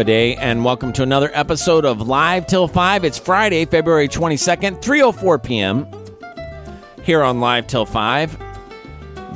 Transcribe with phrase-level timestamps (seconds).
[0.00, 3.04] Hafa Adai, and welcome to another episode of Live Till 5.
[3.04, 5.86] It's Friday, February 22nd, 3.04 p.m.
[7.02, 8.38] here on Live Till 5.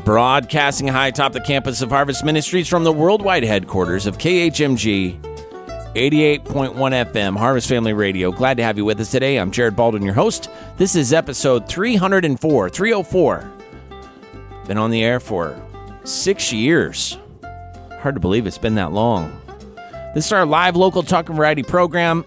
[0.04, 5.20] Broadcasting high atop the campus of Harvest Ministries from the worldwide headquarters of KHMG
[5.94, 6.42] 88.1
[6.74, 8.32] FM, Harvest Family Radio.
[8.32, 9.38] Glad to have you with us today.
[9.38, 10.48] I'm Jared Baldwin, your host.
[10.78, 13.52] This is episode 304, 304.
[14.66, 15.60] Been on the air for
[16.04, 17.18] six years.
[18.00, 19.43] Hard to believe it's been that long.
[20.14, 22.24] This is our live local talk and variety program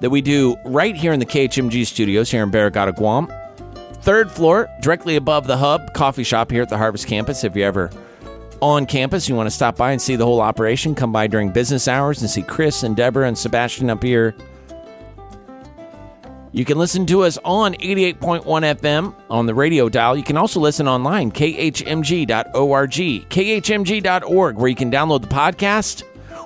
[0.00, 3.32] that we do right here in the KHMG studios here in Barrigada, Guam.
[4.02, 7.42] Third floor, directly above the hub coffee shop here at the Harvest campus.
[7.42, 7.90] If you're ever
[8.60, 11.50] on campus, you want to stop by and see the whole operation, come by during
[11.50, 14.34] business hours and see Chris and Deborah and Sebastian up here.
[16.54, 20.18] You can listen to us on 88.1 FM on the radio dial.
[20.18, 26.02] You can also listen online, khmg.org, khmg.org, where you can download the podcast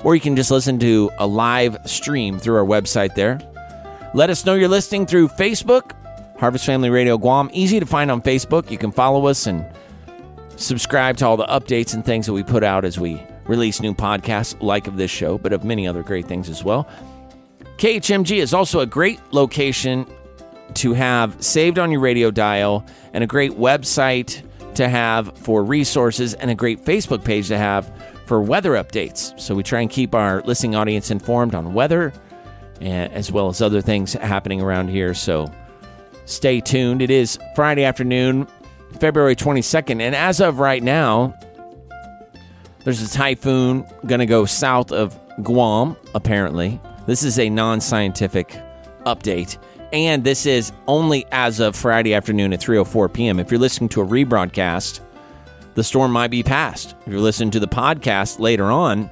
[0.07, 3.41] or you can just listen to a live stream through our website there.
[4.15, 5.97] Let us know you're listening through Facebook,
[6.39, 7.51] Harvest Family Radio Guam.
[7.53, 8.71] Easy to find on Facebook.
[8.71, 9.67] You can follow us and
[10.55, 13.93] subscribe to all the updates and things that we put out as we release new
[13.93, 16.89] podcasts like of this show, but of many other great things as well.
[17.79, 20.07] KHMG is also a great location
[20.75, 24.41] to have saved on your radio dial and a great website
[24.77, 27.91] to have for resources and a great Facebook page to have
[28.27, 29.39] for weather updates.
[29.41, 32.13] So we try and keep our listening audience informed on weather
[32.81, 35.15] eh, as well as other things happening around here.
[35.15, 35.51] So
[36.27, 37.01] stay tuned.
[37.01, 38.47] It is Friday afternoon,
[38.99, 41.35] February 22nd, and as of right now,
[42.85, 46.81] there's a typhoon going to go south of Guam, apparently.
[47.07, 48.49] This is a non scientific
[49.05, 49.59] update.
[49.93, 53.39] And this is only as of Friday afternoon at 3:04 p.m.
[53.39, 55.01] If you're listening to a rebroadcast,
[55.77, 56.97] the storm might be past.
[57.07, 59.11] If you're listening to the podcast later on,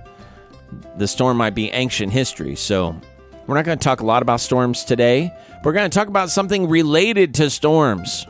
[0.96, 2.56] the storm might be ancient history.
[2.56, 2.98] So,
[3.46, 5.30] we're not going to talk a lot about storms today.
[5.62, 8.26] We're going to talk about something related to storms.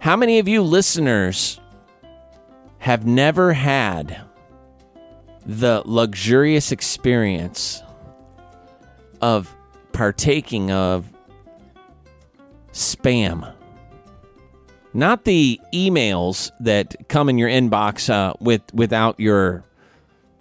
[0.00, 1.60] How many of you listeners
[2.78, 4.20] have never had
[5.46, 7.80] the luxurious experience
[9.20, 9.54] of
[9.92, 11.12] partaking of
[12.72, 13.54] spam?
[14.94, 19.64] Not the emails that come in your inbox uh, with without your,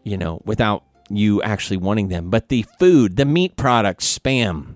[0.04, 4.76] you know, without you actually wanting them, but the food, the meat products, spam.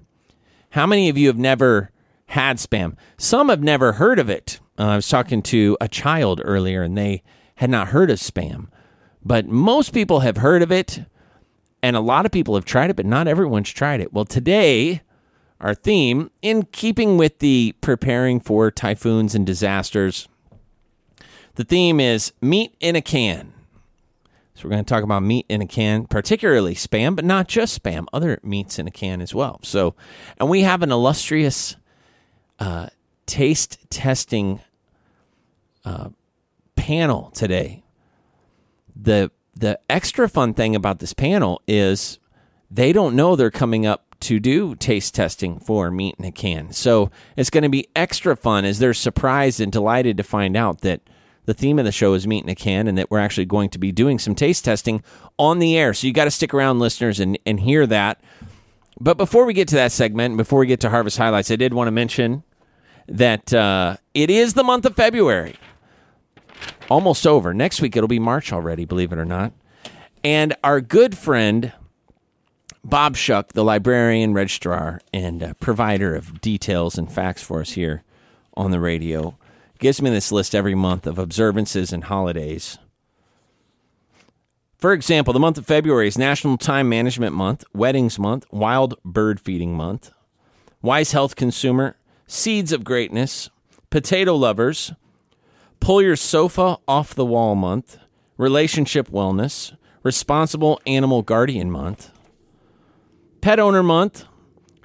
[0.71, 1.91] How many of you have never
[2.27, 2.95] had spam?
[3.17, 4.59] Some have never heard of it.
[4.77, 7.23] Uh, I was talking to a child earlier and they
[7.55, 8.67] had not heard of spam,
[9.23, 11.01] but most people have heard of it
[11.83, 14.13] and a lot of people have tried it, but not everyone's tried it.
[14.13, 15.01] Well, today,
[15.61, 20.27] our theme, in keeping with the preparing for typhoons and disasters,
[21.55, 23.53] the theme is meat in a can.
[24.55, 27.81] So we're going to talk about meat in a can, particularly spam, but not just
[27.81, 29.59] spam, other meats in a can as well.
[29.63, 29.95] So,
[30.39, 31.75] and we have an illustrious
[32.59, 32.87] uh,
[33.25, 34.61] taste testing
[35.85, 36.09] uh,
[36.75, 37.83] panel today.
[38.95, 42.19] The the extra fun thing about this panel is
[42.69, 46.71] they don't know they're coming up to do taste testing for meat in a can.
[46.71, 50.81] So it's going to be extra fun as they're surprised and delighted to find out
[50.81, 51.01] that
[51.45, 53.69] the theme of the show is meat in a can and that we're actually going
[53.69, 55.03] to be doing some taste testing
[55.37, 55.93] on the air.
[55.93, 58.21] So you got to stick around, listeners, and, and hear that.
[58.99, 61.73] But before we get to that segment, before we get to Harvest Highlights, I did
[61.73, 62.43] want to mention
[63.07, 65.57] that uh, it is the month of February
[66.89, 67.53] almost over.
[67.53, 69.53] Next week it'll be March already, believe it or not.
[70.23, 71.73] And our good friend
[72.83, 78.03] Bob Shuck, the librarian, registrar, and uh, provider of details and facts for us here
[78.55, 79.37] on the radio,
[79.79, 82.79] gives me this list every month of observances and holidays.
[84.77, 89.39] For example, the month of February is National Time Management Month, Weddings Month, Wild Bird
[89.39, 90.11] Feeding Month,
[90.81, 93.51] Wise Health Consumer, Seeds of Greatness,
[93.91, 94.91] Potato Lovers,
[95.79, 97.99] Pull Your Sofa Off the Wall Month,
[98.37, 102.09] Relationship Wellness, Responsible Animal Guardian Month,
[103.41, 104.25] Pet Owner Month,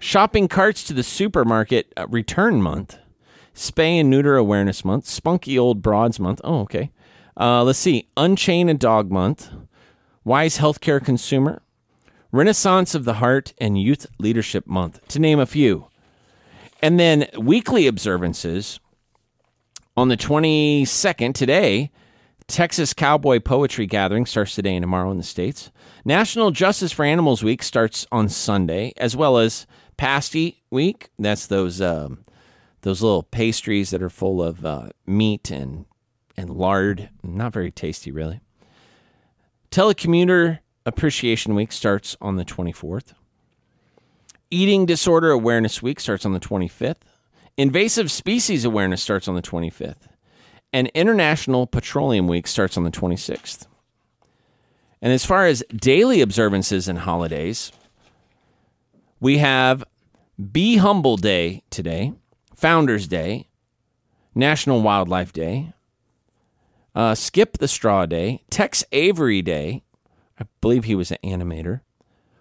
[0.00, 2.98] Shopping Carts to the Supermarket uh, Return Month,
[3.54, 6.40] Spay and Neuter Awareness Month, Spunky Old Broads Month.
[6.42, 6.90] Oh, okay.
[7.38, 8.08] Uh, let's see.
[8.16, 9.50] Unchain a Dog Month,
[10.24, 11.60] Wise Healthcare Consumer,
[12.32, 15.88] Renaissance of the Heart, and Youth Leadership Month, to name a few.
[16.80, 18.80] And then weekly observances
[19.98, 21.90] on the 22nd, today,
[22.48, 25.70] Texas Cowboy Poetry Gathering starts today and tomorrow in the States.
[26.06, 29.66] National Justice for Animals Week starts on Sunday, as well as
[29.96, 31.10] Pasty Week.
[31.18, 32.22] That's those um,
[32.82, 35.84] those little pastries that are full of uh, meat and
[36.36, 37.08] and lard.
[37.24, 38.38] Not very tasty, really.
[39.72, 43.14] Telecommuter Appreciation Week starts on the 24th.
[44.48, 47.02] Eating Disorder Awareness Week starts on the 25th.
[47.56, 50.06] Invasive Species Awareness starts on the 25th.
[50.72, 53.66] And International Petroleum Week starts on the 26th.
[55.06, 57.70] And as far as daily observances and holidays,
[59.20, 59.84] we have
[60.50, 62.14] Be Humble Day today,
[62.56, 63.46] Founders Day,
[64.34, 65.72] National Wildlife Day,
[66.96, 69.84] uh, Skip the Straw Day, Tex Avery Day.
[70.40, 71.82] I believe he was an animator.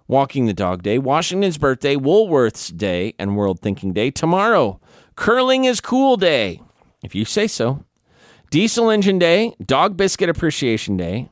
[0.08, 4.10] Walking the Dog Day, Washington's Birthday, Woolworth's Day, and World Thinking Day.
[4.10, 4.80] Tomorrow,
[5.16, 6.64] Curling is Cool Day,
[7.04, 7.86] if you say so.
[8.50, 11.30] Diesel Engine Day, Dog Biscuit Appreciation Day,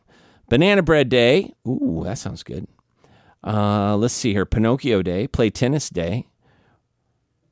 [0.50, 1.54] Banana Bread Day.
[1.68, 2.68] Ooh, that sounds good.
[3.44, 4.46] Uh, let's see here.
[4.46, 6.28] Pinocchio Day, Play Tennis Day,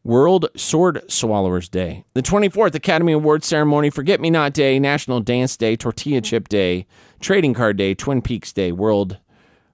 [0.03, 5.57] World Sword Swallowers Day, the 24th Academy Awards Ceremony, Forget Me Not Day, National Dance
[5.57, 6.87] Day, Tortilla Chip Day,
[7.19, 9.17] Trading Card Day, Twin Peaks Day, World,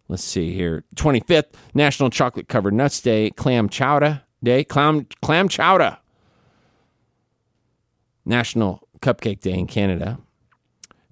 [0.07, 5.97] let's see here, 25th National Chocolate Covered Nuts Day, Clam Chowder Day, Clam, Clam Chowder,
[8.25, 10.19] National Cupcake Day in Canada,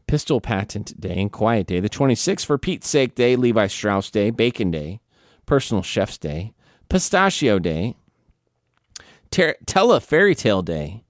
[0.08, 4.30] Pistol Patent Day and Quiet Day, the 26th for Pete's Sake Day, Levi Strauss Day,
[4.30, 5.00] Bacon Day,
[5.46, 6.54] Personal Chef's Day,
[6.90, 7.96] Pistachio Day,
[9.32, 11.04] Ter- Tell a Fairy Tale Day,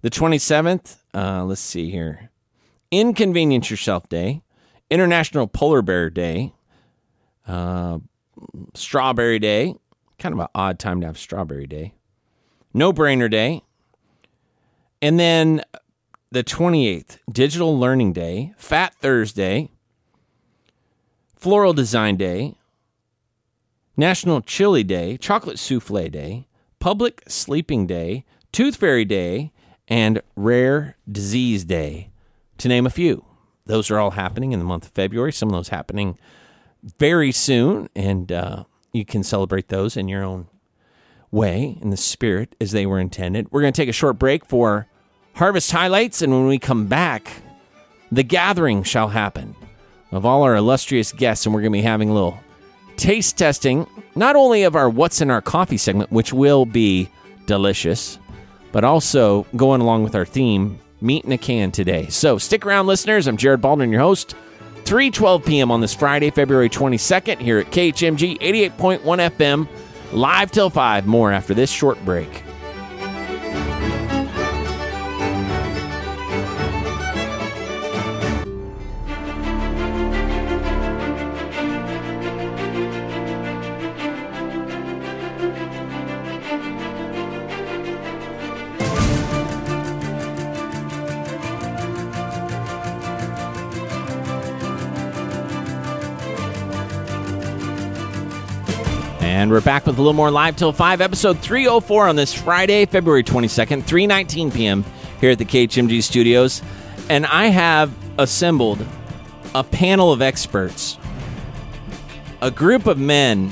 [0.00, 2.30] the 27th, uh, let's see here,
[2.90, 4.42] Inconvenience Yourself Day,
[4.90, 6.52] International Polar Bear Day,
[7.46, 7.98] uh,
[8.74, 9.74] Strawberry Day,
[10.18, 11.92] kind of an odd time to have Strawberry Day,
[12.72, 13.62] No Brainer Day,
[15.02, 15.62] and then
[16.30, 19.70] the 28th, Digital Learning Day, Fat Thursday,
[21.36, 22.54] Floral Design Day,
[23.96, 26.46] National Chili Day, Chocolate Souffle Day,
[26.80, 29.52] Public Sleeping Day, Tooth Fairy Day,
[29.88, 32.10] and Rare Disease Day,
[32.58, 33.24] to name a few.
[33.64, 35.32] Those are all happening in the month of February.
[35.32, 36.18] Some of those happening
[36.98, 40.48] very soon, and uh, you can celebrate those in your own
[41.30, 43.50] way, in the spirit as they were intended.
[43.50, 44.88] We're going to take a short break for
[45.38, 47.30] harvest highlights, and when we come back,
[48.10, 49.54] the gathering shall happen
[50.10, 52.40] of all our illustrious guests, and we're going to be having a little
[52.96, 53.86] taste testing,
[54.16, 57.08] not only of our What's in Our Coffee segment, which will be
[57.46, 58.18] delicious,
[58.72, 62.08] but also going along with our theme, Meat in a Can today.
[62.08, 63.28] So stick around, listeners.
[63.28, 64.34] I'm Jared Baldwin, your host.
[64.82, 65.70] 3:12 p.m.
[65.70, 69.68] on this Friday, February 22nd, here at KHMG 88.1 FM,
[70.12, 71.06] live till 5.
[71.06, 72.42] More after this short break.
[99.28, 102.86] And we're back with a little more live till 5, episode 304 on this Friday,
[102.86, 104.86] February 22nd, 3:19 p.m.
[105.20, 106.62] here at the KHMG studios.
[107.10, 108.82] And I have assembled
[109.54, 110.96] a panel of experts,
[112.40, 113.50] a group of men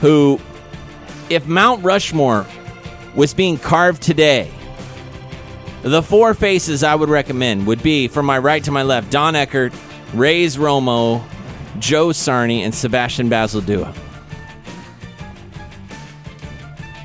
[0.00, 0.40] who
[1.30, 2.44] if Mount Rushmore
[3.14, 4.50] was being carved today,
[5.82, 9.36] the four faces I would recommend would be from my right to my left, Don
[9.36, 9.72] Eckert,
[10.14, 11.22] Ray's Romo,
[11.78, 13.94] Joe Sarney, and Sebastian Basildua.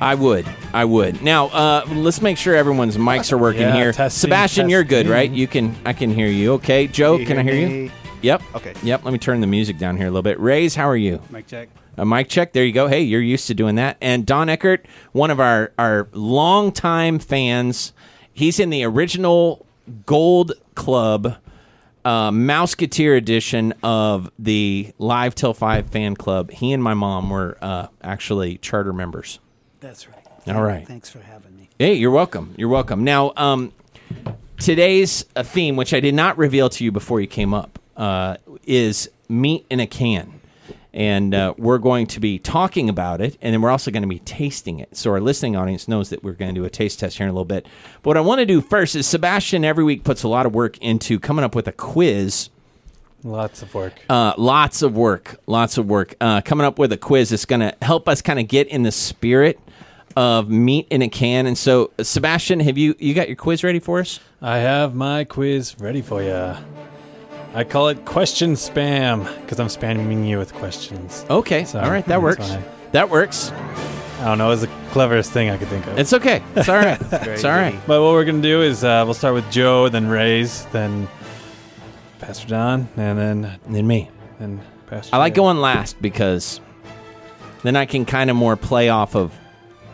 [0.00, 0.46] I would.
[0.72, 1.22] I would.
[1.22, 3.92] Now, uh, let's make sure everyone's mics are working Yeah, here.
[3.92, 5.12] testing, Sebastian, you're good, testing.
[5.12, 5.30] right?
[5.30, 5.76] You can.
[5.84, 6.54] I can hear you.
[6.54, 7.90] Okay, Joe, you can I hear hear you?
[8.22, 8.42] Yep.
[8.54, 8.74] Okay.
[8.82, 9.04] Yep.
[9.04, 10.38] Let me turn the music down here a little bit.
[10.40, 11.20] Rays, how are you?
[11.30, 11.68] Mic check.
[11.96, 12.52] A mic check.
[12.52, 12.86] There you go.
[12.86, 13.96] Hey, you're used to doing that.
[14.00, 17.92] And Don Eckert, one of our our longtime fans.
[18.32, 19.66] He's in the original
[20.06, 21.36] Gold Club
[22.04, 26.50] uh, Mouseketeer edition of the Live Till Five fan club.
[26.50, 29.40] He and my mom were uh, actually charter members.
[29.80, 30.54] That's right.
[30.54, 30.86] All right.
[30.86, 31.68] Thanks for having me.
[31.78, 32.54] Hey, you're welcome.
[32.56, 33.04] You're welcome.
[33.04, 33.72] Now, um,
[34.58, 38.36] today's uh, theme, which I did not reveal to you before you came up, uh,
[38.64, 40.40] is meat in a can.
[40.92, 44.08] And uh, we're going to be talking about it, and then we're also going to
[44.08, 44.96] be tasting it.
[44.96, 47.30] So our listening audience knows that we're going to do a taste test here in
[47.30, 47.64] a little bit.
[48.02, 50.54] But what I want to do first is Sebastian every week puts a lot of
[50.54, 52.50] work into coming up with a quiz
[53.22, 54.00] Lots of work.
[54.08, 56.16] uh, lots of work, lots of work.
[56.20, 58.82] Uh, coming up with a quiz that's going to help us kind of get in
[58.82, 59.60] the spirit
[60.16, 61.46] of meat in a can.
[61.46, 64.20] And so, Sebastian, have you you got your quiz ready for us?
[64.42, 66.54] I have my quiz ready for you.
[67.54, 71.24] I call it question spam because I'm spamming you with questions.
[71.28, 72.48] Okay, So, all right, that works.
[72.48, 72.62] why.
[72.92, 73.50] That works.
[74.20, 74.50] I don't know.
[74.52, 75.98] It's the cleverest thing I could think of.
[75.98, 76.42] It's okay.
[76.54, 77.00] It's all right.
[77.12, 77.74] it's all right.
[77.86, 81.08] but what we're gonna do is uh, we'll start with Joe, then Ray's, then
[82.20, 84.10] Pastor John, and then And then me.
[84.38, 85.36] and Pastor I like Jared.
[85.36, 86.60] going last because
[87.62, 89.32] then I can kind of more play off of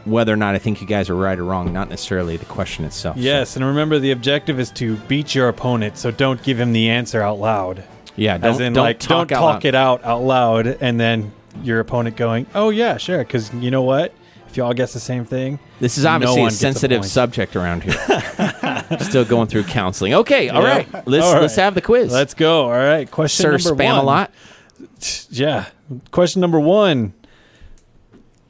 [0.07, 2.85] whether or not I think you guys are right or wrong, not necessarily the question
[2.85, 3.17] itself.
[3.17, 6.73] So, Yes, and remember the objective is to beat your opponent, so don't give him
[6.73, 7.83] the answer out loud.
[8.17, 8.39] yeah.
[8.39, 11.33] Don't, As in, don't like, talk, don't talk it out out loud, and then
[11.63, 14.15] your opponent going, "Oh yeah, sure," because you know what?
[14.49, 17.57] If you all guess the same thing, This is obviously a gets a sensitive subject
[17.57, 17.93] around here.
[19.01, 20.15] Still going through counseling.
[20.15, 20.69] Okay, all Yeah.
[20.69, 21.07] right.
[21.07, 21.43] Let's All right.
[21.43, 22.13] let's have the quiz.
[22.13, 22.63] let's go.
[22.65, 23.99] All right, question Sir, number spam one.
[23.99, 24.31] a lot.
[25.31, 25.67] Yeah,
[26.11, 27.13] question number one.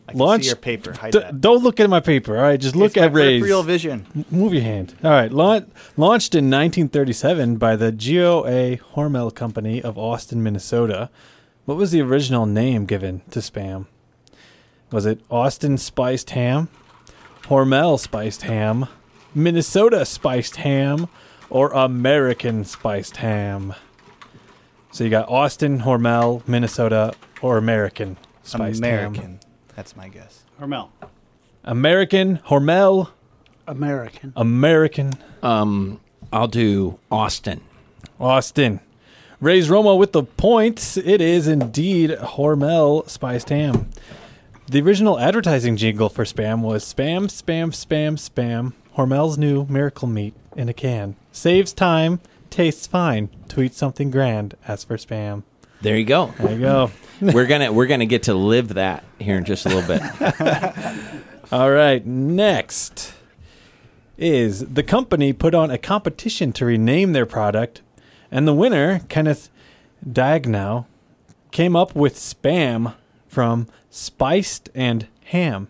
[0.08, 0.92] I can Launch- see your paper.
[0.92, 1.40] Hide D- that.
[1.40, 2.36] don't look at my paper.
[2.36, 3.40] All right, just look It's at Ray's.
[3.40, 4.25] peripheral vision.
[4.30, 4.94] Move your hand.
[5.02, 5.32] All right.
[5.32, 11.10] Laun- launched in 1937 by the GOA Hormel Company of Austin, Minnesota.
[11.64, 13.86] What was the original name given to Spam?
[14.92, 16.68] Was it Austin Spiced Ham,
[17.48, 18.86] Hormel Spiced Ham,
[19.34, 21.08] Minnesota Spiced Ham,
[21.50, 23.75] or American Spiced Ham?
[24.92, 29.40] So you got Austin, Hormel, Minnesota, or American Spiced Ham.
[29.76, 29.83] American.
[29.85, 30.45] That's my guess.
[30.61, 30.88] Hormel.
[31.64, 33.11] American, Hormel,
[33.66, 34.33] American.
[34.37, 35.12] American.
[35.42, 36.00] Um,
[36.33, 37.61] I'll do Austin.
[38.21, 38.80] Austin.
[39.40, 40.97] Raise Romo with the points.
[40.97, 43.90] It is indeed Hormel spiced ham.
[44.68, 48.73] The original advertising jingle for Spam was Spam, Spam, Spam, Spam.
[48.97, 51.16] Hormel's new miracle meat in a can.
[51.33, 53.28] Saves time, tastes fine.
[53.49, 54.56] To eat something grand.
[54.66, 55.42] As for Spam.
[55.83, 56.33] There you go.
[56.38, 56.90] There you go.
[57.21, 60.02] we're gonna we're gonna get to live that here in just a little bit.
[61.52, 63.14] All right, next
[64.18, 67.83] is the company put on a competition to rename their product,
[68.30, 69.50] and the winner, Kenneth
[70.06, 70.87] Daigneau,
[71.50, 72.95] came up with Spam
[73.28, 75.68] from Spiced and Ham.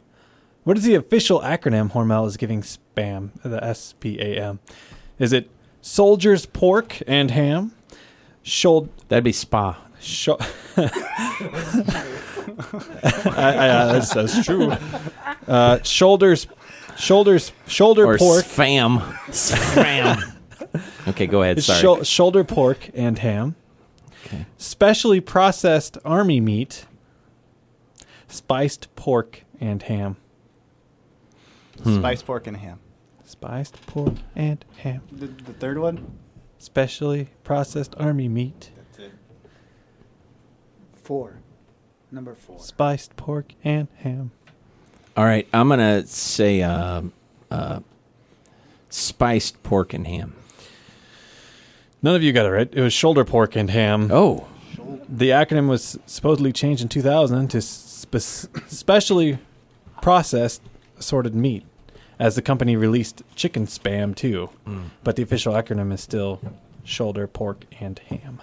[0.64, 4.58] What is the official acronym Hormel is giving Spam, the S P A M?
[5.18, 7.72] Is it Soldiers Pork and Ham?
[8.42, 9.85] Should That'd be Spa.
[10.06, 10.38] Sho-
[10.76, 10.84] I,
[13.34, 14.72] I, uh, that's, that's true.
[15.48, 16.46] Uh, shoulders,
[16.96, 18.44] shoulders, shoulder Or pork.
[18.44, 19.00] Spam.
[19.28, 20.32] Spam.
[21.08, 21.58] okay, go ahead.
[21.58, 21.80] It's Sorry.
[21.80, 23.56] shou- shoulder pork and ham.
[24.26, 24.46] Okay.
[24.58, 26.86] Specially processed army meat.
[28.28, 30.16] Spiced pork and ham.
[31.82, 31.96] Hmm.
[31.98, 32.80] Spiced pork and ham.
[33.24, 35.02] Spiced pork and ham.
[35.12, 36.18] The, the third one?
[36.58, 38.70] Specially processed army meat.
[41.06, 41.38] Four.
[42.10, 42.58] Number four.
[42.58, 44.32] Spiced pork and ham.
[45.16, 47.12] All right, I'm gonna say um,
[47.48, 47.78] uh,
[48.90, 50.34] spiced pork and ham.
[52.02, 52.68] None of you got it right.
[52.72, 54.10] It was shoulder pork and ham.
[54.12, 54.48] Oh,
[55.08, 58.16] The acronym was supposedly changed in 2000 to spe-
[58.68, 59.38] specially
[60.02, 60.60] processed
[60.98, 61.64] assorted meat,
[62.18, 64.50] as the company released chicken spam too.
[65.04, 66.40] But the official acronym is still
[66.84, 68.40] shoulder pork and ham.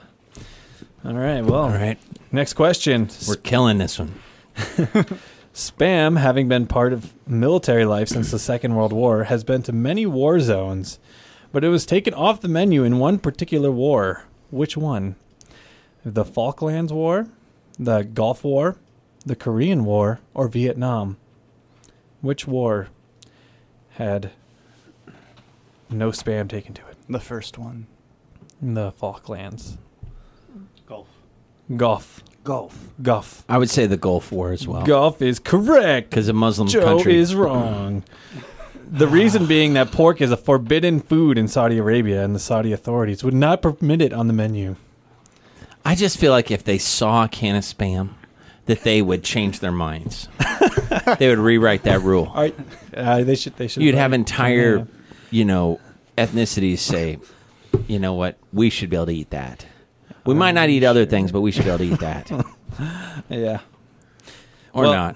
[1.05, 1.41] All right.
[1.41, 1.99] Well, all right.
[2.31, 3.09] next question.
[3.27, 4.13] We're killing this one.
[5.53, 9.73] Spam, having been part of military life since the Second World War, has been to
[9.73, 10.99] many war zones,
[11.51, 14.23] but it was taken off the menu in one particular war.
[14.49, 15.15] Which one?
[16.05, 17.27] The Falklands War,
[17.77, 18.77] the Gulf War,
[19.25, 21.17] the Korean War, or Vietnam?
[22.21, 22.87] Which war
[23.91, 24.31] had
[25.89, 26.97] no spam taken to it?
[27.09, 27.87] The first one.
[28.61, 29.77] The Falklands.
[31.75, 31.77] Golf.
[31.77, 32.23] Gulf.
[32.43, 32.89] Golf.
[33.01, 33.43] Gulf.
[33.47, 36.09] I would say the Gulf War as well, Gulf is correct.
[36.09, 37.17] because a Muslim Joe country.
[37.17, 38.03] is wrong.
[38.85, 42.73] The reason being that pork is a forbidden food in Saudi Arabia, and the Saudi
[42.73, 44.75] authorities would not permit it on the menu.
[45.85, 48.09] I just feel like if they saw a can of spam,
[48.65, 50.27] that they would change their minds.
[51.17, 52.31] they would rewrite that rule.
[52.33, 52.55] All right,
[52.95, 53.55] uh, they should.
[53.57, 53.83] They should.
[53.83, 54.87] You'd have entire,
[55.31, 55.79] you know,
[56.17, 57.19] ethnicities say,
[57.87, 59.65] you know what, we should be able to eat that.
[60.25, 62.29] We might not oh, eat other things, but we should be able to eat that,
[63.29, 63.59] Yeah,
[64.73, 65.15] or Well, not.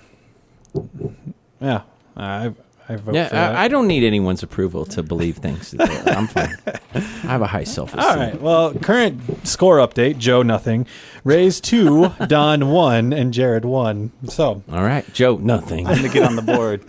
[1.61, 1.81] yeah.
[2.15, 2.53] I
[2.89, 3.55] I vote Yeah, for that.
[3.55, 5.75] I, I don't need anyone's approval to believe things.
[5.79, 6.55] I'm fine.
[6.93, 8.03] I have a high self-esteem.
[8.09, 8.41] All right.
[8.41, 10.87] Well, current score update: Joe nothing,
[11.23, 14.11] Ray's two, Don one, and Jared one.
[14.29, 15.35] So All right, Joe.
[15.37, 15.85] Nothing.
[15.87, 16.83] I'm going to get on the board.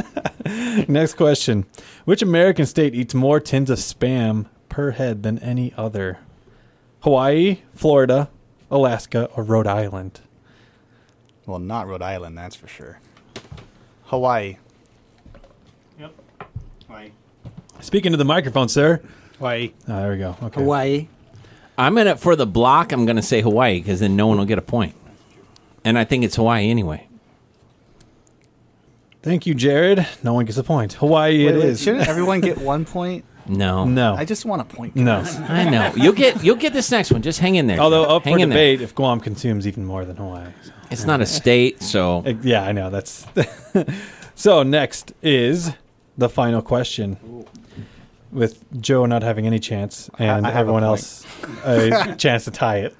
[0.88, 1.66] Next question.
[2.04, 6.18] Which American state eats more tins of spam per head than any other?
[7.00, 8.28] Hawaii, Florida,
[8.70, 10.20] Alaska, or Rhode Island?
[11.46, 12.98] well, not Rhode Island, that's for sure.
[14.04, 14.56] Hawaii.
[15.98, 16.12] Yep.
[16.86, 17.10] Hawaii.
[17.80, 19.00] Speaking to the microphone, sir.
[19.38, 19.72] Hawaii.
[19.88, 20.36] Ah, there we go.
[20.42, 20.60] Okay.
[20.60, 21.08] Hawaii.
[21.78, 22.92] I'm gonna for the block.
[22.92, 24.94] I'm gonna say Hawaii because then no one will get a point,
[25.84, 27.06] and I think it's Hawaii anyway.
[29.22, 30.06] Thank you, Jared.
[30.22, 30.94] No one gets a point.
[30.94, 31.82] Hawaii Wait, it wait, is.
[31.82, 33.24] Shouldn't everyone get one point?
[33.48, 33.84] No.
[33.84, 34.14] No.
[34.14, 34.94] I just want to point.
[34.96, 35.18] no.
[35.48, 35.92] I know.
[35.96, 37.22] You'll get you'll get this next one.
[37.22, 37.78] Just hang in there.
[37.78, 38.56] Although up hang for in there.
[38.58, 40.50] debate if Guam consumes even more than Hawaii.
[40.62, 40.72] So.
[40.90, 42.90] It's not a state, so Yeah, I know.
[42.90, 43.26] That's
[44.34, 44.62] so.
[44.62, 45.72] Next is
[46.16, 47.44] the final question,
[48.32, 50.90] with Joe not having any chance and I have a everyone point.
[50.90, 51.26] else
[51.64, 52.96] a chance to tie it.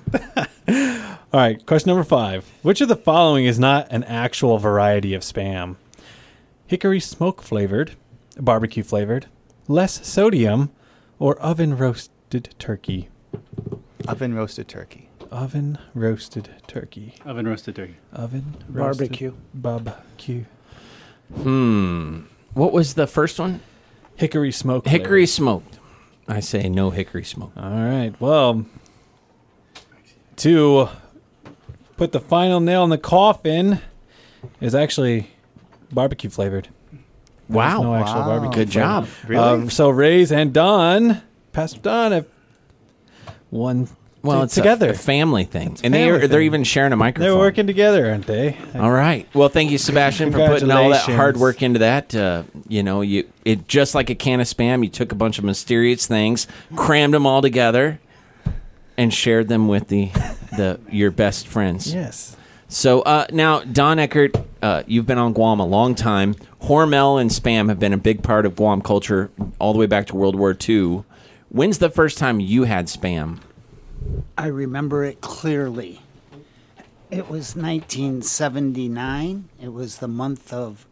[1.31, 5.23] All right, question number five: Which of the following is not an actual variety of
[5.23, 5.77] spam?
[6.67, 7.93] Hickory smoke flavored,
[8.39, 9.27] barbecue flavored,
[9.69, 10.71] less sodium,
[11.19, 13.09] or oven roasted turkey?
[14.07, 15.09] Oven roasted turkey.
[15.31, 17.15] Oven roasted turkey.
[17.25, 17.97] Oven roasted turkey.
[18.13, 19.33] Oven roasted Barbecue.
[19.55, 20.45] barbecue.
[21.35, 22.21] hmm.
[22.55, 23.61] What was the first one?
[24.17, 24.87] Hickory smoke.
[24.87, 25.29] Hickory flavored.
[25.29, 25.79] smoked.
[26.27, 27.53] I say no hickory smoke.
[27.57, 28.13] All right.
[28.21, 28.65] Well,
[30.37, 30.89] to
[31.97, 33.81] put the final nail in the coffin
[34.61, 35.31] is actually
[35.93, 36.69] barbecue flavored.
[37.49, 37.83] There's Wow.
[37.83, 38.27] No actual Wow.
[38.27, 38.65] barbecue.
[38.65, 39.07] Good job.
[39.27, 39.43] Really?
[39.43, 42.27] Um, so Ray's and Don, Pastor Don, have
[43.51, 43.89] one.
[44.21, 44.91] Well, it's together.
[44.91, 47.31] a, family thing, It's a and they family are, they're even sharing a microphone.
[47.31, 48.57] They're working together, aren't they?
[48.75, 49.29] All right.
[49.33, 52.15] Well, thank you, Sebastian, for putting all that hard work into that.
[52.15, 54.83] Uh, you know, you it just like a can of spam.
[54.83, 58.01] You took a bunch of mysterious things, crammed them all together,
[58.99, 60.11] and shared them with the
[60.57, 61.95] the your best friends.
[61.95, 62.37] Yes.
[62.67, 66.35] So uh, now, Don Eckert, uh, you've been on Guam a long time.
[66.63, 70.07] Hormel and spam have been a big part of Guam culture all the way back
[70.09, 71.05] to World War II.
[71.49, 73.39] When's the first time you had spam?
[74.37, 76.01] I remember it clearly.
[77.11, 79.49] It was 1979.
[79.63, 80.87] It was the month of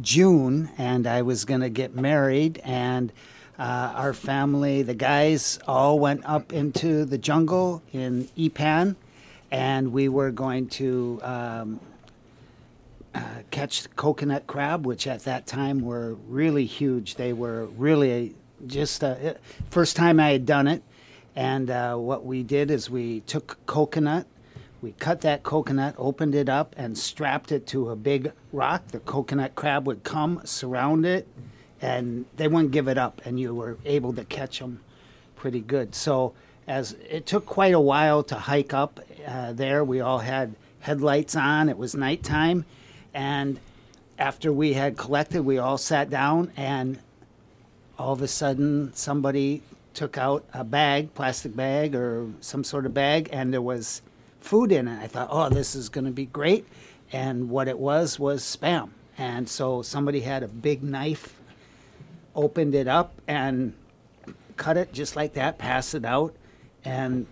[0.00, 2.60] June, and I was going to get married.
[2.64, 3.12] And
[3.58, 8.94] uh, our family, the guys, all went up into the jungle in Ipan,
[9.50, 11.80] and we were going to um,
[13.14, 13.20] uh,
[13.50, 17.16] catch coconut crab, which at that time were really huge.
[17.16, 18.34] They were really
[18.66, 19.34] just uh,
[19.70, 20.82] first time I had done it.
[21.36, 24.26] And uh, what we did is we took coconut,
[24.82, 28.88] we cut that coconut, opened it up, and strapped it to a big rock.
[28.88, 31.28] The coconut crab would come, surround it,
[31.80, 34.80] and they wouldn't give it up, and you were able to catch them
[35.36, 35.94] pretty good.
[35.94, 36.34] So
[36.66, 41.36] as it took quite a while to hike up uh, there, we all had headlights
[41.36, 41.68] on.
[41.68, 42.64] It was nighttime,
[43.14, 43.58] and
[44.18, 46.98] after we had collected, we all sat down, and
[47.98, 49.62] all of a sudden somebody
[49.94, 54.02] took out a bag, plastic bag or some sort of bag, and there was
[54.40, 55.02] food in it.
[55.02, 56.66] I thought, oh, this is going to be great.
[57.12, 58.90] And what it was was spam.
[59.18, 61.38] And so somebody had a big knife,
[62.34, 63.74] opened it up, and
[64.56, 66.34] cut it just like that, passed it out.
[66.84, 67.26] And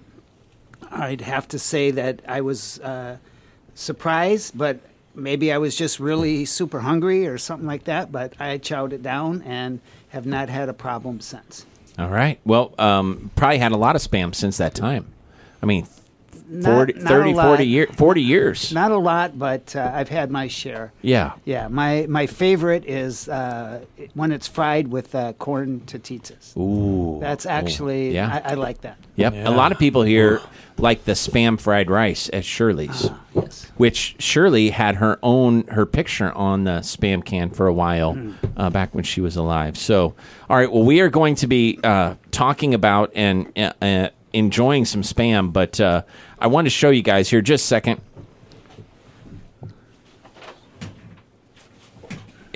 [0.91, 3.19] I'd have to say that I was uh,
[3.75, 4.81] surprised, but
[5.18, 8.12] maybe I was just really super hungry or something like that.
[8.12, 11.66] But I chowed it down and have not had a problem since.
[11.98, 12.38] All right.
[12.44, 15.07] Well, um, probably had a lot of spam since that time.
[15.62, 15.87] I mean,
[16.51, 18.73] Not- 40, not 30, 40, year, 40 years.
[18.73, 20.93] Not a lot, but uh, I've had my share.
[21.03, 21.33] yeah.
[21.45, 23.85] Yeah, my, my favorite is uh,
[24.15, 26.55] when it's fried with uh, corn tortillas.
[26.57, 27.19] Ooh.
[27.21, 27.51] That's Ooh.
[27.51, 28.41] actually, Yeah.
[28.45, 28.99] I, I like that.
[29.17, 29.35] Yep.
[29.35, 29.49] Yeah.
[29.49, 30.41] A lot of people here
[30.79, 33.71] like the spam fried rice at Shirley's, Yes.
[33.77, 38.17] which Shirley had her own her picture on the spam can for a while
[38.57, 39.77] uh, back when she was alive.
[39.77, 40.15] So,
[40.49, 40.71] all right.
[40.73, 45.53] Well, we are going to be uh, talking about and uh, uh, enjoying some spam,
[45.53, 46.03] but uh,
[46.40, 48.01] I want to show you guys here just a second.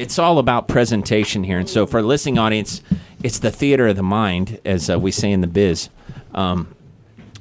[0.02, 1.58] it's all about presentation here.
[1.58, 2.82] And so, for a listening audience,
[3.22, 5.90] it's the theater of the mind, as uh, we say in the biz.
[6.34, 6.74] Um,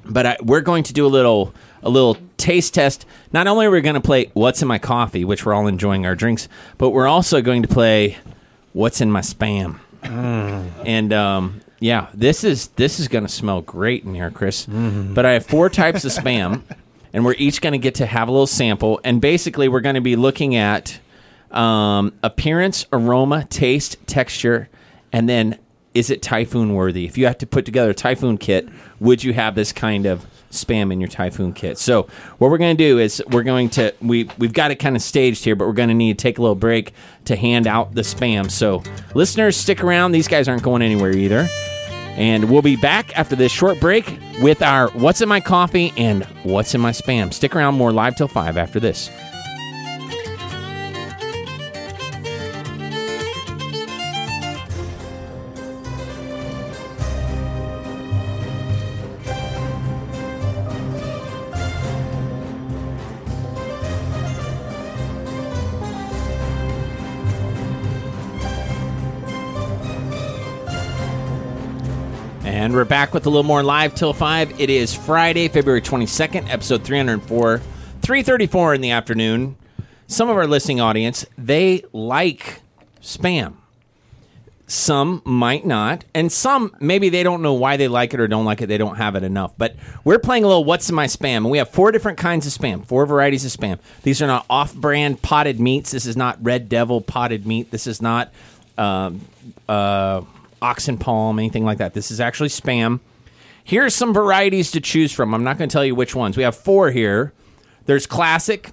[0.06, 3.06] but I, we're going to do a little a little taste test.
[3.34, 6.06] Not only are we going to play "What's in My Coffee," which we're all enjoying
[6.06, 8.18] our drinks, but we're also going to play
[8.74, 9.80] "What's in My Spam."
[10.86, 14.66] And um, yeah, this is this is going to smell great in here, Chris.
[14.66, 16.62] But I have four types of spam,
[17.14, 19.02] and we're each going to get to have a little sample.
[19.04, 21.00] And basically, we're going to be looking at
[21.50, 24.70] um, appearance, aroma, taste, texture,
[25.12, 25.58] and then
[25.96, 27.06] is it typhoon worthy?
[27.06, 30.26] If you have to put together a typhoon kit, would you have this kind of
[30.52, 31.78] spam in your typhoon kit?
[31.78, 32.04] So
[32.38, 35.02] what we're going to do is we're going to we we've got it kind of
[35.02, 36.94] staged here, but we're going to need to take a little break
[37.26, 38.50] to hand out the spam.
[38.50, 38.84] So
[39.16, 40.12] listeners, stick around.
[40.12, 41.48] These guys aren't going anywhere either.
[42.16, 46.26] And we'll be back after this short break with our What's in My Coffee and
[46.44, 47.34] What's in My Spam.
[47.34, 49.10] Stick around more live till 5 after this.
[73.22, 74.60] With a little more live till 5.
[74.60, 77.60] It is Friday, February 22nd, episode 304,
[78.02, 79.58] 334 in the afternoon.
[80.08, 82.62] Some of our listening audience, they like
[83.00, 83.58] spam.
[84.66, 88.44] Some might not, and some maybe they don't know why they like it or don't
[88.44, 88.66] like it.
[88.66, 89.54] They don't have it enough.
[89.56, 92.48] But we're playing a little "What's in my spam?" and we have four different kinds
[92.48, 93.78] of spam, four varieties of spam.
[94.02, 95.92] These are not off-brand potted meats.
[95.92, 97.70] This is not Red Devil potted meat.
[97.70, 98.34] This is not
[98.80, 99.22] um,
[99.70, 100.22] uh,
[100.60, 101.94] Ox & Palm, anything like that.
[101.94, 103.00] This is actually spam.
[103.64, 105.34] Here's some varieties to choose from.
[105.34, 106.38] I'm not going to tell you which ones.
[106.38, 107.34] We have four here.
[107.86, 108.72] There's classic,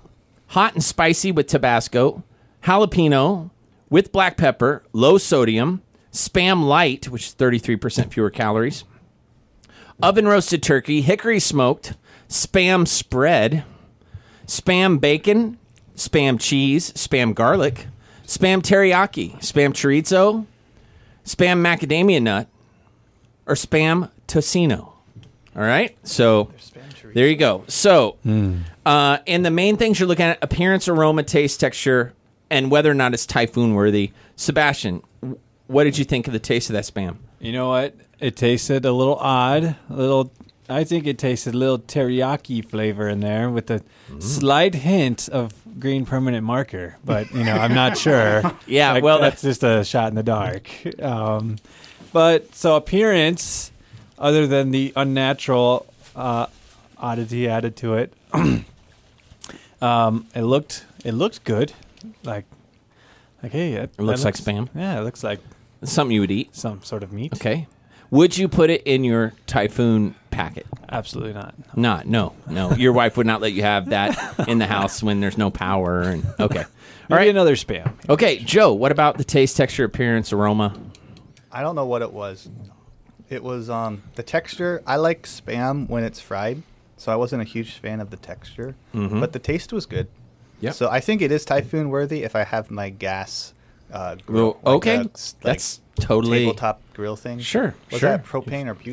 [0.48, 2.22] hot and spicy with Tabasco,
[2.64, 3.50] jalapeno
[3.90, 8.84] with black pepper, low sodium, spam light, which is 33% fewer calories,
[10.02, 11.94] oven roasted turkey, hickory smoked,
[12.28, 13.64] spam spread,
[14.46, 15.58] spam bacon,
[15.96, 17.86] spam cheese, spam garlic,
[18.26, 20.46] spam teriyaki, spam chorizo,
[21.24, 22.46] spam macadamia nut,
[23.46, 24.92] or spam tocino.
[25.56, 26.52] All right, so
[27.14, 27.64] there you go.
[27.66, 28.16] So,
[28.86, 32.12] uh, and the main things you're looking at: appearance, aroma, taste, texture,
[32.48, 34.12] and whether or not it's typhoon worthy.
[34.36, 35.02] Sebastian,
[35.66, 37.16] what did you think of the taste of that spam?
[37.40, 37.96] You know what?
[38.20, 39.64] It tasted a little odd.
[39.90, 40.30] A little.
[40.68, 43.82] I think it tasted a little teriyaki flavor in there with a
[44.18, 46.98] slight hint of green permanent marker.
[47.04, 48.42] But you know, I'm not sure.
[48.66, 50.68] Yeah, Like, well, that's just a shot in the dark.
[51.02, 51.56] Um,
[52.12, 53.72] but so appearance,
[54.18, 56.46] other than the unnatural uh,
[56.98, 58.12] oddity added to it,
[59.82, 61.72] um, it looked it looked good.
[62.24, 62.44] Like
[63.42, 64.68] like hey, it, It looks that like spam.
[64.74, 65.40] Yeah, it looks like
[65.84, 66.54] Something you would eat.
[66.56, 67.32] some sort of meat.
[67.34, 67.68] Okay.
[68.10, 70.66] Would you put it in your typhoon packet?
[70.90, 71.54] Absolutely not.
[71.76, 72.06] Not.
[72.06, 72.34] No.
[72.48, 72.72] No.
[72.72, 76.00] Your wife would not let you have that in the house when there's no power.
[76.02, 76.60] And okay.
[76.62, 76.64] All
[77.10, 77.28] Maybe right.
[77.28, 77.92] another spam.
[78.08, 78.72] Okay, Joe.
[78.72, 80.74] What about the taste, texture, appearance, aroma?
[81.52, 82.48] I don't know what it was.
[83.30, 84.82] It was um the texture.
[84.86, 86.62] I like spam when it's fried,
[86.96, 89.20] so I wasn't a huge fan of the texture, Mhm.
[89.20, 90.08] but the taste was good.
[90.60, 90.74] Yep.
[90.74, 93.54] So I think it is typhoon worthy if I have my gas
[93.92, 94.58] uh, grill.
[94.62, 94.96] Well, like okay.
[94.96, 97.38] a s- like That's totally tabletop grill thing.
[97.38, 98.10] Sure, Was sure.
[98.10, 98.84] that propane or but-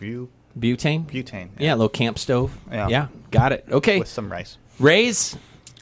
[0.00, 1.06] bu- butane.
[1.06, 1.48] butane?
[1.58, 2.56] Yeah, a little camp stove.
[2.70, 2.88] Yeah.
[2.88, 3.64] Yeah, got it.
[3.70, 4.56] Okay, With some rice.
[4.78, 5.36] Ray's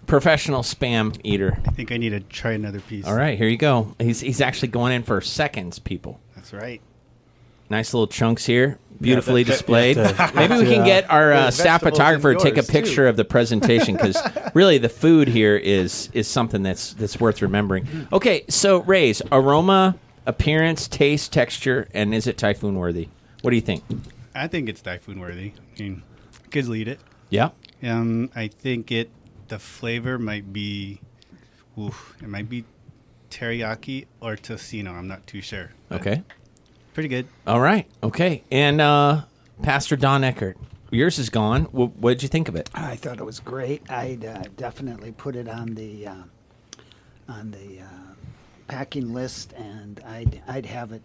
[0.07, 1.59] professional spam eater.
[1.66, 3.07] I think I need to try another piece.
[3.07, 3.94] All right, here you go.
[3.99, 6.18] He's he's actually going in for seconds, people.
[6.35, 6.81] That's right.
[7.70, 9.96] Nice little chunks here, beautifully that- that- displayed.
[9.96, 12.57] you have to- Maybe we can uh, get our uh, staff photographer to take a
[12.57, 12.72] yours, too.
[12.72, 14.16] picture of the presentation because
[14.54, 18.09] really the food here is is something that's that's worth remembering.
[18.12, 23.09] Okay, so Ray's aroma, appearance, taste, texture, and is it typhoon worthy?
[23.42, 23.85] What do you think?
[24.35, 25.52] I think it's typhoon worthy.
[25.78, 26.02] I mean,
[26.50, 27.00] kids will eat it.
[27.31, 27.50] Yeah.
[27.83, 29.11] Um, I think it.
[29.48, 31.00] The flavor might be,
[31.78, 32.64] oof, it might be
[33.31, 34.90] teriyaki or tocino.
[34.92, 35.70] I'm not too sure.
[35.90, 36.22] Okay.
[36.98, 37.28] Pretty good.
[37.46, 37.87] All right.
[38.02, 38.42] Okay.
[38.50, 39.20] And uh,
[39.62, 40.56] Pastor Don Eckert,
[40.90, 41.66] yours is gone.
[41.66, 42.68] W- what did you think of it?
[42.74, 43.88] I thought it was great.
[43.88, 46.14] I'd uh, definitely put it on the uh,
[47.28, 48.14] on the uh,
[48.66, 51.02] packing list, and I'd I'd have it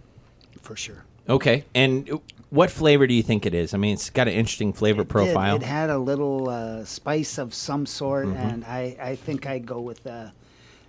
[0.63, 1.05] for sure.
[1.29, 1.63] Okay.
[1.75, 2.09] And
[2.49, 3.75] what flavor do you think it is?
[3.75, 5.09] I mean, it's got an interesting flavor It did.
[5.11, 5.57] profile.
[5.57, 8.37] It had a little uh, spice of some sort, Mm-hmm.
[8.37, 10.31] and I, I think I'd go with uh,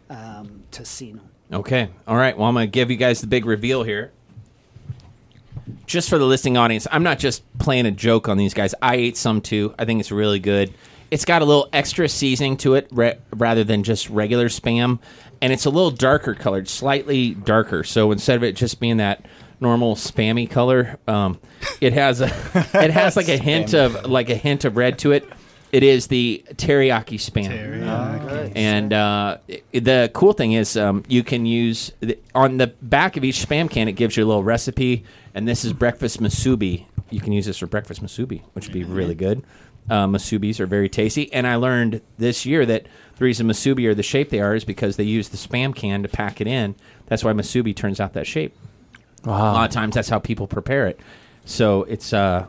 [0.08, 1.20] um, tocino.
[1.52, 1.90] Okay.
[2.08, 2.34] All right.
[2.38, 4.10] Well, I'm going to give you guys the big reveal here.
[5.86, 8.74] Just for the listening audience, I'm not just playing a joke on these guys.
[8.82, 9.74] I ate some too.
[9.78, 10.72] I think it's really good.
[11.10, 14.98] It's got a little extra seasoning to it ra- rather than just regular spam,
[15.40, 17.84] and it's a little darker colored, slightly darker.
[17.84, 19.24] So instead of it just being that
[19.60, 21.38] normal spammy color, um,
[21.80, 22.26] it has a
[22.74, 25.26] it has like a hint of like a hint of red to it.
[25.72, 27.48] It is the teriyaki spam.
[27.50, 28.52] Teriyaki.
[28.54, 33.16] And uh, i- the cool thing is, um, you can use the, on the back
[33.16, 33.88] of each spam can.
[33.88, 36.86] It gives you a little recipe, and this is breakfast musubi.
[37.10, 39.42] You can use this for breakfast musubi, which would be really good.
[39.90, 43.94] Uh, musubis are very tasty, and I learned this year that the reason musubi are
[43.94, 46.74] the shape they are is because they use the spam can to pack it in.
[47.06, 48.56] That's why musubi turns out that shape.
[49.24, 50.98] A lot of times, that's how people prepare it.
[51.44, 52.46] So it's uh,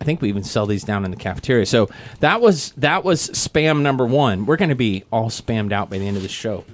[0.00, 1.66] I think we even sell these down in the cafeteria.
[1.66, 1.88] So
[2.20, 4.46] that was that was spam number one.
[4.46, 6.64] We're going to be all spammed out by the end of the show.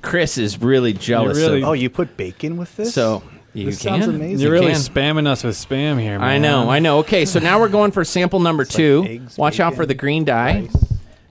[0.00, 1.38] Chris is really jealous.
[1.38, 2.94] really- of, Oh, you put bacon with this?
[2.94, 3.22] so
[3.54, 4.00] you This can.
[4.00, 4.38] sounds amazing.
[4.38, 4.80] You You're really can.
[4.80, 6.22] spamming us with spam here, man.
[6.22, 6.98] I know, I know.
[7.00, 9.04] Okay, so now we're going for sample number It's like two.
[9.06, 10.68] eggs, Watch out for the green dye.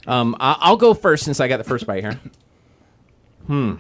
[0.08, 2.20] Um, I- I'll go first since I got the first bite here.
[3.48, 3.74] Hmm.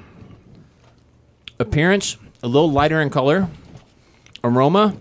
[1.60, 3.48] Appearance a little lighter in color.
[4.44, 4.96] Aroma,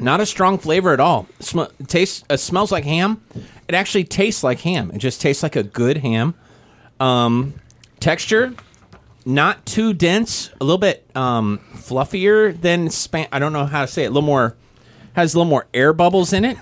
[0.00, 1.26] not a strong flavor at all.
[1.40, 3.20] Sm- tastes uh, smells like ham.
[3.68, 4.90] It actually tastes like ham.
[4.94, 6.34] It just tastes like a good ham.
[7.00, 7.54] Um,
[8.00, 8.54] texture,
[9.24, 10.50] not too dense.
[10.60, 13.28] A little bit um, fluffier than spam.
[13.32, 14.06] I don't know how to say it.
[14.06, 14.56] A little more
[15.14, 16.58] has a little more air bubbles in it.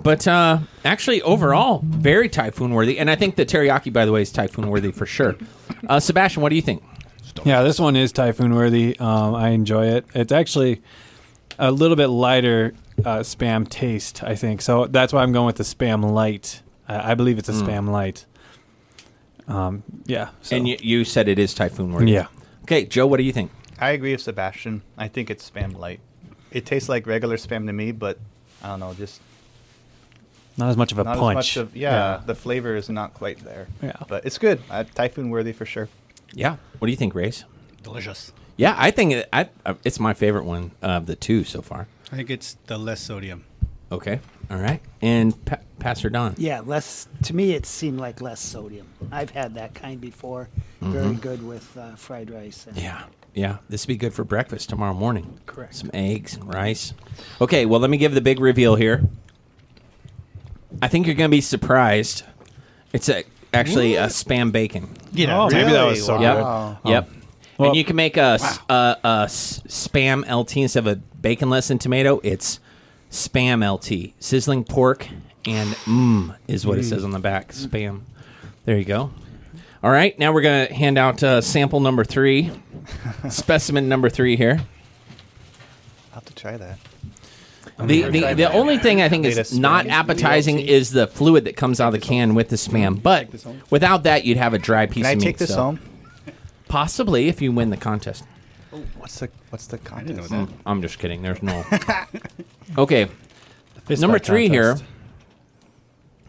[0.00, 2.98] But uh, actually, overall, very typhoon worthy.
[2.98, 5.36] And I think the teriyaki, by the way, is typhoon worthy for sure.
[5.88, 6.82] Uh, Sebastian, what do you think?
[7.44, 8.98] Yeah, this one is typhoon worthy.
[8.98, 10.06] Um, I enjoy it.
[10.14, 10.82] It's actually
[11.58, 14.62] a little bit lighter uh, spam taste, I think.
[14.62, 16.62] So that's why I'm going with the spam light.
[16.88, 18.24] I I believe it's a spam light.
[19.48, 20.30] Um, yeah.
[20.42, 20.56] So.
[20.56, 22.12] And you, you said it is typhoon worthy.
[22.12, 22.26] Yeah.
[22.62, 23.50] Okay, Joe, what do you think?
[23.78, 24.82] I agree with Sebastian.
[24.96, 26.00] I think it's spam light.
[26.50, 28.18] It tastes like regular spam to me, but
[28.62, 29.20] I don't know, just
[30.56, 31.30] not as much of a not punch.
[31.30, 33.68] as much of yeah, The flavor is not quite there.
[33.80, 33.92] Yeah.
[34.08, 34.60] but it's good.
[34.68, 35.88] Uh, typhoon worthy for sure.
[36.34, 36.56] Yeah.
[36.78, 37.44] What do you think, Race?
[37.82, 38.32] Delicious.
[38.56, 41.86] Yeah, I think it, I, uh, it's my favorite one of the two so far.
[42.10, 43.44] I think it's the less sodium.
[43.90, 44.20] Okay.
[44.50, 44.80] All right.
[45.00, 46.34] And pa- Pastor Don.
[46.36, 47.08] Yeah, less.
[47.24, 48.86] To me, it seemed like less sodium.
[49.10, 50.48] I've had that kind before.
[50.80, 52.66] Very good with uh, fried rice.
[52.66, 52.84] And Mm-hmm.
[52.84, 53.02] Yeah.
[53.34, 53.56] Yeah.
[53.68, 55.40] This would be good for breakfast tomorrow morning.
[55.46, 55.74] Correct.
[55.76, 56.92] Some eggs and rice.
[57.40, 57.66] Okay.
[57.66, 59.08] Well, let me give the big reveal here.
[60.82, 62.24] I think you're going to be surprised.
[62.92, 63.24] It's a,
[63.54, 64.88] actually a spam bacon.
[65.14, 65.52] Get Oh, out.
[65.52, 66.36] maybe that was so Yep.
[66.36, 66.42] good.
[66.42, 66.78] Wow.
[66.84, 67.08] Yep.
[67.58, 71.80] Well- and you can make a a a spam LT instead of a baconless and
[71.80, 72.20] tomato.
[72.22, 72.60] It's
[73.10, 75.08] spam LT, sizzling pork,
[75.46, 77.52] and mmm is what it says on the back.
[77.52, 78.00] Spam.
[78.64, 79.10] There you go.
[79.82, 82.50] All right, now we're gonna hand out uh, sample number three,
[83.28, 84.60] specimen number three here.
[86.10, 86.78] I'll have to try that.
[87.78, 91.80] The the, the only thing I think is not appetizing is the fluid that comes
[91.80, 93.00] out of the can with the spam.
[93.00, 93.28] But
[93.70, 95.24] without that, you'd have a dry piece Can I of meat.
[95.24, 95.80] take this so- home?
[96.66, 98.24] Possibly if you win the contest.
[98.98, 100.30] What's the what's the I didn't know contest?
[100.56, 100.62] that.
[100.66, 101.22] I'm just kidding.
[101.22, 101.64] There's no.
[102.76, 103.08] Okay,
[103.86, 104.80] Fist number fight three contest.
[104.82, 104.88] here.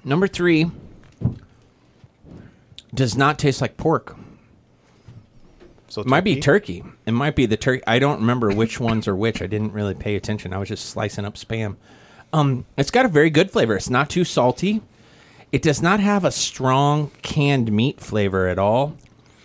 [0.05, 0.71] Number three
[2.93, 4.15] does not taste like pork.
[5.89, 6.83] So It might be turkey.
[7.05, 7.83] It might be the turkey.
[7.87, 9.41] I don't remember which ones are which.
[9.41, 10.53] I didn't really pay attention.
[10.53, 11.75] I was just slicing up spam.
[12.31, 13.75] Um, it's got a very good flavor.
[13.75, 14.81] It's not too salty.
[15.51, 18.95] It does not have a strong canned meat flavor at all,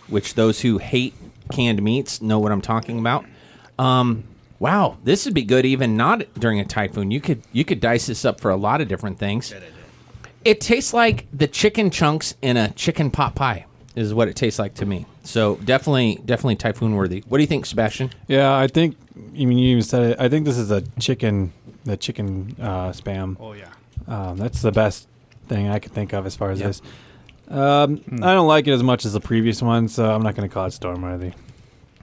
[0.07, 1.15] which those who hate
[1.51, 3.25] canned meats know what I'm talking about.
[3.77, 4.23] Um,
[4.59, 7.11] wow, this would be good even not during a typhoon.
[7.11, 9.53] You could you could dice this up for a lot of different things.
[10.43, 13.65] It tastes like the chicken chunks in a chicken pot pie.
[13.95, 15.05] Is what it tastes like to me.
[15.23, 17.23] So definitely, definitely typhoon worthy.
[17.29, 18.11] What do you think, Sebastian?
[18.27, 18.97] Yeah, I think.
[19.15, 20.19] I mean, you even said it.
[20.19, 21.53] I think this is a chicken,
[21.85, 23.37] the chicken uh, spam.
[23.39, 23.69] Oh yeah.
[24.07, 25.07] Um, that's the best
[25.47, 26.67] thing I could think of as far as Yep.
[26.67, 26.81] this.
[27.49, 30.47] Um, I don't like it as much as the previous one, so I'm not going
[30.49, 31.33] to call it stormworthy.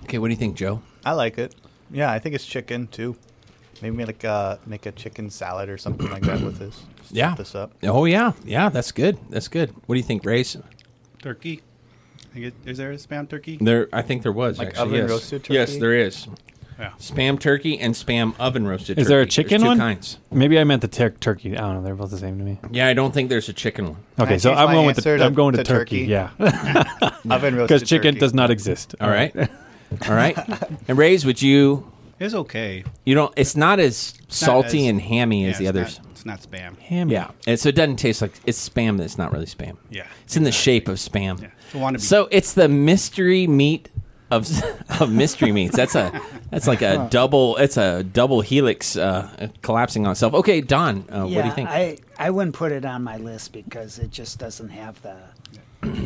[0.05, 0.83] Okay, what do you think, Joe?
[1.05, 1.55] I like it.
[1.91, 3.17] Yeah, I think it's chicken too.
[3.81, 6.83] Maybe like uh, make a chicken salad or something like that with this.
[6.99, 7.31] Just Yeah.
[7.31, 7.73] chop this up.
[7.83, 9.19] Oh yeah, yeah, that's good.
[9.31, 9.71] That's good.
[9.87, 10.57] What do you think, Race?
[11.21, 11.63] Turkey.
[12.35, 13.59] I get, is there a spam turkey?
[13.61, 14.83] There, I think there was Like actually.
[14.83, 15.11] oven yes.
[15.11, 15.81] roasted Yes, turkey?
[15.81, 16.29] there is.
[16.83, 16.91] Yeah.
[16.99, 18.99] Spam turkey and spam oven roasted.
[18.99, 19.79] Is there a chicken There's two one?
[19.79, 20.19] Kinds.
[20.33, 21.57] Maybe I meant the tur- turkey.
[21.57, 21.83] I don't know.
[21.83, 22.59] They're both the same to me.
[22.73, 23.97] Yeah, I don't think there's a chicken one.
[24.19, 25.19] Okay, I so change I'm my going with answer the.
[25.19, 26.07] to- I'm going to, to turkey.
[26.09, 26.11] turkey?
[26.11, 26.31] Yeah,
[27.31, 28.21] Oven roasted because chicken turkey.
[28.21, 28.95] does not exist.
[29.01, 29.35] All right,
[30.09, 30.37] all right.
[30.89, 31.89] And Rays, would you?
[32.19, 32.85] It's okay.
[33.05, 33.33] You don't.
[33.37, 35.99] It's not as not salty as- and hammy Yeah, as the it's others.
[35.99, 36.79] Not, it's not spam.
[36.79, 37.13] Hammy.
[37.13, 38.99] Yeah, and so it doesn't taste like it's spam.
[38.99, 39.77] That's not really spam.
[39.91, 40.07] Yeah.
[40.25, 41.41] It's in the shape of spam.
[41.43, 41.49] Yeah.
[41.67, 42.01] It's a wannabe.
[42.01, 43.89] So it's the mystery meat
[44.33, 44.51] of
[45.01, 45.77] of mystery meats.
[45.77, 47.57] That's a that's like a double.
[47.57, 50.35] It's a double helix uh, collapsing on itself.
[50.35, 51.69] Okay, Don, uh, yeah, what do you think?
[51.69, 55.17] I, I wouldn't put it on my list because it just doesn't have the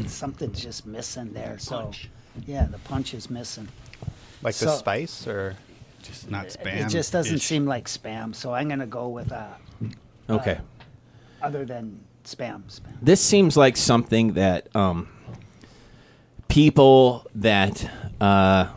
[0.08, 1.58] something's just missing there.
[1.58, 1.92] So
[2.46, 3.68] yeah, the punch is missing.
[4.42, 5.56] like the spice or
[6.02, 6.86] just not spam.
[6.86, 7.42] It just doesn't ish.
[7.44, 8.34] seem like spam.
[8.34, 9.48] So I'm gonna go with uh,
[10.28, 10.58] okay,
[11.42, 12.62] other than spam.
[12.64, 12.92] Spam.
[13.00, 15.08] this seems like something that um,
[16.48, 18.68] people that uh,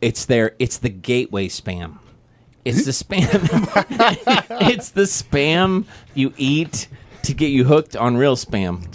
[0.00, 1.98] it's their it's the gateway spam.
[2.64, 3.28] It's the spam.
[4.70, 6.88] it's the spam you eat
[7.22, 8.86] to get you hooked on real spam.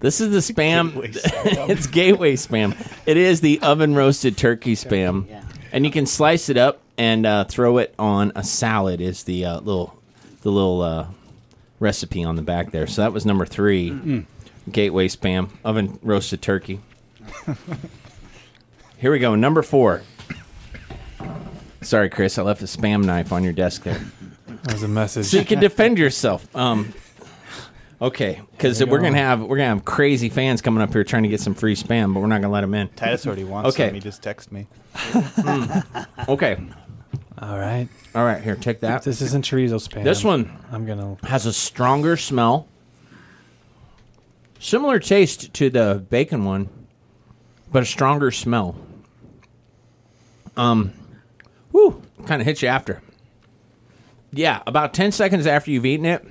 [0.00, 0.94] This is the spam.
[0.94, 1.68] Gateway spam.
[1.70, 2.92] it's gateway spam.
[3.06, 5.42] It is the oven roasted turkey spam, yeah.
[5.72, 9.00] and you can slice it up and uh, throw it on a salad.
[9.00, 9.98] Is the uh, little
[10.42, 11.06] the little uh,
[11.80, 12.86] recipe on the back there.
[12.86, 14.24] So that was number 3
[14.72, 16.80] Gateway spam oven roasted turkey.
[18.98, 19.34] Here we go.
[19.34, 20.02] Number four.
[21.82, 22.38] Sorry, Chris.
[22.38, 24.00] I left a spam knife on your desk there,
[24.64, 25.26] That was a message.
[25.26, 26.54] so you can defend yourself.
[26.56, 26.92] Um,
[28.02, 31.28] okay, because we're gonna have we're gonna have crazy fans coming up here trying to
[31.28, 32.88] get some free spam, but we're not gonna let them in.
[32.88, 33.88] Titus already wants Okay.
[33.88, 33.94] some.
[33.94, 34.66] He just text me.
[36.28, 36.56] Okay.
[37.40, 37.88] All right.
[38.16, 38.42] All right.
[38.42, 39.04] Here, take that.
[39.04, 40.02] This isn't chorizo spam.
[40.02, 41.16] This one I'm gonna.
[41.22, 42.66] has a stronger smell.
[44.58, 46.68] Similar taste to the bacon one,
[47.70, 48.76] but a stronger smell.
[50.56, 50.92] Um,
[51.72, 53.00] whoo, kind of hits you after.
[54.32, 56.26] yeah, about 10 seconds after you've eaten it,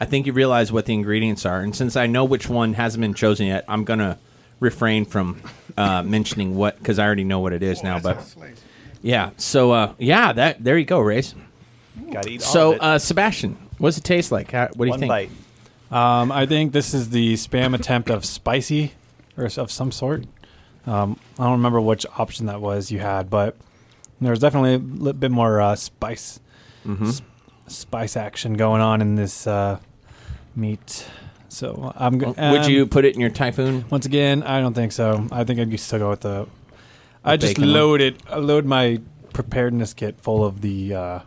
[0.00, 1.60] I think you realize what the ingredients are.
[1.60, 4.18] And since I know which one hasn't been chosen yet, I'm going to
[4.60, 5.40] refrain from
[5.76, 8.00] uh, mentioning what, because I already know what it is now.
[8.00, 8.34] But
[9.02, 11.34] yeah, so uh, yeah, that there you go, Race.
[12.12, 12.82] Gotta eat all So, of it.
[12.82, 14.50] uh, Sebastian, what's it taste like?
[14.50, 15.08] How, what do you One think?
[15.10, 15.30] bite.
[15.90, 18.92] Um, I think this is the spam attempt of spicy
[19.36, 20.24] or of some sort.
[20.86, 23.56] Um, I don't remember which option that was you had, but
[24.20, 26.40] there was definitely a little bit more uh, spice
[26.86, 27.08] Mhm.
[27.08, 27.22] s-
[27.66, 29.78] spice action going on in this uh,
[30.54, 31.06] meat.
[31.48, 33.84] So I'm go- Would um, you put it in your typhoon?
[33.90, 35.26] Once again, I don't think so.
[35.32, 36.46] I think I'd still go with the.
[37.24, 37.68] I just load
[38.00, 38.22] loaded.
[38.30, 39.00] I load my
[39.32, 41.18] preparedness kit full of the uh,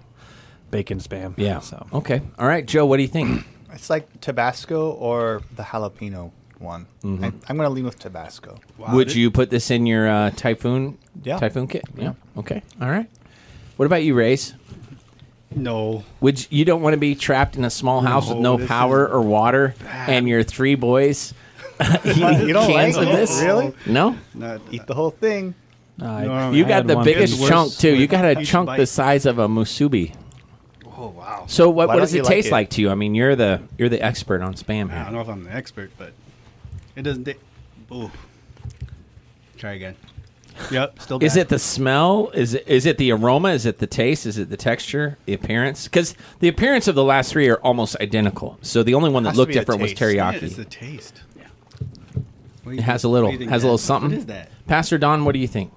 [0.72, 1.34] bacon spam.
[1.38, 1.60] Yeah.
[1.60, 2.22] So Okay.
[2.38, 2.86] All right, Joe.
[2.86, 3.46] What do you think?
[3.74, 6.88] It's like Tabasco or the jalapeno one.
[7.04, 7.24] Mhm.
[7.24, 8.60] I, I'm gonna lean with Tabasco.
[8.78, 10.98] Wow, Would you put this in your uh, typhoon?
[11.24, 11.38] Yeah.
[11.40, 11.84] Typhoon kit.
[11.96, 12.14] Yeah.
[12.38, 12.62] Okay.
[12.82, 13.10] All right.
[13.78, 14.54] What about you, Race?
[15.56, 16.04] No.
[16.22, 18.68] Would you, you don't want to be trapped in a small house with no No,
[18.68, 21.34] power or water, and your three boys
[22.06, 23.42] eating You don't cans like of this?
[23.42, 23.74] Really?
[23.86, 24.16] No.
[24.36, 25.56] Not, Eat the whole thing.
[26.02, 27.96] I- No, You I got the biggest chunk too.
[27.96, 30.14] You got a each chunk the size of a musubi.
[31.30, 31.46] Wow.
[31.48, 32.52] So what, Why what does it you like taste it?
[32.52, 32.90] like to you?
[32.90, 35.54] I mean, you're the you're the expert on spam I don't know if I'm the
[35.54, 36.14] expert, but
[36.96, 37.26] it doesn't.
[37.26, 37.34] ta-
[37.94, 38.12] Ooh.
[39.58, 39.96] Try again.
[40.72, 41.00] Yep.
[41.00, 41.24] Still.
[41.24, 42.32] Is it the smell?
[42.34, 43.50] Is it is it the aroma?
[43.50, 44.26] Is it the taste?
[44.26, 45.18] Is it the texture?
[45.26, 45.86] The appearance?
[45.86, 48.58] Because the appearance of the last three are almost identical.
[48.62, 50.16] So the only one that looked different was taste.
[50.16, 50.44] Yeah, teriyaki.
[50.44, 51.22] it's the taste.
[51.38, 52.74] Yeah.
[52.74, 54.12] It has a little what do has a little something.
[54.12, 54.50] What is that?
[54.68, 55.72] Pastor Don, what do you think?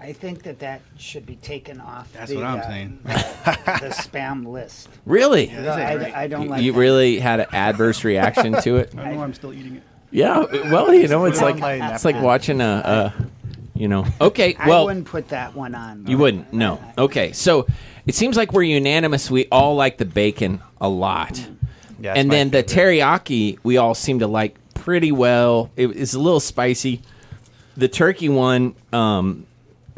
[0.00, 2.10] I think that that should be taken off.
[2.14, 3.00] That's the, what I'm uh, saying.
[3.04, 4.88] the spam list.
[5.04, 5.48] Really?
[5.48, 5.60] Yeah.
[5.62, 6.22] No, Is I.
[6.22, 6.62] I don't You- like.
[6.62, 6.78] you that.
[6.78, 8.94] really had an adverse reaction to it.
[8.98, 9.22] I don't know.
[9.22, 9.82] I'm still eating it.
[10.10, 10.40] Yeah.
[10.70, 13.26] Well, you know, it's like it's like watching a, a
[13.78, 14.06] you know.
[14.20, 14.54] Okay.
[14.58, 16.06] Well, I Well, wouldn't put that one on.
[16.06, 16.52] you wouldn't.
[16.52, 16.82] No.
[16.98, 17.32] Okay.
[17.32, 17.66] So
[18.06, 19.30] it seems like we're unanimous.
[19.30, 21.46] We all like the bacon a lot.
[22.00, 25.70] Yeah, and my then the teriyaki we all seem to like pretty well.
[25.76, 27.02] It is a little spicy.
[27.76, 29.46] The turkey one, um,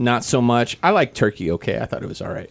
[0.03, 0.77] not so much.
[0.83, 1.51] I like turkey.
[1.53, 2.51] Okay, I thought it was all right.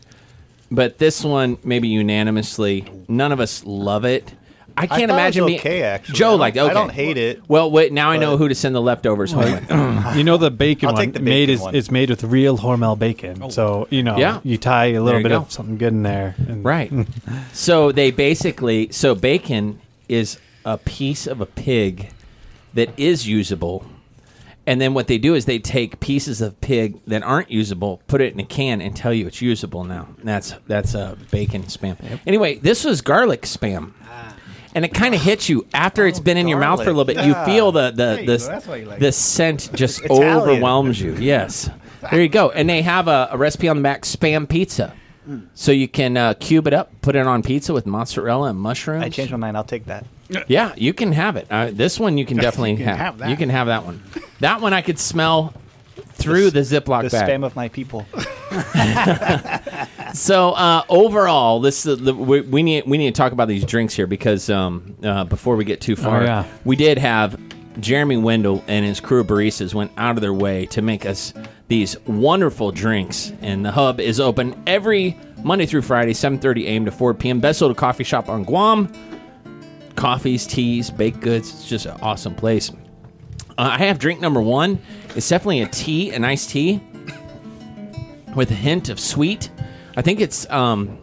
[0.71, 4.33] But this one, maybe unanimously, none of us love it.
[4.77, 5.83] I I can't thought imagine it was being okay.
[5.83, 6.69] Actually, Joe I don't- like okay.
[6.69, 7.41] I don't hate it.
[7.49, 7.91] Well, wait.
[7.91, 9.69] Now I know who to send the leftovers home with.
[10.15, 11.75] you know the bacon I'll one take the made bacon is one.
[11.75, 13.39] it's made with real Hormel bacon.
[13.43, 13.49] Oh.
[13.49, 14.39] So you know, Yeah.
[14.43, 15.39] you tie a little you bit go.
[15.39, 16.35] of something good in there.
[16.47, 16.89] And Right.
[17.53, 22.11] so they basically so bacon is a piece of a pig
[22.73, 23.85] that is usable.
[24.67, 28.21] And then what they do is they take pieces of pig that aren't usable, put
[28.21, 30.09] it in a can, and tell you it's usable now.
[30.23, 31.97] That's that's a bacon spam.
[32.27, 34.35] Anyway, this was garlic spam, ah.
[34.75, 36.93] and it kind of hits you after it's oh, been in your mouth for a
[36.93, 37.25] little bit.
[37.25, 38.45] You feel the the you the, go.
[38.45, 39.13] That's why you like the it.
[39.13, 40.37] scent just Italian.
[40.37, 41.15] overwhelms you.
[41.15, 41.69] Yes,
[42.11, 42.51] there you go.
[42.51, 44.93] And they have a, a recipe on the back: spam pizza.
[45.53, 49.03] So you can uh, cube it up, put it on pizza with mozzarella and mushrooms.
[49.03, 49.55] I changed my mind.
[49.55, 50.05] I'll take that.
[50.47, 51.47] Yeah, you can have it.
[51.49, 52.97] Uh, this one you can definitely can have.
[52.97, 53.29] have that.
[53.29, 54.01] You can have that one.
[54.39, 55.53] That one I could smell
[56.13, 57.29] through the, Ziploc The bag.
[57.29, 58.05] spam of my people.
[60.13, 63.63] So uh, overall, this is the, we, we need we need to talk about these
[63.65, 66.45] drinks here because um, uh, before we get too far, yeah.
[66.65, 67.39] we did have
[67.79, 71.33] Jeremy Wendell and his crew of baristas went out of their way to make us
[71.71, 76.83] these wonderful drinks, and the hub is open every Monday through Friday, 7:30 a.m.
[76.83, 77.39] to 4 p.m.
[77.39, 78.91] Best little coffee shop on Guam.
[79.95, 81.49] Coffees, teas, baked goods.
[81.49, 82.71] It's just an awesome place.
[83.51, 84.79] Uh, I have drink number one.
[85.15, 86.81] It's definitely a tea, an iced tea
[88.35, 89.49] with a hint of sweet.
[89.95, 90.97] I think it's um,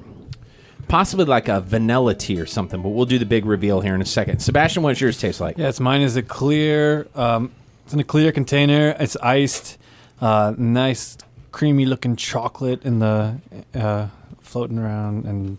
[0.86, 4.02] possibly like a vanilla tea or something, but we'll do the big reveal here in
[4.02, 4.40] a second.
[4.40, 5.56] Sebastian, what does yours taste like?
[5.56, 7.08] Yes, mine is a clear.
[7.14, 7.52] Um,
[7.86, 8.94] it's in a clear container.
[9.00, 9.77] It's iced.
[10.20, 11.16] Uh, nice,
[11.52, 13.36] creamy looking chocolate in the
[13.74, 14.08] uh,
[14.40, 15.58] floating around, and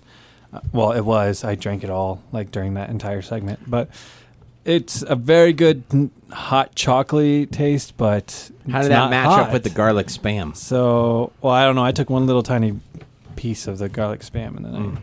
[0.53, 1.43] uh, well, it was.
[1.43, 3.89] I drank it all like during that entire segment, but
[4.65, 7.95] it's a very good n- hot chocolate taste.
[7.97, 9.39] But How did that match hot.
[9.47, 10.55] up with the garlic spam?
[10.55, 11.83] So, well, I don't know.
[11.85, 12.79] I took one little tiny
[13.35, 15.01] piece of the garlic spam, and then Mm.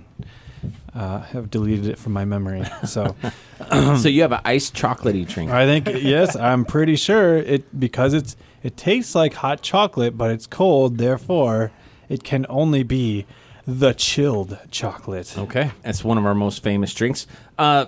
[0.94, 2.64] I uh, have deleted it from my memory.
[2.86, 3.14] So.
[3.96, 5.50] so you have an iced chocolatey drink.
[5.50, 8.34] I think yes, I'm pretty sure it because it's
[8.66, 10.98] it tastes like hot chocolate, but it's cold.
[10.98, 11.70] Therefore,
[12.08, 13.24] it can only be
[13.64, 15.38] the chilled chocolate.
[15.38, 17.28] Okay, that's one of our most famous drinks.
[17.56, 17.86] Uh,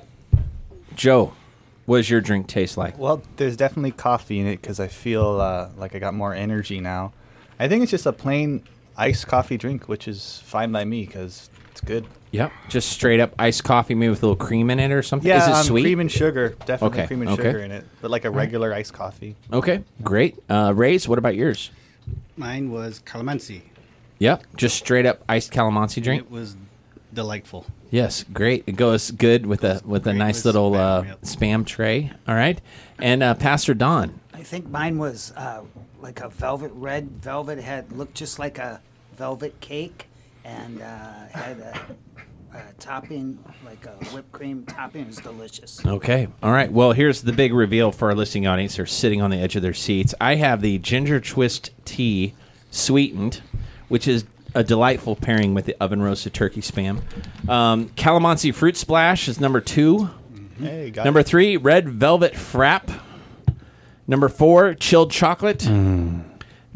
[0.94, 1.32] Joe,
[1.86, 2.96] what does your drink taste like?
[2.96, 6.78] Well, there's definitely coffee in it because I feel uh, like I got more energy
[6.78, 7.12] now.
[7.58, 8.62] I think it's just a plain
[8.96, 12.06] iced coffee drink, which is fine by me because it's good.
[12.30, 15.28] Yep, just straight up iced coffee, maybe with a little cream in it or something.
[15.28, 15.82] Yeah, is it um, sweet?
[15.82, 16.50] cream and sugar.
[16.66, 17.42] Definitely Okay, cream and okay.
[17.42, 19.34] sugar in it, but like a regular iced coffee.
[19.52, 20.36] okay, great.
[20.48, 21.70] Uh, Ray's, what about yours?
[22.36, 23.62] Mine was calamansi.
[24.18, 26.22] Yep, just straight up iced calamansi drink.
[26.24, 26.56] It was
[27.14, 27.64] delightful.
[27.90, 28.64] Yes, great.
[28.66, 31.20] It goes good with a with a Great nice with little spam, uh, yep.
[31.22, 32.12] spam tray.
[32.26, 32.60] All right,
[32.98, 34.20] and uh, Pastor Don.
[34.34, 35.62] I think mine was uh,
[36.00, 38.80] like a velvet red velvet had looked just like a
[39.16, 40.06] velvet cake
[40.44, 41.80] and uh, had a,
[42.52, 45.06] a topping like a whipped cream topping.
[45.06, 45.84] is delicious.
[45.84, 46.28] Okay.
[46.42, 46.70] All right.
[46.70, 48.76] Well, here's the big reveal for our listening audience.
[48.76, 50.14] They're sitting on the edge of their seats.
[50.20, 52.34] I have the ginger twist tea
[52.70, 53.42] sweetened,
[53.88, 54.24] which is
[54.54, 57.02] a delightful pairing with the oven roasted turkey spam.
[57.48, 60.08] Um, calamansi fruit splash is number two.
[60.32, 60.64] Mm-hmm.
[60.64, 61.26] Hey, got Number it.
[61.26, 63.00] three, red velvet frap.
[64.06, 65.58] Number four, chilled chocolate.
[65.58, 66.24] Mm.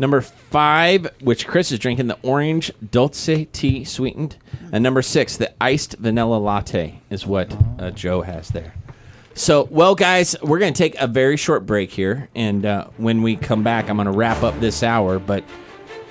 [0.02, 4.36] Number five, which Chris is drinking, the orange dulce tea sweetened.
[4.72, 8.74] And number six, the iced vanilla latte is what uh, Joe has there.
[9.34, 12.28] So, well, guys, we're going to take a very short break here.
[12.34, 15.20] And uh, when we come back, I'm going to wrap up this hour.
[15.20, 15.44] But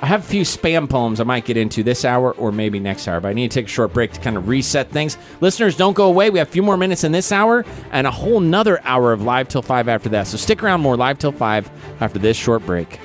[0.01, 3.09] I have a few spam poems I might get into this hour or maybe next
[3.09, 3.19] hour.
[3.19, 5.17] But I need to take a short break to kind of reset things.
[5.41, 6.29] Listeners, don't go away.
[6.29, 9.21] We have a few more minutes in this hour and a whole nother hour of
[9.21, 10.27] Live Till 5 after that.
[10.27, 11.69] So stick around more Live Till 5
[11.99, 12.97] after this short break.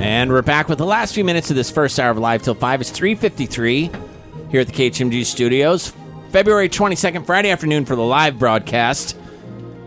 [0.00, 2.54] And we're back with the last few minutes of this first hour of Live Till
[2.54, 2.80] 5.
[2.80, 5.94] It's 3.53 here at the KHMG studios.
[6.30, 9.16] February 22nd, Friday afternoon for the live broadcast.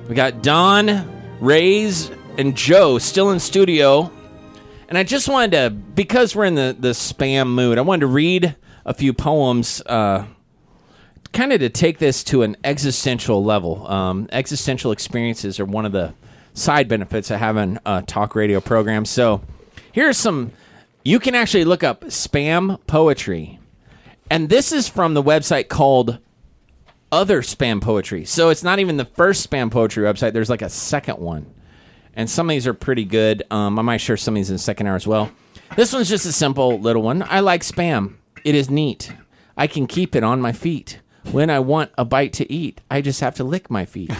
[0.08, 4.12] We got Don, Rays, and Joe still in studio.
[4.88, 8.08] And I just wanted to, because we're in the, the spam mood, I wanted to
[8.08, 8.56] read
[8.86, 10.26] a few poems uh,
[11.34, 13.86] kind of to take this to an existential level.
[13.88, 16.14] Um, existential experiences are one of the
[16.54, 19.06] side benefits of having a talk radio program.
[19.06, 19.42] So
[19.98, 20.52] here's some,
[21.04, 23.58] you can actually look up spam poetry.
[24.30, 26.20] And this is from the website called
[27.12, 28.24] Other Spam Poetry.
[28.24, 31.52] So it's not even the first spam poetry website, there's like a second one.
[32.14, 33.42] And some of these are pretty good.
[33.50, 35.32] Um, I might share some of these in the second hour as well.
[35.76, 37.24] This one's just a simple little one.
[37.28, 38.18] I like spam.
[38.44, 39.12] It is neat.
[39.58, 41.00] I can keep it on my feet.
[41.32, 44.12] When I want a bite to eat, I just have to lick my feet.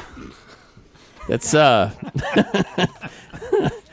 [1.28, 1.92] That's uh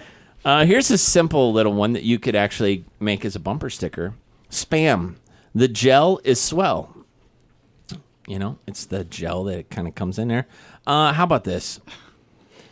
[0.44, 4.14] Uh, here's a simple little one that you could actually make as a bumper sticker.
[4.50, 5.16] Spam.
[5.54, 6.94] The gel is swell.
[8.26, 10.46] You know, it's the gel that kind of comes in there.
[10.86, 11.80] Uh, how about this?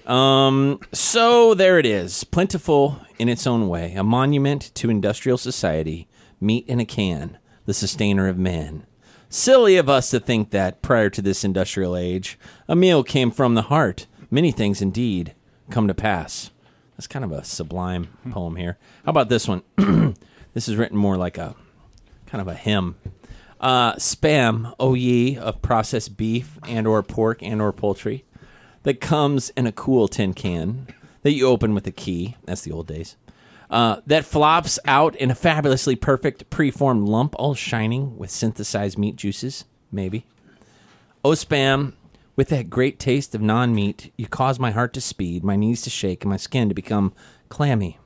[0.07, 6.09] Um, so there it is, plentiful in its own way, a monument to industrial society,
[6.41, 8.85] meat in a can, the sustainer of man.
[9.29, 13.55] Silly of us to think that prior to this industrial age, a meal came from
[13.55, 14.07] the heart.
[14.31, 15.35] Many things indeed
[15.71, 16.51] come to pass.
[17.03, 18.79] That's kind of a sublime poem here.
[19.05, 19.65] How about this one?
[20.55, 21.57] this is written more like a
[22.27, 22.95] kind of a hymn.
[23.61, 28.25] Uh, spam, O ye, of processed beef and or pork and or poultry
[28.85, 30.87] that comes in a cool tin can
[31.23, 32.37] that you open with a key.
[32.45, 33.17] That's the old days.
[33.69, 39.17] Uh, that flops out in a fabulously perfect preformed lump, all shining with synthesized meat
[39.17, 39.65] juices.
[39.91, 40.25] Maybe.
[41.25, 41.95] Oh, spam,
[42.37, 45.83] with that great taste of non meat, you cause my heart to speed, my knees
[45.83, 47.13] to shake, and my skin to become
[47.49, 47.99] clammy.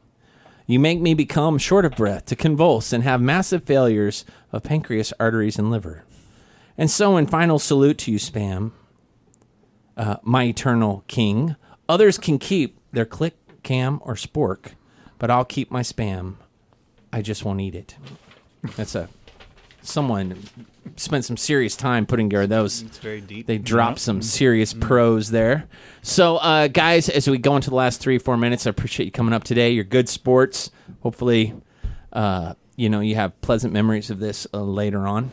[0.67, 5.13] You make me become short of breath, to convulse, and have massive failures of pancreas,
[5.21, 6.05] arteries, and liver.
[6.77, 8.73] And so, in final salute to you, spam,
[9.97, 11.55] uh, my eternal king,
[11.89, 14.73] others can keep their click, cam, or spork,
[15.19, 16.35] but I'll keep my spam.
[17.13, 17.97] I just won't eat it.
[18.77, 19.09] That's a
[19.87, 20.43] someone
[20.97, 22.83] spent some serious time putting together those.
[22.83, 23.47] It's very deep.
[23.47, 25.69] They dropped some serious prose there.
[26.03, 29.13] So, uh, guys, as we go into the last three, four minutes, I appreciate you
[29.13, 29.71] coming up today.
[29.71, 30.71] You're good sports.
[31.03, 31.55] Hopefully,
[32.13, 35.33] uh, you know, you have pleasant memories of this uh, later on.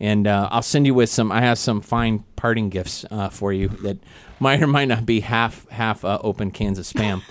[0.00, 1.30] And uh, I'll send you with some.
[1.30, 3.98] I have some fine parting gifts uh, for you that
[4.40, 7.22] might or might not be half half uh, open cans of spam.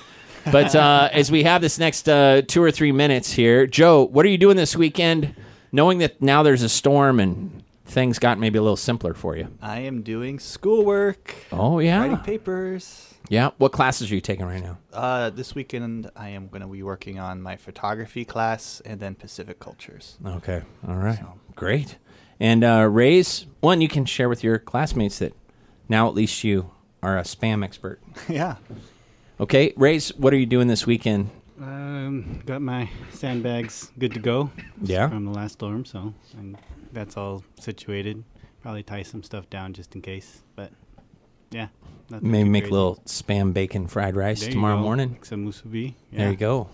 [0.52, 4.26] but uh, as we have this next uh, two or three minutes here, Joe, what
[4.26, 5.36] are you doing this weekend?
[5.72, 9.48] Knowing that now there's a storm and things got maybe a little simpler for you.
[9.62, 13.14] I am doing schoolwork, Oh yeah, writing papers.
[13.30, 13.52] yeah.
[13.58, 14.78] What classes are you taking right now?
[14.94, 19.16] Uh, this weekend, I am going to be working on my photography class and then
[19.16, 20.18] Pacific cultures.
[20.26, 21.98] Okay, all right, So- great.
[22.40, 25.34] And uh, Ray's one you can share with your classmates that
[25.88, 26.72] now at least you
[27.04, 28.02] are a spam expert.
[28.30, 28.56] yeah.
[29.40, 31.30] Okay, Ray's, what are you doing this weekend?
[31.60, 34.50] Um, got my sandbags good to go.
[34.82, 35.10] Yeah.
[35.10, 36.58] From the last storm, so and
[36.94, 38.24] that's all situated.
[38.62, 40.72] Probably tie some stuff down just in case, but
[41.52, 41.68] Yeah.
[42.10, 42.72] Maybe make great.
[42.72, 44.82] a little spam bacon fried rice There you tomorrow go.
[44.84, 45.12] morning.
[45.14, 45.94] Make some musubi.
[46.12, 46.20] Yeah.
[46.20, 46.70] There you go.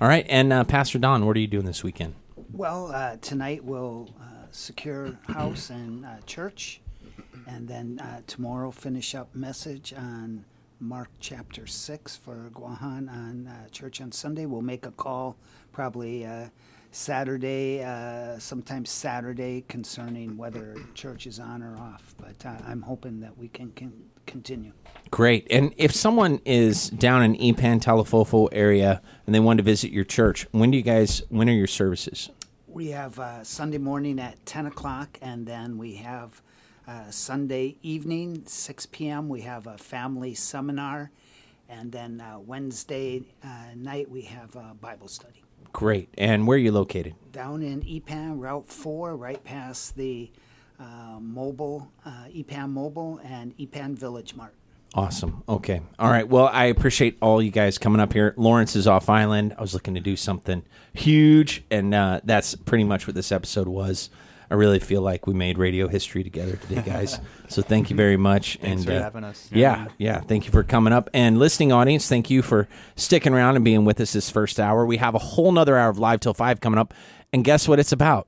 [0.00, 2.14] All right, and uh, Pastor Don, what are you doing this weekend?
[2.52, 6.80] Well, uh, tonight we'll uh, secure house and uh, church,
[7.46, 10.44] and then uh, tomorrow finish up message on
[10.80, 14.46] Mark chapter six for Guahan on uh, church on Sunday.
[14.46, 15.36] We'll make a call
[15.72, 16.48] probably uh,
[16.90, 22.14] Saturday, uh, sometime Saturday, concerning whether church is on or off.
[22.18, 23.92] But uh, I'm hoping that we can, can
[24.26, 24.72] continue.
[25.10, 25.46] Great.
[25.50, 30.04] And if someone is down in Ipan Talofofo area and they want to visit your
[30.04, 31.22] church, when do you guys?
[31.28, 32.30] When are your services?
[32.66, 36.40] We have uh, Sunday morning at 10 o'clock, and then we have
[36.90, 39.28] uh, Sunday evening, 6 p.m.
[39.28, 41.12] We have a family seminar,
[41.68, 45.44] and then uh, Wednesday uh, night we have a Bible study.
[45.72, 46.08] Great.
[46.18, 47.14] And where are you located?
[47.30, 50.32] Down in Ipan, Route 4, right past the
[50.80, 54.54] uh, mobile, uh, Ipan Mobile and Ipan Village Mart.
[54.92, 55.44] Awesome.
[55.48, 55.82] Okay.
[56.00, 56.26] All right.
[56.26, 58.34] Well, I appreciate all you guys coming up here.
[58.36, 59.54] Lawrence is off island.
[59.56, 63.68] I was looking to do something huge, and uh, that's pretty much what this episode
[63.68, 64.10] was.
[64.50, 67.20] I really feel like we made radio history together today, guys.
[67.48, 68.58] so thank you very much.
[68.60, 69.48] Thanks and for uh, having us.
[69.52, 70.20] Yeah, yeah.
[70.20, 71.08] Thank you for coming up.
[71.14, 74.84] And listening audience, thank you for sticking around and being with us this first hour.
[74.84, 76.92] We have a whole nother hour of live till five coming up.
[77.32, 78.26] And guess what it's about?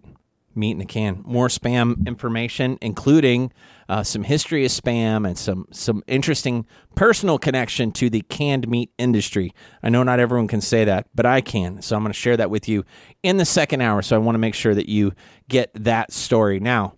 [0.55, 1.23] Meat in a can.
[1.25, 3.53] More spam information, including
[3.89, 8.91] uh, some history of spam and some some interesting personal connection to the canned meat
[8.99, 9.53] industry.
[9.83, 11.83] I know not everyone can say that, but I can.
[11.83, 12.85] So I'm going to share that with you
[13.23, 14.03] in the second hour.
[14.03, 15.13] So I want to make sure that you
[15.49, 16.61] get that story.
[16.61, 16.95] Now,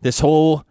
[0.00, 0.64] this whole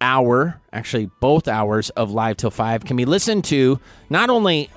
[0.00, 3.78] hour, actually both hours of live till five, can be listened to
[4.08, 4.70] not only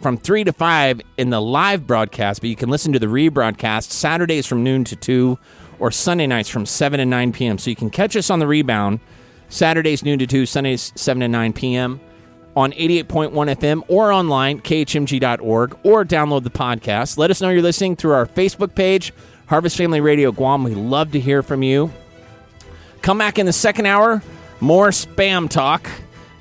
[0.00, 3.90] from three to five in the live broadcast, but you can listen to the rebroadcast
[3.90, 5.38] Saturdays from noon to two,
[5.78, 7.58] or Sunday nights from seven to nine p.m.
[7.58, 9.00] So you can catch us on the rebound
[9.48, 12.00] Saturdays noon to two, Sundays seven to nine p.m.
[12.56, 17.18] on 88.1 FM or online, khmg.org, or download the podcast.
[17.18, 19.12] Let us know you're listening through our Facebook page,
[19.46, 20.64] Harvest Family Radio Guam.
[20.64, 21.92] We love to hear from you.
[23.02, 24.22] Come back in the second hour,
[24.60, 25.88] more spam talk.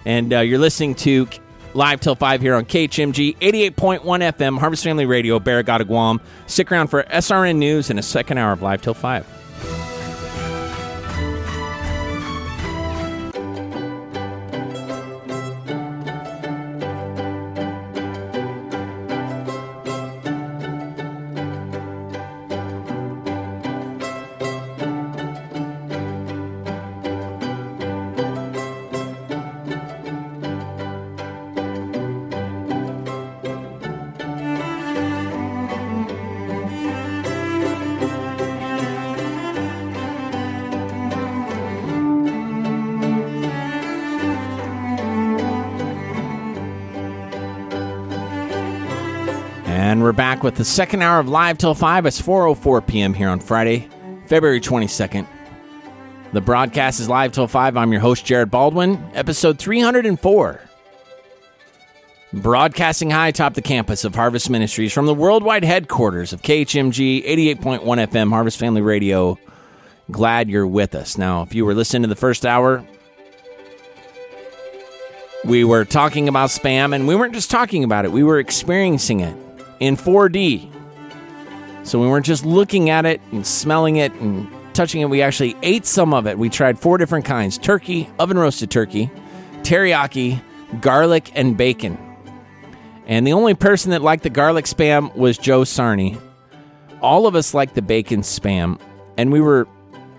[0.05, 1.27] And uh, you're listening to
[1.73, 6.21] Live Till 5 here on KHMG 88.1 FM, Harvest Family Radio, Barrigada, Guam.
[6.47, 9.42] Stick around for SRN News and a second hour of Live Till 5.
[50.63, 52.05] The second hour of Live Till 5.
[52.05, 53.13] It's 4.04 p.m.
[53.13, 53.89] here on Friday,
[54.27, 55.27] February 22nd.
[56.31, 57.75] The broadcast is Live Till 5.
[57.75, 60.61] I'm your host, Jared Baldwin, episode 304.
[62.31, 67.25] Broadcasting high atop the campus of Harvest Ministries from the worldwide headquarters of KHMG
[67.59, 69.37] 88.1 FM Harvest Family Radio.
[70.11, 71.17] Glad you're with us.
[71.17, 72.87] Now, if you were listening to the first hour,
[75.43, 79.19] we were talking about spam, and we weren't just talking about it, we were experiencing
[79.19, 79.35] it
[79.79, 80.71] in 4D.
[81.83, 85.55] So we weren't just looking at it and smelling it and touching it, we actually
[85.61, 86.37] ate some of it.
[86.37, 89.11] We tried four different kinds turkey, oven roasted turkey,
[89.61, 90.41] teriyaki,
[90.81, 91.97] garlic, and bacon.
[93.05, 96.19] And the only person that liked the garlic spam was Joe Sarney.
[97.01, 98.79] All of us liked the bacon spam,
[99.17, 99.67] and we were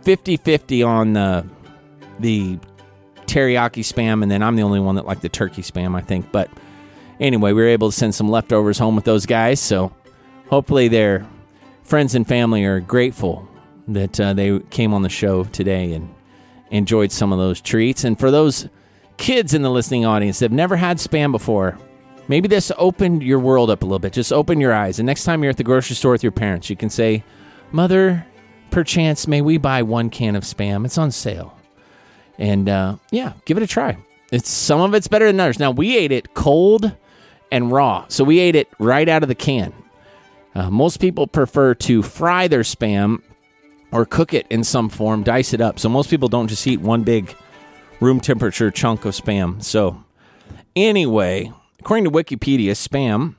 [0.02, 1.46] 50 50 on the,
[2.20, 2.58] the
[3.26, 6.30] teriyaki spam, and then I'm the only one that liked the turkey spam, I think.
[6.30, 6.50] But
[7.20, 9.92] anyway, we were able to send some leftovers home with those guys, so
[10.48, 11.26] hopefully their
[11.82, 13.48] friends and family are grateful
[13.88, 16.12] that uh, they came on the show today and
[16.70, 18.04] enjoyed some of those treats.
[18.04, 18.68] And for those
[19.16, 21.78] kids in the listening audience that have never had spam before,
[22.28, 24.12] maybe this opened your world up a little bit.
[24.12, 24.98] Just open your eyes.
[24.98, 27.22] And next time you're at the grocery store with your parents, you can say,
[27.72, 28.26] Mother,
[28.70, 30.84] perchance, may we buy one can of spam?
[30.84, 31.56] It's on sale.
[32.38, 33.96] And uh, yeah, give it a try.
[34.32, 35.58] It's some of it's better than others.
[35.58, 36.92] Now we ate it cold
[37.54, 39.72] and raw, so we ate it right out of the can.
[40.56, 43.22] Uh, most people prefer to fry their spam
[43.92, 45.78] or cook it in some form, dice it up.
[45.78, 47.32] So most people don't just eat one big
[48.00, 49.62] room temperature chunk of spam.
[49.62, 50.02] So
[50.74, 53.36] anyway, according to Wikipedia, spam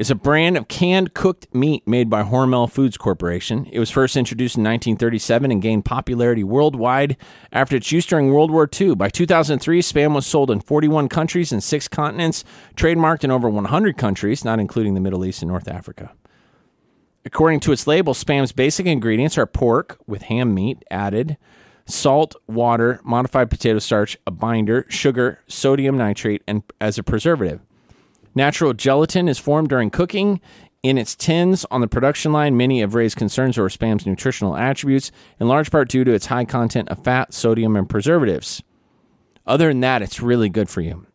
[0.00, 3.68] is a brand of canned cooked meat made by Hormel Foods Corporation.
[3.70, 7.18] It was first introduced in 1937 and gained popularity worldwide
[7.52, 8.94] after its use during World War II.
[8.94, 12.44] By 2003, Spam was sold in 41 countries and six continents,
[12.76, 16.12] trademarked in over 100 countries, not including the Middle East and North Africa.
[17.26, 21.36] According to its label, Spam's basic ingredients are pork with ham meat added,
[21.84, 27.60] salt, water, modified potato starch, a binder, sugar, sodium nitrate, and as a preservative.
[28.34, 30.40] Natural gelatin is formed during cooking
[30.82, 32.56] in its tins on the production line.
[32.56, 36.44] Many have raised concerns over Spam's nutritional attributes, in large part due to its high
[36.44, 38.62] content of fat, sodium, and preservatives.
[39.46, 41.06] Other than that, it's really good for you.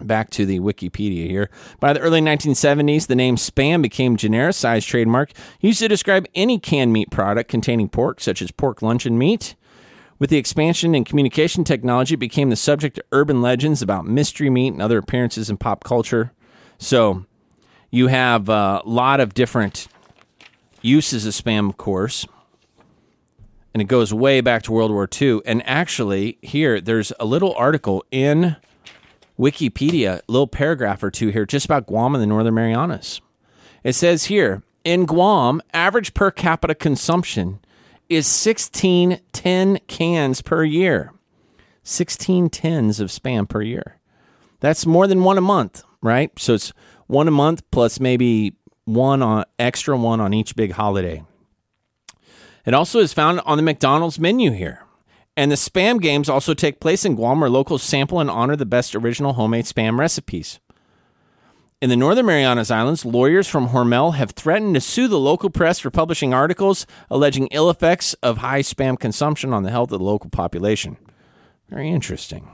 [0.00, 1.50] Back to the Wikipedia here.
[1.80, 6.92] By the early 1970s, the name Spam became genericized trademark used to describe any canned
[6.92, 9.56] meat product containing pork, such as pork luncheon meat.
[10.18, 14.48] With the expansion in communication technology, it became the subject of urban legends about mystery
[14.48, 16.32] meat and other appearances in pop culture.
[16.78, 17.24] So
[17.90, 19.88] you have a lot of different
[20.82, 22.26] uses of spam, of course.
[23.74, 25.40] And it goes way back to World War II.
[25.44, 28.56] And actually, here, there's a little article in
[29.38, 33.20] Wikipedia, a little paragraph or two here, just about Guam and the Northern Marianas.
[33.84, 37.60] It says here in Guam, average per capita consumption
[38.08, 41.12] is 16 10 cans per year.
[41.82, 43.98] 16 tins of spam per year.
[44.60, 46.30] That's more than one a month, right?
[46.38, 46.72] So it's
[47.06, 51.24] one a month plus maybe one on extra one on each big holiday.
[52.64, 54.82] It also is found on the McDonald's menu here.
[55.36, 58.64] And the spam games also take place in Guam where locals sample and honor the
[58.64, 60.58] best original homemade spam recipes.
[61.82, 65.78] In the Northern Marianas Islands, lawyers from Hormel have threatened to sue the local press
[65.78, 70.04] for publishing articles alleging ill effects of high spam consumption on the health of the
[70.04, 70.96] local population.
[71.68, 72.48] Very interesting.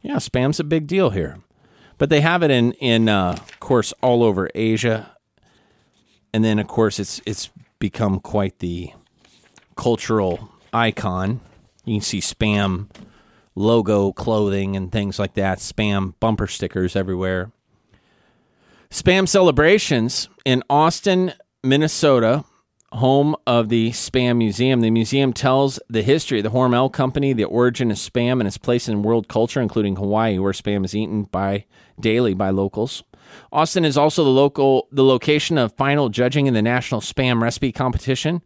[0.00, 1.38] Yeah, spam's a big deal here.
[2.02, 5.16] But they have it in, in uh, of course, all over Asia.
[6.34, 7.48] And then, of course, it's, it's
[7.78, 8.90] become quite the
[9.76, 11.38] cultural icon.
[11.84, 12.88] You can see spam
[13.54, 17.52] logo clothing and things like that, spam bumper stickers everywhere.
[18.90, 22.44] Spam celebrations in Austin, Minnesota,
[22.92, 24.80] home of the Spam Museum.
[24.80, 28.58] The museum tells the history of the Hormel Company, the origin of spam, and its
[28.58, 31.64] place in world culture, including Hawaii, where spam is eaten by
[31.98, 33.02] daily by locals.
[33.50, 37.72] Austin is also the local the location of final judging in the National Spam Recipe
[37.72, 38.42] Competition.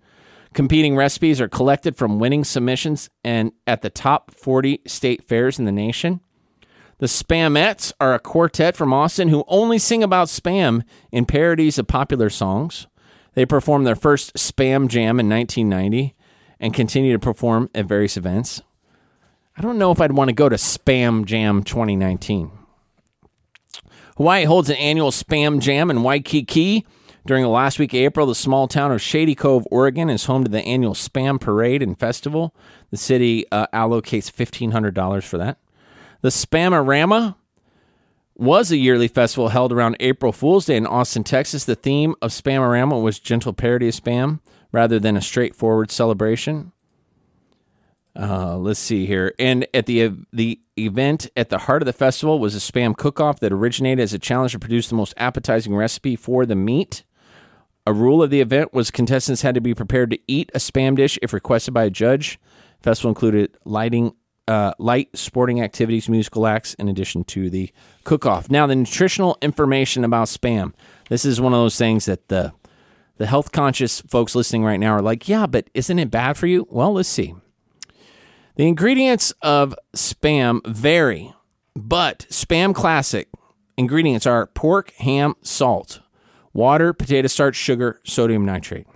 [0.55, 5.65] Competing recipes are collected from winning submissions and at the top 40 state fairs in
[5.65, 6.21] the nation.
[6.99, 10.83] The Spamettes are a quartet from Austin who only sing about spam
[11.13, 12.87] in parodies of popular songs.
[13.37, 16.17] They performed their first Spam Jam in 1990
[16.59, 18.63] and continue to perform at various events.
[19.59, 22.51] I don't know if I'd want to go to Spam Jam 2019.
[24.17, 26.87] Hawaii holds an annual Spam Jam in Waikiki.
[27.27, 30.45] During the last week of April, the small town of Shady Cove, Oregon, is home
[30.45, 32.55] to the annual Spam Parade and Festival.
[32.91, 35.59] The city uh, allocates $1,500 for that.
[36.23, 37.35] The Spamarama
[38.37, 41.65] was a yearly festival held around April Fool's Day in Austin, Texas.
[41.65, 44.41] The theme of Spamarama was gentle parody of spam
[44.73, 46.73] rather than a straightforward celebration.
[48.19, 49.35] Uh, let's see here.
[49.39, 53.41] And at the the event at the heart of the festival was a spam cook-off
[53.41, 57.05] that originated as a challenge to produce the most appetizing recipe for the meat.
[57.87, 60.97] A rule of the event was contestants had to be prepared to eat a spam
[60.97, 62.39] dish if requested by a judge.
[62.83, 64.15] festival included lighting
[64.49, 67.73] uh, light sporting activities, musical acts, in addition to the
[68.05, 68.51] cook-off.
[68.51, 70.73] Now, the nutritional information about spam.
[71.09, 72.53] This is one of those things that the
[73.19, 76.47] the health conscious folks listening right now are like, yeah, but isn't it bad for
[76.47, 76.67] you?
[76.71, 77.35] Well, let's see.
[78.57, 81.33] The ingredients of spam vary,
[81.75, 83.29] but spam classic
[83.77, 86.01] ingredients are pork, ham, salt,
[86.53, 88.87] water, potato starch, sugar, sodium nitrate.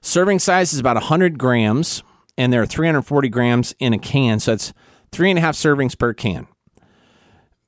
[0.00, 2.02] Serving size is about 100 grams,
[2.36, 4.72] and there are 340 grams in a can, so that's
[5.10, 6.46] three and a half servings per can.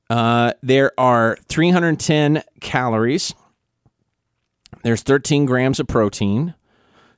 [0.09, 3.33] Uh, there are 310 calories.
[4.83, 6.53] There's 13 grams of protein,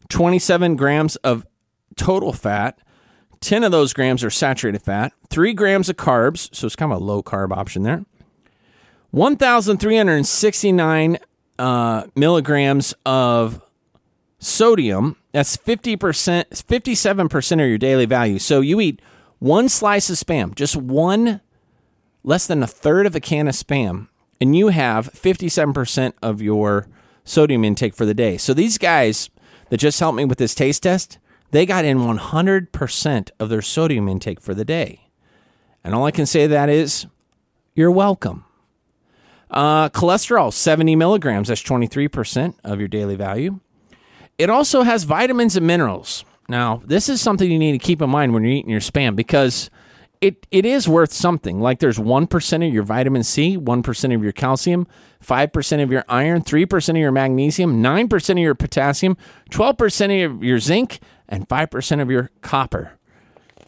[0.09, 1.45] 27 grams of
[1.95, 2.79] total fat.
[3.41, 6.99] 10 of those grams are saturated fat, 3 grams of carbs, so it's kind of
[6.99, 8.03] a low carb option there.
[9.11, 11.17] 1,369
[11.59, 13.61] uh, milligrams of
[14.39, 15.15] sodium.
[15.31, 18.39] That's 50%, 57% of your daily value.
[18.39, 19.01] So you eat
[19.39, 21.41] one slice of spam, just one,
[22.23, 24.07] less than a third of a can of spam,
[24.41, 26.87] and you have 57% of your
[27.23, 28.37] sodium intake for the day.
[28.37, 29.29] So these guys
[29.69, 31.19] that just helped me with this taste test,
[31.51, 35.09] they got in 100% of their sodium intake for the day.
[35.83, 37.05] And all I can say that is,
[37.75, 38.43] you're welcome.
[39.49, 41.47] Uh, cholesterol, 70 milligrams.
[41.47, 43.59] That's 23% of your daily value.
[44.37, 46.23] It also has vitamins and minerals.
[46.47, 49.15] Now, this is something you need to keep in mind when you're eating your spam
[49.15, 49.69] because
[50.21, 51.59] it, it is worth something.
[51.59, 54.87] Like there's 1% of your vitamin C, 1% of your calcium,
[55.23, 59.17] 5% of your iron, 3% of your magnesium, 9% of your potassium,
[59.51, 62.93] 12% of your zinc, and 5% of your copper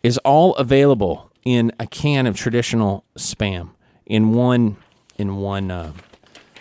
[0.03, 3.71] is all available in a can of traditional spam
[4.05, 4.77] in one
[5.17, 5.91] in one uh,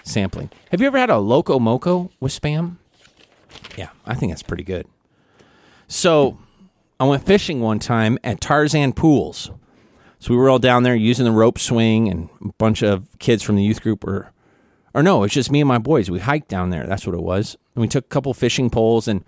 [0.02, 0.50] sampling.
[0.70, 2.76] Have you ever had a loco moco with spam?
[3.78, 4.88] Yeah, I think that's pretty good.
[5.86, 6.36] So
[6.98, 9.52] I went fishing one time at Tarzan Pools.
[10.18, 13.44] So we were all down there using the rope swing, and a bunch of kids
[13.44, 14.32] from the youth group were,
[14.94, 16.10] or no, it's just me and my boys.
[16.10, 16.88] We hiked down there.
[16.88, 17.56] That's what it was.
[17.76, 19.24] And we took a couple fishing poles, and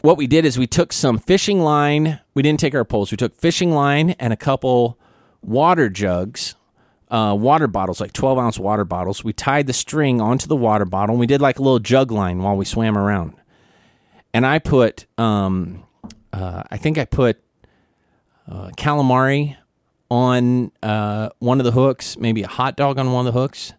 [0.00, 2.18] what we did is we took some fishing line.
[2.34, 3.12] We didn't take our poles.
[3.12, 4.98] We took fishing line and a couple
[5.40, 6.56] water jugs,
[7.12, 9.22] uh, water bottles, like 12 ounce water bottles.
[9.22, 12.10] We tied the string onto the water bottle, and we did like a little jug
[12.10, 13.35] line while we swam around.
[14.36, 15.82] And I put, um,
[16.30, 17.42] uh, I think I put
[18.46, 19.56] uh, calamari
[20.10, 23.72] on uh, one of the hooks, maybe a hot dog on one of the hooks.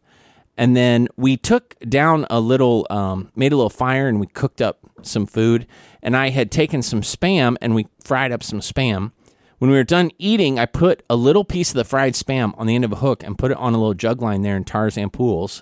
[0.58, 4.60] And then we took down a little, um, made a little fire and we cooked
[4.60, 5.68] up some food.
[6.02, 9.12] And I had taken some spam and we fried up some spam.
[9.60, 12.66] When we were done eating, I put a little piece of the fried spam on
[12.66, 14.64] the end of a hook and put it on a little jug line there in
[14.64, 15.62] Tarzan Pools.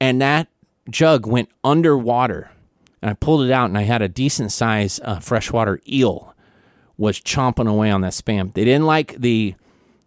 [0.00, 0.48] And that
[0.88, 2.52] jug went underwater.
[3.00, 6.34] And I pulled it out and I had a decent size uh, freshwater eel
[6.96, 8.52] was chomping away on that spam.
[8.52, 9.54] They didn't like the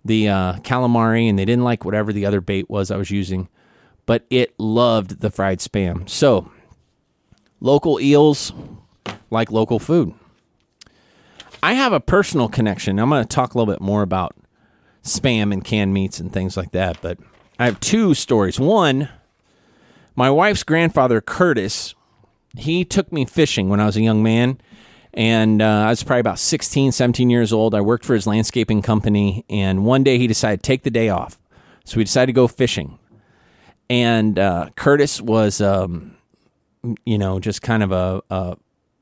[0.04, 3.48] the uh, calamari and they didn't like whatever the other bait was I was using,
[4.06, 6.10] but it loved the fried spam.
[6.10, 6.52] So,
[7.60, 8.52] local eels
[9.30, 10.14] like local food.
[11.64, 12.98] I have a personal connection.
[13.00, 14.36] I'm going to talk a little bit more about
[15.04, 17.20] spam and canned meats and things like that, but
[17.60, 18.60] I have two stories.
[18.60, 19.10] One,
[20.16, 21.94] my wife's grandfather, Curtis,
[22.56, 24.60] he took me fishing when I was a young man
[25.14, 27.76] and uh, I was probably about 16, 17 years old.
[27.76, 31.10] I worked for his landscaping company, and one day he decided to take the day
[31.10, 31.38] off.
[31.84, 32.98] So we decided to go fishing.
[33.90, 36.16] And uh, Curtis was, um,
[37.06, 38.58] you know, just kind of a, a,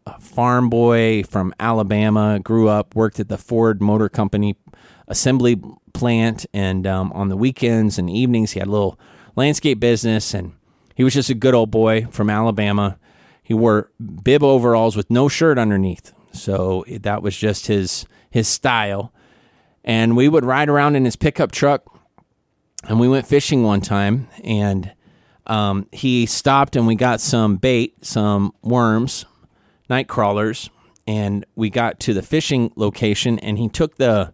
[0.07, 4.55] a, farm boy from Alabama, grew up, worked at the Ford Motor Company
[5.07, 5.61] assembly
[5.93, 8.99] plant, and um, on the weekends and evenings, he had a little
[9.35, 10.53] landscape business, and
[10.95, 12.97] he was just a good old boy from Alabama
[13.49, 13.89] he wore
[14.23, 16.13] bib overalls with no shirt underneath.
[16.31, 19.11] So that was just his his style.
[19.83, 21.83] And we would ride around in his pickup truck.
[22.87, 24.93] And we went fishing one time, and
[25.47, 29.25] um, he stopped, and we got some bait, some worms,
[29.89, 30.69] night crawlers,
[31.07, 33.39] and we got to the fishing location.
[33.39, 34.31] And he took the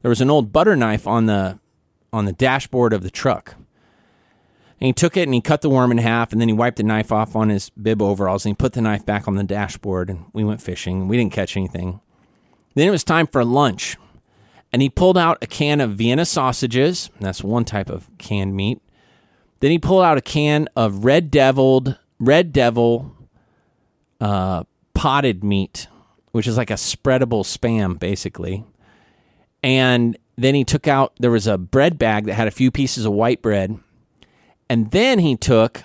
[0.00, 1.58] there was an old butter knife on the
[2.14, 3.56] on the dashboard of the truck
[4.80, 6.78] and he took it and he cut the worm in half and then he wiped
[6.78, 9.44] the knife off on his bib overalls and he put the knife back on the
[9.44, 11.02] dashboard and we went fishing.
[11.02, 12.00] And we didn't catch anything.
[12.74, 13.96] Then it was time for lunch.
[14.72, 17.08] And he pulled out a can of Vienna sausages.
[17.20, 18.82] That's one type of canned meat.
[19.60, 23.14] Then he pulled out a can of red deviled, red devil
[24.20, 25.86] uh, potted meat,
[26.32, 28.64] which is like a spreadable spam, basically.
[29.62, 33.04] And then he took out, there was a bread bag that had a few pieces
[33.04, 33.78] of white bread
[34.74, 35.84] and then he took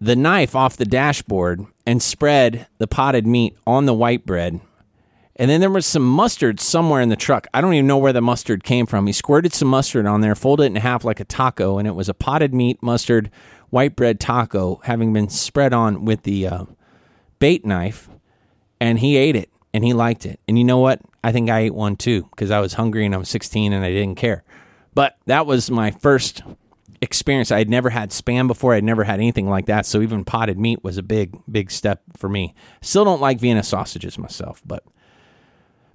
[0.00, 4.60] the knife off the dashboard and spread the potted meat on the white bread.
[5.34, 7.48] And then there was some mustard somewhere in the truck.
[7.52, 9.08] I don't even know where the mustard came from.
[9.08, 11.96] He squirted some mustard on there, folded it in half like a taco, and it
[11.96, 13.32] was a potted meat, mustard,
[13.70, 16.64] white bread taco having been spread on with the uh,
[17.40, 18.08] bait knife.
[18.80, 20.38] And he ate it and he liked it.
[20.46, 21.00] And you know what?
[21.24, 23.84] I think I ate one too because I was hungry and I was 16 and
[23.84, 24.44] I didn't care.
[24.94, 26.44] But that was my first
[27.00, 27.50] experience.
[27.50, 28.74] I had never had spam before.
[28.74, 29.86] I'd never had anything like that.
[29.86, 32.54] So even potted meat was a big, big step for me.
[32.80, 34.84] Still don't like Vienna sausages myself, but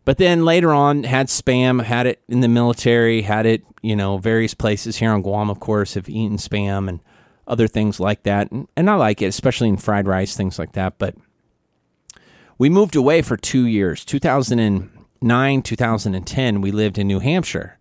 [0.06, 4.18] but then later on had spam, had it in the military, had it, you know,
[4.18, 7.00] various places here on Guam, of course, have eaten spam and
[7.48, 8.52] other things like that.
[8.52, 10.98] And, and I like it, especially in fried rice, things like that.
[10.98, 11.16] But
[12.58, 14.04] we moved away for two years.
[14.04, 17.78] 2009, 2010, we lived in New Hampshire.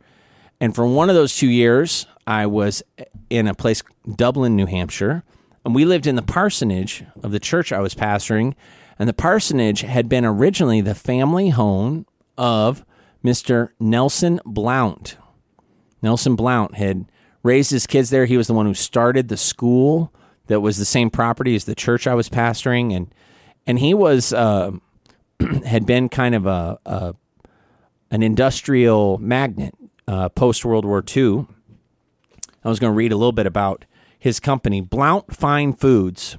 [0.61, 2.83] And for one of those two years, I was
[3.31, 3.83] in a place,
[4.15, 5.25] Dublin, New Hampshire,
[5.65, 8.55] and we lived in the parsonage of the church I was pastoring.
[8.99, 12.07] And the parsonage had been originally the family home
[12.37, 12.85] of
[13.25, 13.71] Mr.
[13.81, 15.17] Nelson Blount.
[16.03, 17.07] Nelson Blount had
[17.43, 18.27] raised his kids there.
[18.27, 20.13] He was the one who started the school
[20.47, 23.13] that was the same property as the church I was pastoring, and
[23.67, 24.73] and he was uh,
[25.65, 27.15] had been kind of a, a
[28.11, 29.75] an industrial magnet
[30.09, 31.47] uh, post World War II
[32.65, 33.85] I was going to read a little bit about
[34.19, 36.37] his company, Blount Fine Foods,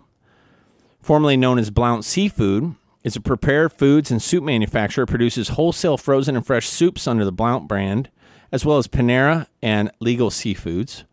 [1.02, 5.06] formerly known as Blount Seafood, is a prepared foods and soup manufacturer.
[5.06, 8.10] Produces wholesale frozen and fresh soups under the Blount brand,
[8.52, 11.04] as well as Panera and Legal Seafoods.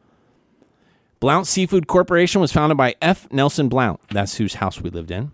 [1.19, 3.31] Blount Seafood Corporation was founded by F.
[3.33, 4.01] Nelson Blount.
[4.11, 5.33] That's whose house we lived in.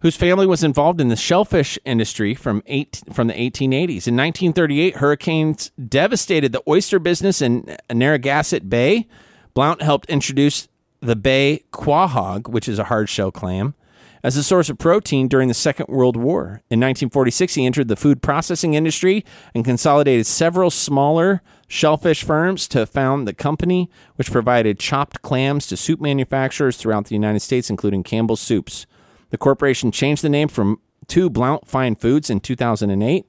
[0.00, 4.06] Whose family was involved in the shellfish industry from eight, from the 1880s.
[4.06, 9.08] In 1938, hurricanes devastated the oyster business in Narragansett Bay.
[9.54, 10.68] Blount helped introduce
[11.00, 13.74] the bay quahog, which is a hard shell clam,
[14.22, 16.62] as a source of protein during the Second World War.
[16.70, 22.86] In 1946, he entered the food processing industry and consolidated several smaller shellfish firms to
[22.86, 28.04] found the company, which provided chopped clams to soup manufacturers throughout the United States, including
[28.04, 28.86] Campbell's Soups.
[29.30, 33.26] The corporation changed the name from to Blount Fine Foods in 2008.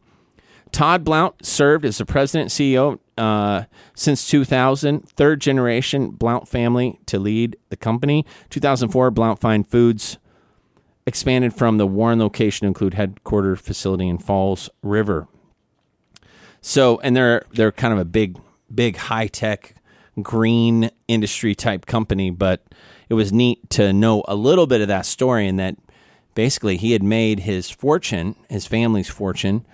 [0.72, 3.64] Todd Blount served as the president CEO uh,
[3.95, 8.26] since 2000, third generation Blount family to lead the company.
[8.50, 10.18] 2004, Blount Fine Foods
[11.08, 15.28] expanded from the Warren location to include headquarter facility in Falls River.
[16.62, 18.38] So, and they're they're kind of a big,
[18.74, 19.76] big high tech
[20.22, 22.64] green industry type company, but
[23.10, 25.78] it was neat to know a little bit of that story and that
[26.36, 29.66] basically he had made his fortune, his family's fortune,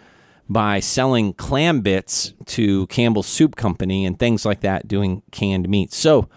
[0.48, 5.98] by selling clam bits to Campbell's Soup Company and things like that, doing canned meats.
[5.98, 6.30] So,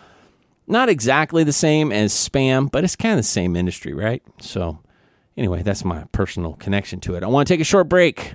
[0.66, 4.22] not exactly the same as spam, but it's kind of the same industry, right?
[4.40, 4.80] So,
[5.36, 7.22] anyway, that's my personal connection to it.
[7.22, 8.34] I want to take a short break.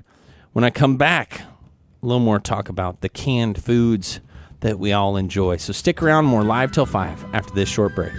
[0.54, 4.20] When I come back, a little more talk about the canned foods
[4.60, 5.58] that we all enjoy.
[5.58, 8.14] So, stick around, more live till 5 after this short break.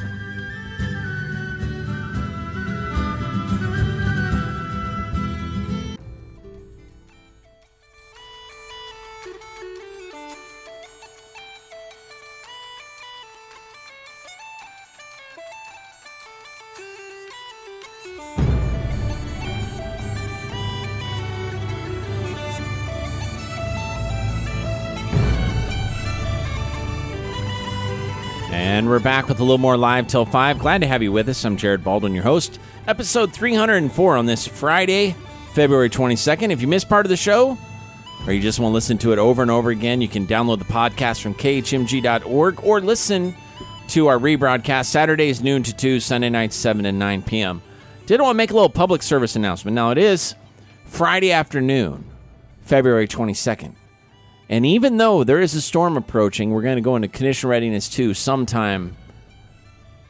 [28.95, 30.61] We're back with a little more live till 5.
[30.61, 31.45] Glad to have you with us.
[31.45, 32.61] I'm Jared Baldwin, your host.
[32.87, 35.17] Episode 304 on this Friday,
[35.53, 36.53] February 22nd.
[36.53, 37.59] If you missed part of the show,
[38.25, 40.61] or you just want to listen to it over and over again, you can download
[40.61, 43.35] the podcast from khmg.org or listen
[43.89, 47.63] to our rebroadcast Saturdays, noon to 2, Sunday nights, 7 and 9 p.m.
[48.07, 49.75] Did want to make a little public service announcement.
[49.75, 50.37] Now, it is
[50.85, 52.05] Friday afternoon,
[52.61, 53.75] February 22nd.
[54.49, 57.89] And even though there is a storm approaching, we're going to go into condition readiness
[57.89, 58.97] 2 sometime,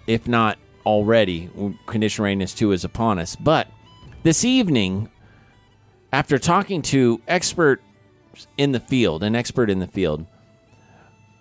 [0.07, 1.51] if not already.
[1.87, 3.37] Condition readiness 2 is upon us.
[3.37, 3.68] But
[4.24, 5.09] this evening,
[6.12, 7.80] after talking to expert
[8.59, 10.26] in the field, an expert in the field,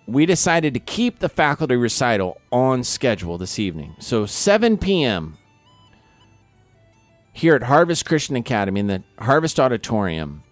[0.06, 3.96] we decided to keep the faculty recital on schedule this evening.
[3.98, 5.36] So 7 p.m.
[7.32, 10.43] here at Harvest Christian Academy in the Harvest Auditorium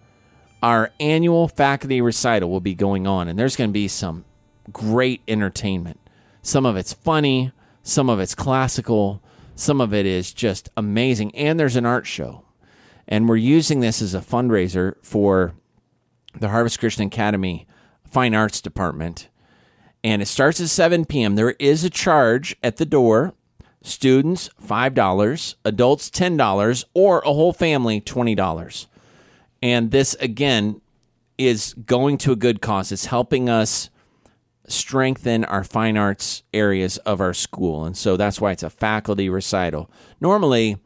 [0.63, 4.23] our annual faculty recital will be going on, and there's going to be some
[4.71, 5.99] great entertainment.
[6.41, 7.51] Some of it's funny,
[7.83, 9.21] some of it's classical,
[9.55, 12.45] some of it is just amazing, and there's an art show.
[13.09, 15.53] And we're using this as a fundraiser for
[16.39, 17.67] the Harvest Christian Academy
[18.05, 19.27] Fine Arts Department.
[20.01, 21.35] And it starts at 7 p.m.
[21.35, 23.33] There is a charge at the door.
[23.81, 28.87] Students, $5, adults, $10, or a whole family, $20.
[29.63, 30.81] And this, again,
[31.37, 32.91] is going to a good cause.
[32.91, 33.89] It's helping us
[34.67, 37.85] strengthen our fine arts areas of our school.
[37.85, 39.89] And so that's why it's a faculty recital.
[40.19, 40.79] Normally,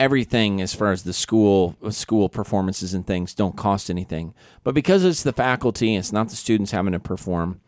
[0.00, 4.32] everything as far as the school school performances and things don't cost anything.
[4.62, 7.60] But because it's the faculty, it's not the students having to perform,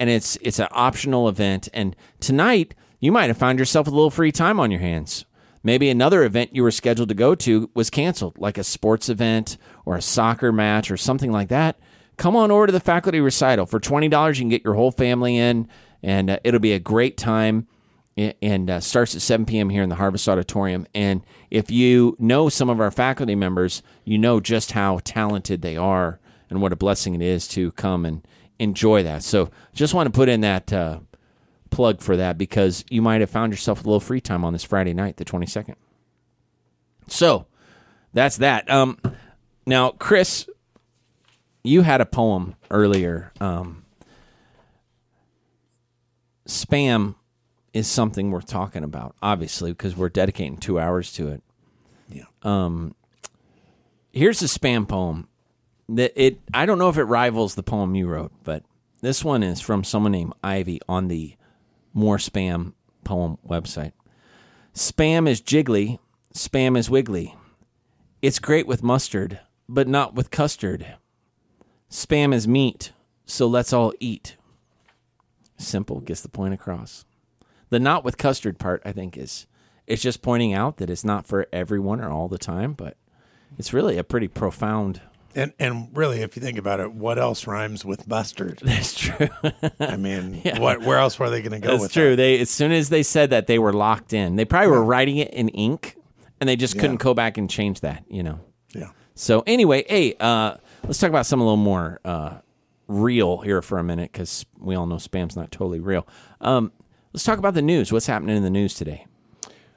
[0.00, 1.68] and it's it's an optional event.
[1.72, 5.24] And tonight you might have found yourself with a little free time on your hands.
[5.62, 9.58] Maybe another event you were scheduled to go to was canceled, like a sports event
[9.84, 11.78] or a soccer match or something like that.
[12.16, 13.66] Come on over to the faculty recital.
[13.66, 15.68] For $20, you can get your whole family in,
[16.02, 17.66] and uh, it'll be a great time.
[18.16, 19.70] And uh, starts at 7 p.m.
[19.70, 20.86] here in the Harvest Auditorium.
[20.94, 25.78] And if you know some of our faculty members, you know just how talented they
[25.78, 28.26] are and what a blessing it is to come and
[28.58, 29.22] enjoy that.
[29.22, 30.98] So just want to put in that uh,
[31.70, 34.64] plug for that because you might have found yourself a little free time on this
[34.64, 35.76] Friday night, the 22nd.
[37.08, 37.46] So
[38.12, 38.70] that's that.
[38.70, 38.98] Um,
[39.66, 40.48] now, Chris,
[41.62, 43.32] you had a poem earlier.
[43.40, 43.84] Um,
[46.46, 47.14] spam
[47.72, 51.42] is something worth talking about, obviously, because we're dedicating two hours to it.
[52.08, 52.24] Yeah.
[52.42, 52.94] Um,
[54.12, 55.28] here's a spam poem
[55.88, 56.40] that it.
[56.52, 58.64] I don't know if it rivals the poem you wrote, but
[59.00, 61.36] this one is from someone named Ivy on the
[61.92, 62.74] more spam
[63.04, 63.92] poem website.
[64.74, 65.98] Spam is jiggly,
[66.34, 67.34] spam is wiggly.
[68.22, 70.86] It's great with mustard, but not with custard.
[71.90, 72.92] Spam is meat,
[73.24, 74.36] so let's all eat.
[75.58, 77.04] Simple, gets the point across.
[77.70, 79.46] The not with custard part, I think, is
[79.86, 82.96] it's just pointing out that it's not for everyone or all the time, but
[83.58, 85.00] it's really a pretty profound.
[85.34, 88.58] And and really, if you think about it, what else rhymes with mustard?
[88.64, 89.28] That's true.
[89.78, 90.80] I mean, what?
[90.82, 92.10] Where else were they going to go That's true.
[92.10, 92.16] that?
[92.16, 94.36] They as soon as they said that, they were locked in.
[94.36, 95.96] They probably were writing it in ink,
[96.40, 97.04] and they just couldn't Yeah.
[97.04, 98.04] go back and change that.
[98.08, 98.40] You know.
[98.74, 98.90] Yeah.
[99.14, 102.38] So anyway, hey, uh, let's talk about something a little more uh,
[102.88, 106.08] real here for a minute because we all know spam's not totally real.
[106.40, 106.72] Um,
[107.12, 107.92] let's talk about the news.
[107.92, 109.06] What's happening in the news today?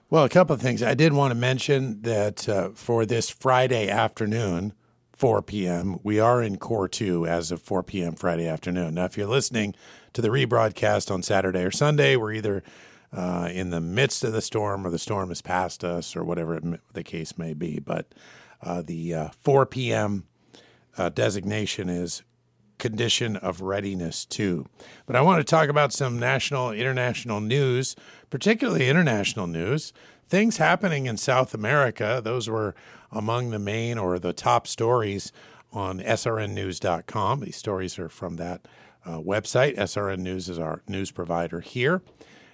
[0.10, 0.82] Well, a couple of things.
[0.82, 4.74] I did want to mention that uh, for this Friday afternoon,
[5.14, 8.16] 4 p.m., we are in Core 2 as of 4 p.m.
[8.16, 8.96] Friday afternoon.
[8.96, 9.76] Now, if you're listening
[10.14, 12.64] to the rebroadcast on Saturday or Sunday, we're either
[13.12, 16.56] uh, in the midst of the storm or the storm has passed us or whatever
[16.56, 17.80] it, the case may be.
[17.80, 18.08] But
[18.62, 20.26] uh, the uh, 4 p.m.
[20.98, 22.24] Uh, designation is
[22.80, 24.66] condition of readiness too.
[25.06, 27.96] But I want to talk about some national, international news,
[28.30, 29.94] particularly international news.
[30.28, 32.20] Things happening in South America.
[32.24, 32.76] Those were
[33.14, 35.32] among the main or the top stories
[35.72, 37.40] on srnnews.com.
[37.40, 38.68] These stories are from that
[39.06, 39.78] uh, website.
[39.78, 42.02] SRN News is our news provider here.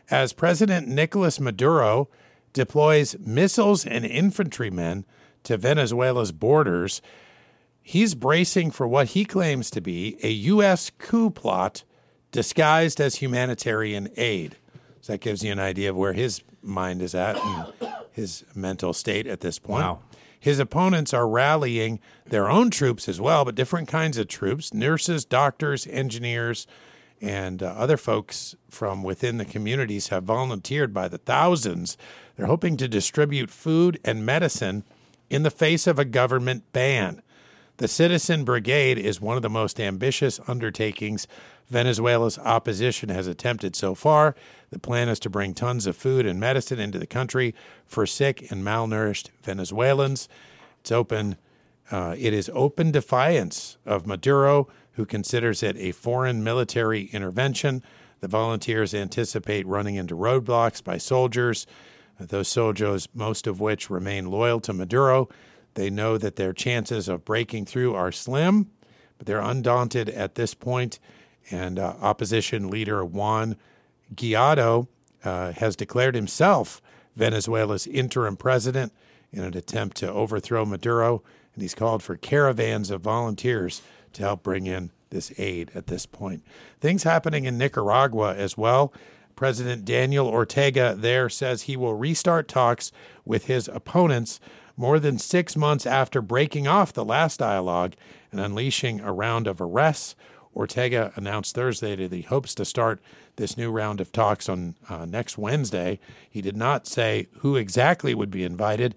[0.09, 2.09] As President Nicolas Maduro
[2.53, 5.05] deploys missiles and infantrymen
[5.43, 7.01] to Venezuela's borders,
[7.81, 10.91] he's bracing for what he claims to be a U.S.
[10.97, 11.83] coup plot
[12.31, 14.57] disguised as humanitarian aid.
[15.01, 18.93] So that gives you an idea of where his mind is at and his mental
[18.93, 19.83] state at this point.
[19.83, 19.99] Wow.
[20.39, 25.25] His opponents are rallying their own troops as well, but different kinds of troops nurses,
[25.25, 26.65] doctors, engineers,
[27.21, 31.97] and uh, other folks from within the communities have volunteered by the thousands.
[32.35, 34.85] They're hoping to distribute food and medicine
[35.29, 37.21] in the face of a government ban.
[37.79, 41.29] The Citizen Brigade is one of the most ambitious undertakings
[41.69, 44.35] Venezuela's opposition has attempted so far.
[44.69, 47.55] The plan is to bring tons of food and medicine into the country
[47.85, 50.27] for sick and malnourished Venezuelans.
[50.81, 51.37] It's open.
[51.89, 57.81] Uh, it is open defiance of Maduro, who considers it a foreign military intervention.
[58.19, 61.65] The volunteers anticipate running into roadblocks by soldiers.
[62.19, 65.29] Those soldiers, most of which remain loyal to Maduro,
[65.73, 68.69] they know that their chances of breaking through are slim,
[69.17, 70.99] but they're undaunted at this point.
[71.51, 73.55] And uh, opposition leader Juan
[74.13, 74.87] Guaido
[75.23, 76.81] uh, has declared himself
[77.15, 78.93] Venezuela's interim president
[79.31, 83.81] in an attempt to overthrow Maduro, and he's called for caravans of volunteers
[84.13, 86.43] to help bring in this aid at this point.
[86.79, 88.93] Things happening in Nicaragua as well.
[89.35, 92.91] President Daniel Ortega there says he will restart talks
[93.25, 94.39] with his opponents
[94.79, 97.95] more than six months after breaking off the last dialogue
[98.31, 100.15] and unleashing a round of arrests.
[100.55, 103.01] Ortega announced Thursday that he hopes to start
[103.35, 105.99] this new round of talks on uh, next Wednesday.
[106.29, 108.95] He did not say who exactly would be invited.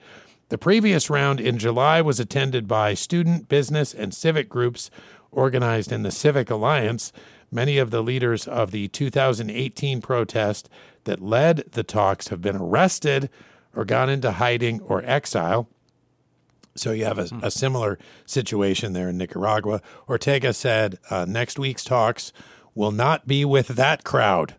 [0.50, 4.88] The previous round in July was attended by student, business, and civic groups
[5.32, 7.12] organized in the Civic Alliance.
[7.50, 10.68] Many of the leaders of the 2018 protest
[11.04, 13.28] that led the talks have been arrested
[13.74, 15.68] or gone into hiding or exile.
[16.74, 19.82] So you have a, a similar situation there in Nicaragua.
[20.08, 22.32] Ortega said uh, next week's talks
[22.74, 24.54] will not be with that crowd,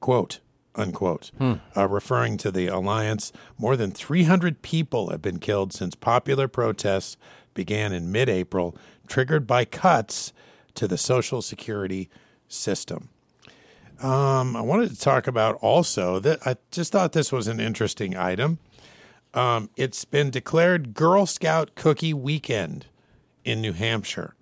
[0.00, 0.40] quote
[0.74, 1.32] unquote,
[1.76, 3.32] uh, referring to the alliance.
[3.58, 7.16] More than 300 people have been killed since popular protests
[7.52, 8.76] began in mid-April,
[9.08, 10.32] triggered by cuts
[10.74, 12.08] to the Social Security
[12.46, 13.08] system.
[14.00, 18.16] Um, I wanted to talk about also that I just thought this was an interesting
[18.16, 18.58] item.
[19.34, 22.86] Um, it's been declared Girl Scout Cookie Weekend
[23.44, 24.34] in New Hampshire.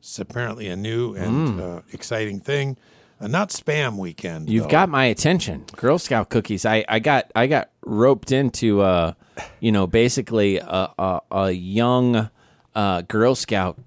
[0.00, 2.76] It's apparently a new and uh, exciting thing.
[3.20, 4.50] Uh, not spam weekend.
[4.50, 4.70] You've though.
[4.70, 5.64] got my attention.
[5.76, 6.66] Girl Scout cookies.
[6.66, 9.12] I, I got I got roped into uh,
[9.60, 12.30] you know, basically a a, a young
[12.74, 13.78] uh, Girl Scout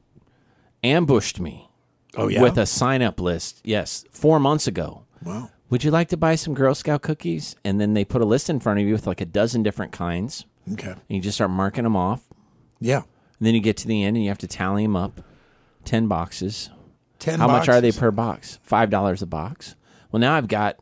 [0.83, 1.69] ambushed me
[2.15, 2.41] oh yeah.
[2.41, 3.61] with a sign up list.
[3.63, 5.04] Yes, four months ago.
[5.25, 5.49] Wow.
[5.69, 7.55] Would you like to buy some Girl Scout cookies?
[7.65, 9.91] And then they put a list in front of you with like a dozen different
[9.91, 10.45] kinds.
[10.71, 10.91] Okay.
[10.91, 12.23] And you just start marking them off.
[12.79, 13.01] Yeah.
[13.39, 15.21] And then you get to the end and you have to tally them up.
[15.83, 16.69] Ten boxes.
[17.19, 17.39] Ten.
[17.39, 18.59] How much are they per box?
[18.63, 19.75] Five dollars a box.
[20.11, 20.77] Well, now I've got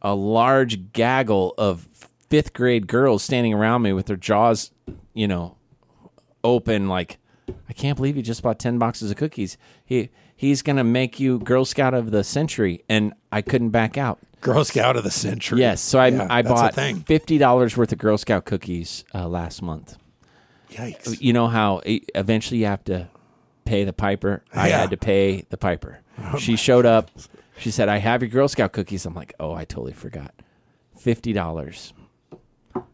[0.00, 1.88] a large gaggle of
[2.28, 4.70] fifth grade girls standing around me with their jaws,
[5.14, 5.56] you know,
[6.42, 6.88] open.
[6.88, 7.18] Like,
[7.68, 9.56] I can't believe you just bought ten boxes of cookies.
[9.84, 10.10] He
[10.42, 14.18] he's gonna make you Girl Scout of the century, and I couldn't back out.
[14.40, 15.60] Girl Scout of the century.
[15.60, 16.96] Yes, so I Yeah, I bought thing.
[17.00, 19.96] fifty dollars worth of Girl Scout cookies uh, last month.
[20.70, 21.20] Yikes.
[21.20, 23.08] You know how eventually you have to
[23.64, 24.42] pay the piper.
[24.52, 24.80] I Yeah.
[24.80, 26.00] had to pay the piper.
[26.38, 27.10] she showed up.
[27.58, 30.34] She said, "I have your Girl Scout cookies." I'm like, "Oh, I totally forgot.
[30.98, 31.92] Fifty dollars.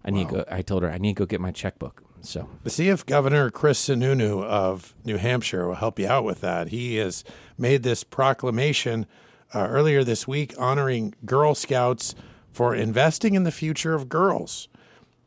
[0.05, 2.03] I need to go." I told her I need to go get my checkbook.
[2.21, 6.69] So see if Governor Chris Sununu of New Hampshire will help you out with that.
[6.69, 7.25] He has
[7.57, 9.07] made this proclamation
[9.55, 12.15] uh, earlier this week honoring Girl Scouts
[12.53, 14.69] for investing in the future of girls.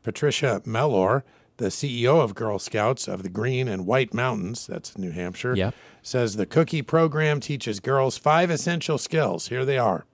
[0.02, 1.24] Patricia Mellor,
[1.56, 5.74] the CEO of Girl Scouts of the Green and White Mountains, that's New Hampshire, Yep.
[6.02, 9.48] says the cookie program teaches girls five essential skills.
[9.48, 10.04] Here they are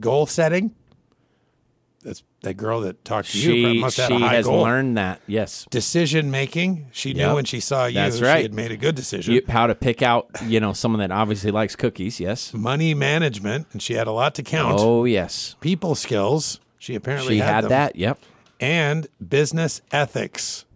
[0.00, 0.74] goal setting.
[2.04, 4.60] That's that girl that talked to you must have she had a high has goal
[4.62, 5.20] learned that.
[5.26, 5.66] Yes.
[5.70, 6.88] decision making.
[6.92, 8.36] She knew when she saw you, That's right.
[8.38, 9.34] she had made a good decision.
[9.34, 12.20] You, how to pick out you know someone that obviously likes cookies.
[12.20, 12.52] Yes.
[12.52, 14.76] Money management, and she had a lot to count.
[14.78, 15.56] Oh yes.
[15.60, 17.96] People skills, she apparently She had, had that.
[17.96, 18.18] Yep.
[18.60, 20.66] and business ethics.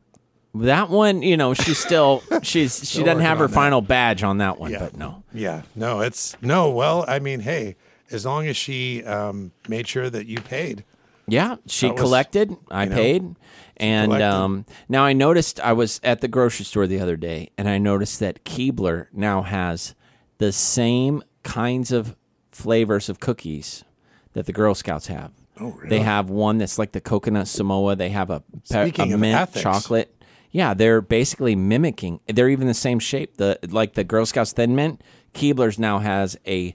[0.55, 3.55] That one, you know, she's still she's she doesn't have her on that.
[3.55, 4.79] final badge on that one, Yeah.
[4.81, 5.23] but no.
[5.35, 6.71] Yeah, no, it's no.
[6.71, 7.77] Well, I mean, hey,
[8.11, 10.85] as long as she um, made sure that you paid.
[11.29, 12.57] Yeah, she was- collected.
[12.71, 13.37] I you know, paid,
[13.77, 15.61] and um, now I noticed.
[15.61, 19.43] I was at the grocery store the other day, and I noticed that Keebler now
[19.43, 19.95] has
[20.39, 22.17] the same kinds of
[22.51, 23.85] flavors of cookies
[24.33, 25.33] that the Girl Scouts have.
[25.61, 25.89] Oh, really?
[25.89, 27.97] They have one that's like the coconut Samoa.
[27.97, 29.63] They have a, pe- a mint ethics.
[29.63, 30.15] chocolate.
[30.51, 32.21] Yeah, they're basically mimicking.
[32.27, 33.37] They're even the same shape.
[33.37, 35.03] The like the Girl Scouts Thin Mint.
[35.35, 36.75] Keebler's now has a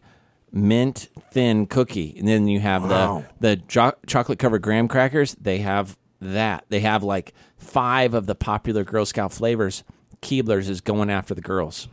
[0.53, 3.25] mint thin cookie, and then you have Wow.
[3.39, 5.35] the the jo- chocolate covered graham crackers.
[5.41, 6.63] They have that.
[6.69, 9.83] They have like five of the popular Girl Scout flavors.
[10.21, 11.89] Keebler's is going after the girls.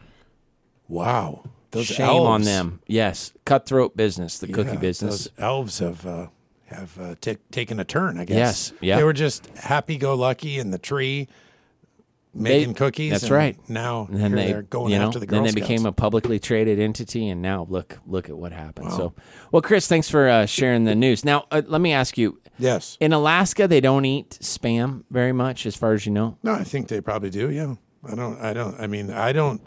[0.89, 2.47] Wow, those Shame on elves.
[2.47, 2.81] them.
[2.87, 5.25] Yes, cutthroat business, the cookie Yeah, business.
[5.25, 6.27] Those elves have uh,
[6.67, 8.19] have uh, ta- taken a turn.
[8.19, 8.37] I guess.
[8.37, 8.97] Yes, yeah.
[8.97, 11.29] They were just happy go lucky in the tree.
[12.33, 13.11] Making They- cookies.
[13.13, 13.57] That's right.
[13.69, 15.69] Now And then they they're going you know, after the Girl then they Scouts.
[15.69, 18.93] became a publicly traded entity, and now look look at what happened.
[18.93, 19.15] So,
[19.51, 21.25] well, Chris, thanks for uh, sharing the news.
[21.25, 22.97] Now, uh, let me ask you: yes.
[23.01, 26.39] in Alaska, they don't eat spam very much, as far as you know.
[26.45, 27.51] No, I think they probably do.
[27.51, 27.75] Yeah,
[28.05, 28.41] I don't.
[28.41, 28.79] I don't.
[28.81, 29.61] I mean, I don't.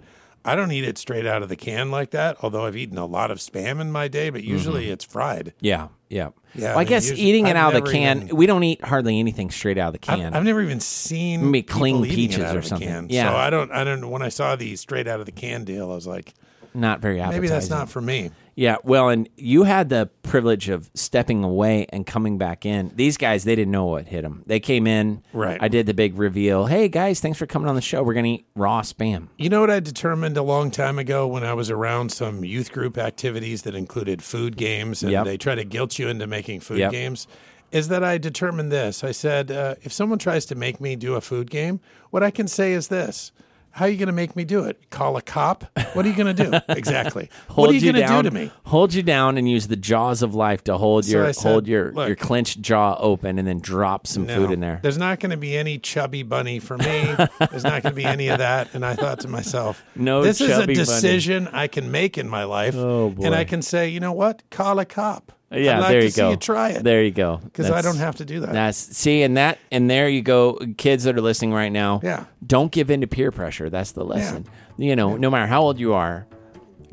[0.45, 2.37] I don't eat it straight out of the can like that.
[2.41, 4.93] Although I've eaten a lot of spam in my day, but usually mm-hmm.
[4.93, 5.53] it's fried.
[5.61, 6.29] Yeah, yeah.
[6.53, 8.63] Yeah, Well, I guess usually- eating it I've out of the can, even- we don't
[8.63, 10.33] eat hardly anything straight out of the I've, can.
[10.33, 12.87] I've never even seen Maybe cling peaches or something.
[12.87, 13.07] Can.
[13.09, 13.31] Yeah.
[13.31, 13.71] So I don't.
[13.71, 14.09] I don't.
[14.09, 16.33] When I saw the straight out of the can deal, I was like,
[16.73, 17.41] not very appetizing.
[17.41, 18.31] maybe that's not for me.
[18.55, 22.91] Yeah, well, and you had the privilege of stepping away and coming back in.
[22.95, 24.43] These guys, they didn't know what hit them.
[24.45, 25.23] They came in.
[25.33, 25.57] Right.
[25.59, 26.67] I did the big reveal.
[26.67, 28.03] Hey guys, thanks for coming on the show.
[28.03, 29.29] We're gonna eat raw spam.
[29.37, 32.71] You know what I determined a long time ago when I was around some youth
[32.71, 35.25] group activities that included food games and Yep.
[35.25, 36.91] they try to guilt you into making food Yep.
[36.91, 37.27] games?
[37.71, 39.03] Is that I determined this.
[39.03, 41.79] I said, uh, if someone tries to make me do a food game,
[42.11, 43.31] what I can say is this.
[43.75, 44.91] How are you going to make me do it?
[44.91, 45.65] Call a cop?
[45.93, 46.59] What are you going to do?
[46.69, 47.27] exactly.
[47.55, 48.51] What are you, going to do to me?
[48.65, 51.67] Hold you down and use the jaws of life to hold So your said, hold
[51.67, 54.35] your "Look." your clenched jaw open and then drop some No.
[54.35, 54.79] food in there.
[54.83, 56.85] There's not going to be any chubby bunny for me.
[57.49, 58.75] There's not going to be any of that.
[58.75, 60.75] And I thought to myself, No this is a chubby bunny.
[60.75, 62.75] decision I can make in my life.
[62.75, 63.25] Oh, boy.
[63.25, 64.43] And I can say, you know what?
[64.51, 65.31] Call a cop.
[65.53, 66.29] Yeah, like there you see go.
[66.31, 66.83] you try it.
[66.83, 67.39] There you go.
[67.43, 68.53] Because I don't have to do that.
[68.53, 71.99] That's see, and that and there you go, kids that are listening right now.
[72.03, 72.25] Yeah.
[72.45, 73.69] Don't give in to peer pressure.
[73.69, 74.45] That's the lesson.
[74.77, 76.25] You know, no matter how old you are,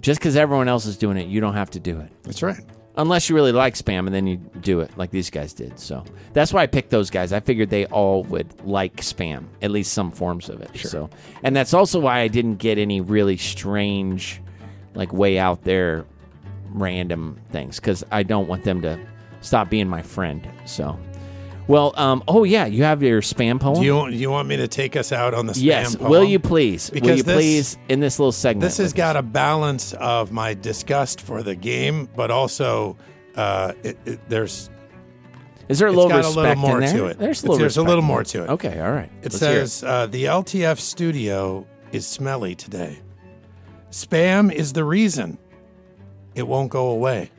[0.00, 2.10] just because everyone else is doing it, you don't have to do it.
[2.22, 2.60] That's right.
[2.96, 5.78] Unless you really like spam, and then you do it like these guys did.
[5.78, 7.32] So that's why I picked those guys.
[7.32, 10.76] I figured they all would like spam, at least some forms of it.
[10.76, 11.08] So,
[11.42, 14.42] and that's also why I didn't get any really strange,
[14.94, 16.04] like way out there,
[16.72, 18.98] random things because I don't want them to
[19.40, 20.46] stop being my friend.
[20.66, 20.98] So,
[21.66, 23.80] well, um, oh yeah, you have your spam poem.
[23.80, 26.10] Do you, do you want me to take us out on the spam yes, poem?
[26.10, 26.90] will you please?
[26.90, 28.62] will Because you this- please in this little segment?
[28.62, 32.96] This has got a balance of my disgust for the game, but also
[33.36, 34.68] uh, it, it, there's
[35.68, 36.96] Is there a little got a respect little more in there?
[36.98, 37.18] to it.
[37.18, 37.58] There's a little.
[37.58, 38.50] there's a little more to it.
[38.50, 39.10] Okay, all right.
[39.22, 42.98] It Let's says uh, the LTF studio is smelly today.
[43.90, 45.38] Spam is the reason.
[46.40, 47.30] It won't go away.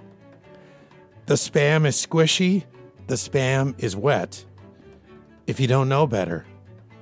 [1.26, 2.66] The spam is squishy.
[3.08, 4.46] The spam is wet.
[5.48, 6.46] If you don't know better,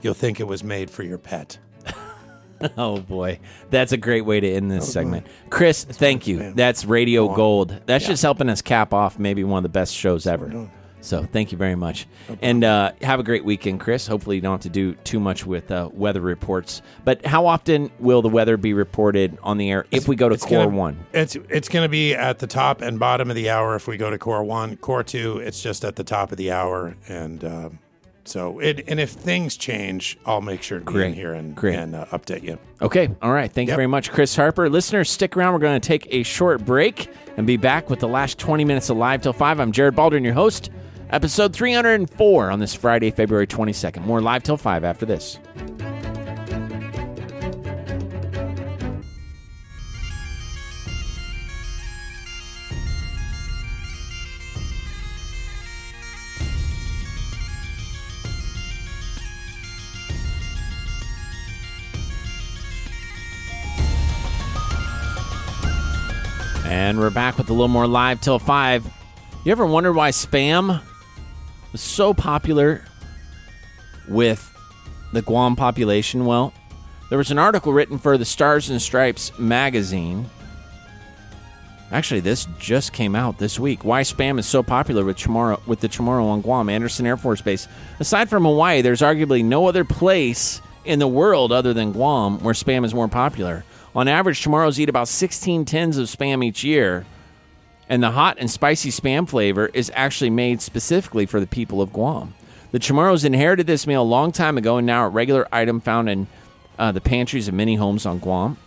[0.02, 1.60] you'll think it was made for your pet.
[2.78, 3.40] Oh boy,
[3.70, 5.28] that's a great way to end this oh, segment.
[5.50, 6.40] Chris, thank you.
[6.40, 6.56] man.
[6.56, 7.74] That's Radio Gold.
[7.86, 8.10] That's Yeah.
[8.10, 10.70] just helping us cap off maybe one of the best shows ever.
[11.02, 12.08] So thank you very much,
[12.42, 14.06] and uh, have a great weekend, Chris.
[14.06, 16.82] Hopefully, you don't have to do too much with uh, weather reports.
[17.06, 20.38] But how often will the weather be reported on the air if we go to
[20.38, 21.06] Core gonna- One?
[21.14, 23.96] It's it's going to be at the top and bottom of the hour if we
[23.96, 24.76] go to core one.
[24.76, 27.80] Core two, it's just at the top of the hour, and um,
[28.26, 28.84] so it.
[28.90, 31.08] And if things change, I'll make sure to be Great.
[31.08, 31.76] in here and Great.
[31.76, 32.60] and uh, update you.
[32.82, 33.50] Okay, all right.
[33.52, 34.70] Thank you very much, Chris Harper.
[34.70, 35.54] Listeners, stick around.
[35.54, 37.08] We're going to take a short break
[37.38, 39.60] and be back with the last 20 minutes of Live Till 5.
[39.62, 40.70] I'm Jared Baldwin, your host.
[41.12, 44.06] Episode 304 on this Friday, February 22nd.
[44.06, 45.40] More Live Till 5 after this.
[66.66, 68.86] And we're back with a little more live till 5.
[69.44, 70.82] You ever wondered why spam
[71.72, 72.84] was so popular
[74.08, 74.56] with
[75.14, 76.26] the Guam population?
[76.26, 76.54] Well,
[77.10, 80.30] there was an article written for the Stars and Stripes magazine.
[81.92, 83.84] Actually, this just came out this week.
[83.84, 87.42] Why spam is so popular with Chamorro, with the Chamorro on Guam, Andersen Air Force
[87.42, 87.68] Base.
[88.00, 92.54] Aside from Hawaii, there's arguably no other place in the world other than Guam where
[92.54, 93.64] spam is more popular.
[93.96, 97.08] On average, Chamorros eat about 16 tins of spam each year,
[97.90, 101.92] and the hot and spicy spam flavor is actually made specifically for the people of
[101.92, 102.36] Guam.
[102.72, 106.08] The Chamorros inherited this meal a long time ago and now a regular item found
[106.08, 106.28] in
[106.78, 108.58] uh, the pantries of many homes on Guam.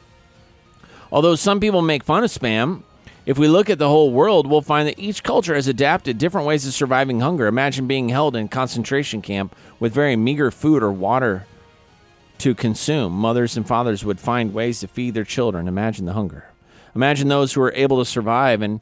[1.13, 2.83] Although some people make fun of spam,
[3.25, 6.47] if we look at the whole world, we'll find that each culture has adapted different
[6.47, 7.47] ways of surviving hunger.
[7.47, 11.47] Imagine being held in a concentration camp with very meager food or water
[12.39, 13.13] to consume.
[13.13, 15.69] Mothers and fathers would find ways to feed their children.
[15.69, 16.47] Imagine the hunger.
[16.97, 18.81] Imagine those who were able to survive and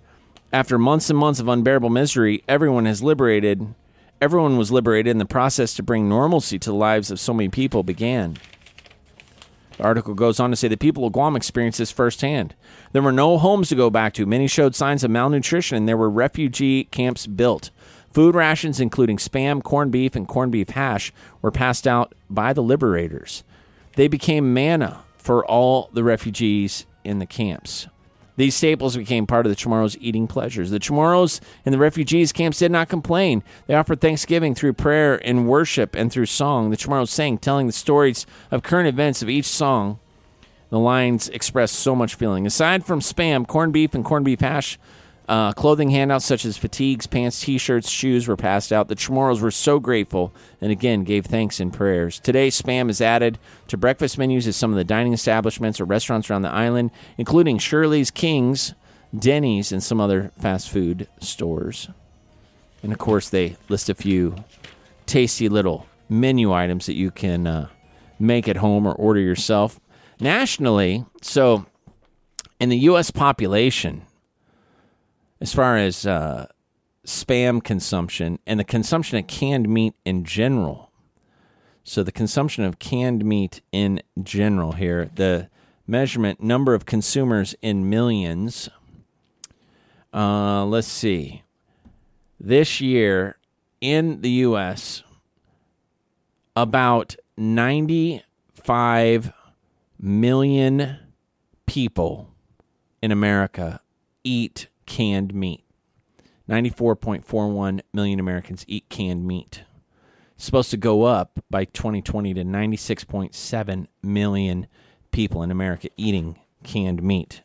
[0.53, 3.75] after months and months of unbearable misery, everyone has liberated
[4.21, 7.49] everyone was liberated and the process to bring normalcy to the lives of so many
[7.49, 8.37] people began.
[9.79, 12.55] The article goes on to say the people of Guam experienced this firsthand.
[12.93, 14.27] There were no homes to go back to.
[14.27, 17.71] Many showed signs of malnutrition, and there were refugee camps built.
[18.13, 22.63] Food rations, including spam, corned beef, and corned beef hash, were passed out by the
[22.63, 23.43] liberators.
[23.95, 27.87] They became manna for all the refugees in the camps.
[28.41, 30.71] These staples became part of the Chamorros' eating pleasures.
[30.71, 33.43] The Chamorros in the refugees camps did not complain.
[33.67, 36.71] They offered thanksgiving through prayer and worship and through song.
[36.71, 39.99] The Chamorros sang, telling the stories of current events of each song.
[40.71, 42.47] The lines expressed so much feeling.
[42.47, 44.79] Aside from spam, corned beef, and corned beef hash,
[45.31, 48.89] uh, clothing handouts such as fatigues, pants, t shirts, shoes were passed out.
[48.89, 52.19] The Chamorros were so grateful and again gave thanks and prayers.
[52.19, 53.39] Today, spam is added
[53.69, 57.59] to breakfast menus at some of the dining establishments or restaurants around the island, including
[57.59, 58.75] Shirley's, King's,
[59.17, 61.89] Denny's, and some other fast food stores.
[62.83, 64.35] And of course, they list a few
[65.07, 67.69] tasty little menu items that you can uh,
[68.19, 69.79] make at home or order yourself.
[70.19, 71.67] Nationally, so
[72.59, 73.13] in the U.S.
[73.13, 74.03] population,
[75.41, 76.47] as far as uh,
[77.07, 80.91] spam consumption and the consumption of canned meat in general.
[81.83, 85.49] So, the consumption of canned meat in general here, the
[85.87, 88.69] measurement number of consumers in millions.
[90.13, 91.43] Uh, let's see.
[92.39, 93.37] This year
[93.81, 95.03] in the U.S.,
[96.55, 99.33] about 95
[99.99, 100.99] million
[101.67, 102.31] people
[103.03, 103.81] in America
[104.25, 105.63] eat canned meat.
[106.49, 109.63] 94.41 million Americans eat canned meat.
[110.35, 114.67] It's supposed to go up by 2020 to 96.7 million
[115.13, 117.43] people in America eating canned meat.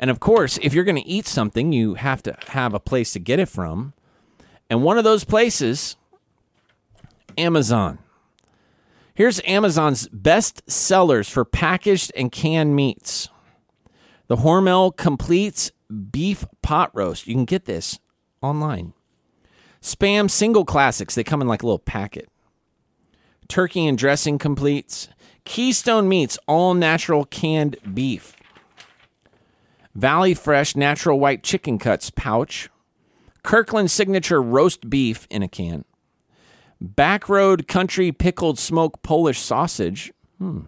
[0.00, 3.12] And of course, if you're going to eat something, you have to have a place
[3.12, 3.92] to get it from.
[4.70, 5.96] And one of those places,
[7.36, 7.98] Amazon.
[9.14, 13.28] Here's Amazon's best sellers for packaged and canned meats.
[14.26, 15.70] The Hormel Completes
[16.10, 17.26] Beef Pot Roast.
[17.26, 17.98] You can get this
[18.40, 18.92] online.
[19.80, 21.14] Spam Single Classics.
[21.14, 22.28] They come in like a little packet.
[23.48, 25.08] Turkey and Dressing Completes.
[25.44, 28.34] Keystone Meats All Natural Canned Beef.
[29.94, 32.70] Valley Fresh Natural White Chicken Cuts Pouch.
[33.42, 35.84] Kirkland Signature Roast Beef in a can.
[36.82, 40.12] Backroad Country Pickled Smoked Polish Sausage.
[40.38, 40.62] Hmm.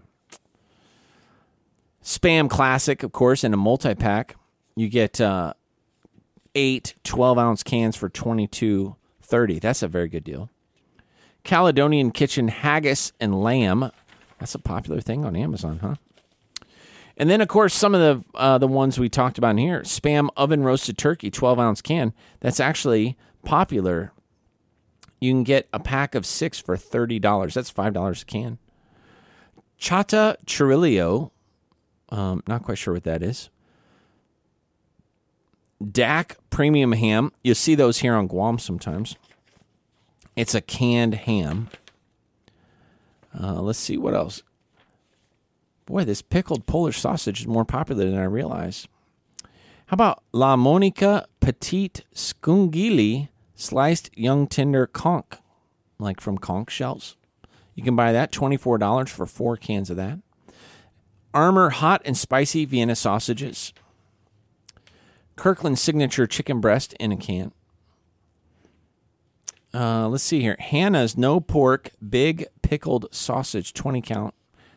[2.03, 4.37] Spam Classic, of course, in a multi pack.
[4.77, 5.55] You get uh,
[6.55, 9.59] eight 12 ounce cans for twenty two thirty.
[9.59, 10.51] That's a very good deal.
[11.43, 13.91] Caledonian Kitchen Haggis and Lamb.
[14.39, 15.95] That's a popular thing on Amazon, huh?
[17.17, 19.81] And then, of course, some of the uh, the ones we talked about in here:
[19.81, 22.13] spam oven roasted turkey, twelve ounce can.
[22.41, 23.17] That's actually
[23.47, 24.13] popular,
[25.21, 27.55] you can get a pack of six for $30.
[27.55, 28.59] That's $5 a can.
[29.81, 31.31] Chata Chirillo,
[32.11, 33.49] um, not quite sure what that is.
[35.93, 37.33] Dak Premium Ham.
[37.43, 39.17] You see those here on Guam sometimes.
[40.37, 41.71] It's a canned ham.
[43.39, 44.43] Uh, let's see what else.
[45.87, 48.89] Boy, this pickled Polish sausage is more popular than I realized.
[49.87, 55.37] How about La Monica Petite Scungilli sliced young tender conch,
[55.99, 57.17] like from conch shells?
[57.75, 60.19] You can buy that $24 for four cans of that.
[61.33, 63.73] Armour hot and spicy Vienna sausages.
[65.37, 67.53] Kirkland signature chicken breast in a can.
[69.73, 70.57] Uh, let's see here.
[70.59, 74.35] Hannah's no pork big pickled sausage 20 count.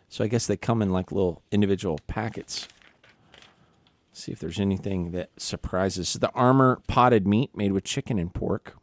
[0.10, 2.68] So I guess they come in like little individual packets.
[4.12, 6.14] see if there's anything that surprises.
[6.14, 8.76] The Armour potted meat made with chicken and pork.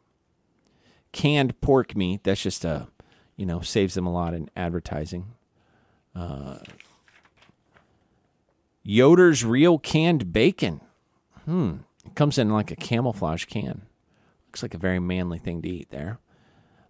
[1.12, 2.24] Canned pork meat.
[2.24, 2.88] That's just a,
[3.36, 5.32] you know, saves them a lot in advertising.
[6.14, 6.58] Uh,
[8.82, 10.80] Yoder's real canned bacon.
[11.46, 11.76] Hmm.
[12.04, 13.82] It comes in like a camouflage can.
[14.48, 16.18] Looks like a very manly thing to eat there.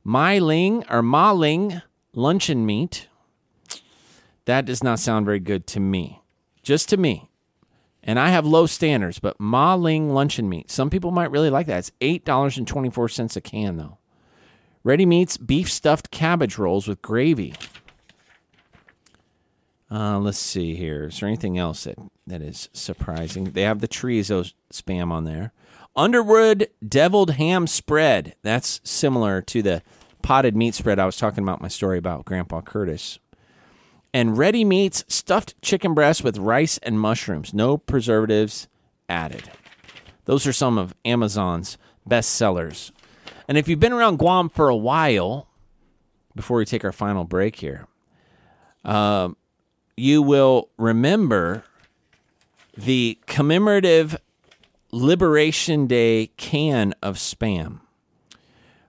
[0.04, 3.08] Myling or Maling luncheon meat.
[4.46, 6.22] That does not sound very good to me.
[6.62, 7.30] Just to me.
[8.02, 10.70] And I have low standards, but ma ling luncheon meat.
[10.70, 11.78] Some people might really like that.
[11.78, 13.98] It's $8.24 a can, though.
[14.84, 17.54] Ready meats, beef stuffed cabbage rolls with gravy.
[19.90, 21.04] Uh, let's see here.
[21.04, 21.96] Is there anything else that,
[22.26, 23.44] that is surprising?
[23.52, 25.52] They have the chorizo spam on there.
[25.94, 28.34] Underwood deviled ham spread.
[28.42, 29.82] That's similar to the
[30.22, 33.18] potted meat spread I was talking about my story about Grandpa Curtis.
[34.12, 37.54] And ready meats, stuffed chicken breast with rice and mushrooms.
[37.54, 38.66] No preservatives
[39.08, 39.50] added.
[40.24, 42.92] Those are some of Amazon's best sellers.
[43.48, 45.48] And if you've been around Guam for a while,
[46.34, 47.86] before we take our final break here,
[48.84, 49.30] uh,
[49.97, 51.64] you will remember
[52.77, 54.16] the commemorative
[54.93, 57.81] Liberation Day can of spam.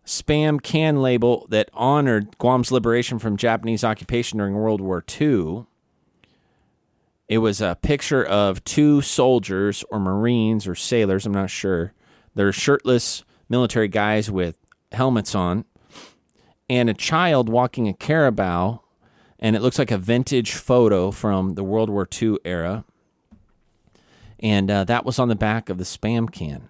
[0.05, 5.65] Spam can label that honored Guam's liberation from Japanese occupation during World War II.
[7.27, 11.93] It was a picture of two soldiers or Marines or sailors, I'm not sure.
[12.35, 14.57] They're shirtless military guys with
[14.93, 15.65] helmets on,
[16.69, 18.81] and a child walking a carabao.
[19.39, 22.85] And it looks like a vintage photo from the World War II era
[24.39, 26.69] and uh, that was on the back of the spam can.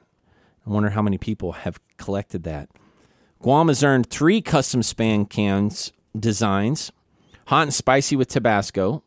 [0.65, 2.69] I wonder how many people have collected that.
[3.41, 6.91] Guam has earned three custom spam cans designs
[7.47, 9.03] hot and spicy with Tabasco,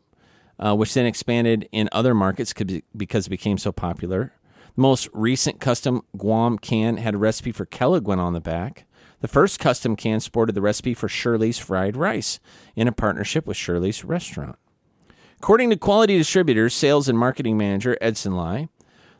[0.59, 2.55] uh, which then expanded in other markets
[2.97, 4.33] because it became so popular.
[4.77, 8.87] The most recent custom Guam can had a recipe for Kelaguen on the back.
[9.21, 12.41] The first custom can sported the recipe for Shirley's fried rice
[12.75, 14.57] in a partnership with Shirley's restaurant.
[15.39, 18.69] According to Quality Distributors sales and marketing manager Edson Lai,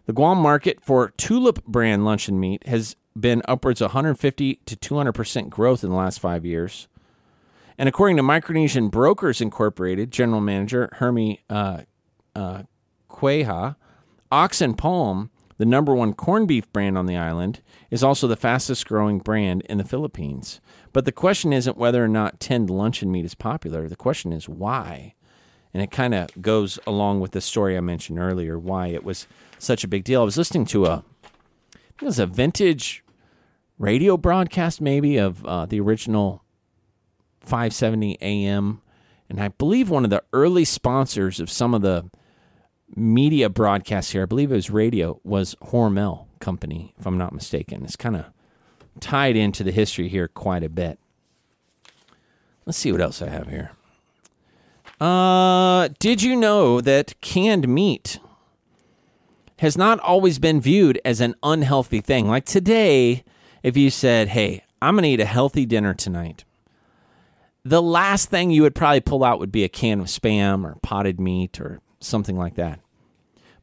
[0.07, 5.13] the Guam market for Tulip brand luncheon meat has been upwards of 150 to 200
[5.13, 6.89] percent growth in the last five years.
[7.79, 11.83] And according to Micronesian Brokers Incorporated general manager Hermie uh,
[12.35, 12.63] uh,
[14.33, 15.31] Ox & Palm,
[15.61, 17.61] the number one corned beef brand on the island,
[17.91, 20.59] is also the fastest growing brand in the Philippines.
[20.95, 23.87] But the question isn't whether or not tinned luncheon meat is popular.
[23.87, 25.17] The question is why.
[25.75, 29.27] And it kind of goes along with the story I mentioned earlier, why it was
[29.59, 30.23] such a big deal.
[30.23, 31.05] I was listening to a,
[32.01, 33.05] it was a vintage
[33.79, 36.43] radio broadcast, maybe, of uh, the original
[37.41, 38.81] 570 AM.
[39.29, 42.09] And I believe one of the early sponsors of some of the
[42.95, 47.85] media broadcast here, I believe it was radio, was Hormel Company, if I'm not mistaken.
[47.85, 48.27] It's kind of
[49.01, 50.99] tied into the history here quite a bit.
[52.67, 53.73] Let's see what else I have here.
[55.01, 58.21] Uh, did you know that canned meat
[59.59, 62.29] has not always been viewed as an unhealthy thing?
[62.29, 63.25] Like today,
[63.63, 66.45] if you said, hey, I'm going to eat a healthy dinner tonight,
[67.65, 70.77] the last thing you would probably pull out would be a can of spam or
[70.83, 72.81] potted meat or something like that.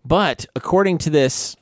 [0.06, 1.56] But according to this,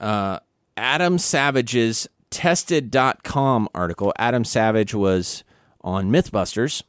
[0.00, 0.40] uh,
[0.76, 5.44] Adam Savage's tested.com article, Adam Savage was
[5.82, 6.82] on Mythbusters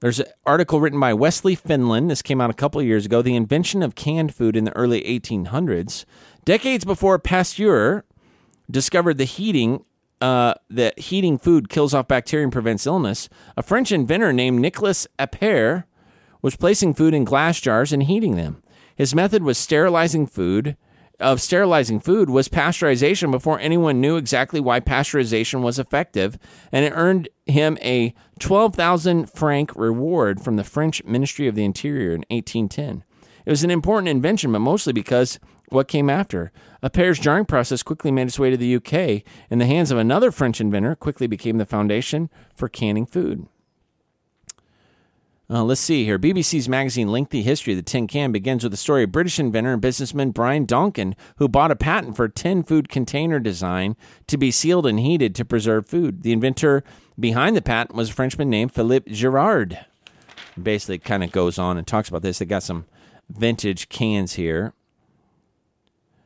[0.00, 2.10] there's an article written by Wesley Finland.
[2.10, 3.20] This came out a couple years ago.
[3.20, 6.04] The invention of canned food in the early 1800s,
[6.44, 8.04] decades before Pasteur
[8.70, 9.84] discovered the heating.
[10.20, 13.28] Uh, that heating food kills off bacteria and prevents illness.
[13.56, 15.84] A French inventor named Nicolas Appert
[16.42, 18.62] was placing food in glass jars and heating them.
[18.96, 20.76] His method was sterilizing food
[21.20, 26.38] of sterilizing food was pasteurization before anyone knew exactly why pasteurization was effective,
[26.70, 32.10] and it earned him a 12,000 franc reward from the French Ministry of the Interior
[32.10, 33.04] in 1810.
[33.44, 35.40] It was an important invention, but mostly because
[35.70, 36.52] what came after.
[36.82, 39.22] Appert's jarring process quickly made its way to the UK.
[39.50, 43.46] In the hands of another French inventor, quickly became the foundation for canning food.
[45.50, 46.18] Uh, let's see here.
[46.18, 49.72] BBC's magazine Lengthy History of the Tin Can begins with the story of British inventor
[49.72, 53.96] and businessman Bryan Donkin, who bought a patent for a tin food container design
[54.26, 56.22] to be sealed and heated to preserve food.
[56.22, 56.84] The inventor
[57.18, 59.86] behind the patent was a Frenchman named Philippe Girard.
[60.62, 62.40] Basically, kind of goes on and talks about this.
[62.40, 62.84] They got some
[63.30, 64.74] vintage cans here.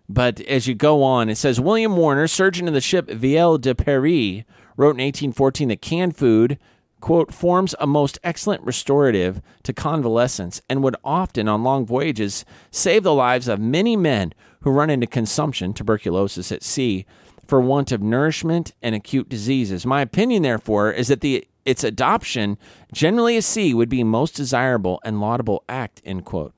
[0.08, 3.72] But as you go on, it says William Warner, surgeon of the ship Ville de
[3.72, 4.42] Paris,
[4.76, 6.58] wrote in 1814 that canned food
[7.02, 13.02] quote, forms a most excellent restorative to convalescence and would often, on long voyages, save
[13.02, 17.04] the lives of many men who run into consumption, tuberculosis at sea,
[17.46, 19.84] for want of nourishment and acute diseases.
[19.84, 22.56] My opinion, therefore, is that the its adoption,
[22.92, 26.54] generally at sea, would be most desirable and laudable act, end quote.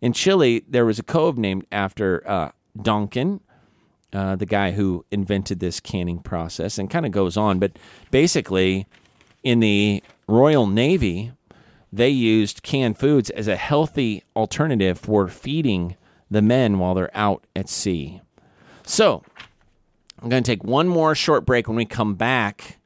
[0.00, 3.40] In Chile, there was a cove named after uh, Donkin,
[4.12, 7.58] uh, the guy who invented this canning process, and kind of goes on.
[7.58, 7.78] But
[8.10, 8.86] basically,
[9.42, 11.32] in the Royal Navy,
[11.92, 15.96] they used canned foods as a healthy alternative for feeding
[16.30, 18.20] the men while they're out at sea.
[18.84, 19.22] So,
[20.20, 21.68] I'm going to take one more short break.
[21.68, 22.78] When we come back,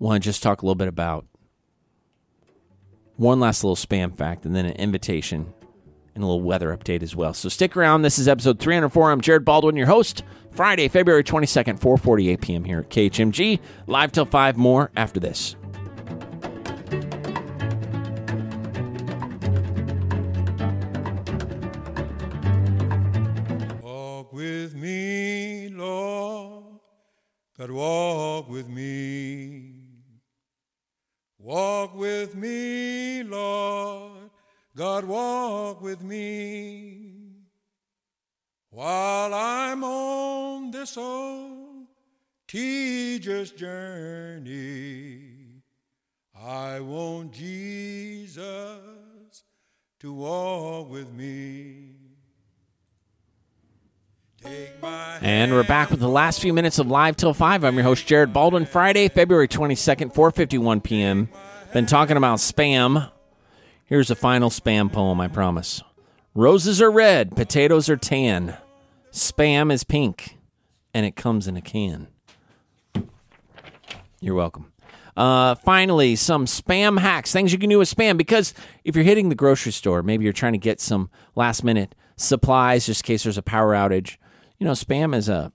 [0.00, 1.26] I want to just talk a little bit about
[3.16, 5.54] one last little spam fact and then an invitation
[6.14, 7.34] and a little weather update as well.
[7.34, 8.02] So stick around.
[8.02, 9.10] This is episode 304.
[9.10, 10.22] I'm Jared Baldwin, your host.
[10.52, 12.64] Friday, February 22nd, 4:48 p.m.
[12.64, 13.58] here at KHMG.
[13.86, 15.56] Live till 5 more after this.
[23.82, 26.64] Walk with me, Lord,
[27.58, 29.72] God walk with me.
[31.38, 34.23] Walk with me, Lord,
[34.76, 37.12] God walk with me.
[38.70, 41.86] While I'm on this old
[42.48, 45.30] tedious journey,
[46.34, 48.80] I want Jesus
[50.00, 51.92] to walk with me.
[55.22, 57.62] And we're back with the last few minutes of Live Till 5.
[57.62, 58.66] I'm your host, Jared Baldwin.
[58.66, 61.28] Friday, February 22nd, 4.51 p.m.
[61.72, 63.10] Been talking about spam.
[63.86, 65.82] Here's a final spam poem, I promise.
[66.34, 68.56] Roses are red, potatoes are tan.
[69.12, 70.38] Spam is pink,
[70.94, 72.08] and it comes in a can.
[74.20, 74.72] You're welcome.
[75.16, 78.16] Uh, finally, some spam hacks, things you can do with spam.
[78.16, 78.54] Because
[78.84, 82.86] if you're hitting the grocery store, maybe you're trying to get some last minute supplies
[82.86, 84.16] just in case there's a power outage.
[84.58, 85.52] You know, spam is a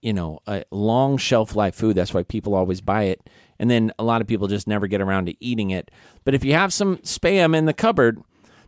[0.00, 1.96] you know a long shelf life food.
[1.96, 3.28] That's why people always buy it,
[3.58, 5.90] and then a lot of people just never get around to eating it.
[6.24, 8.20] But if you have some spam in the cupboard,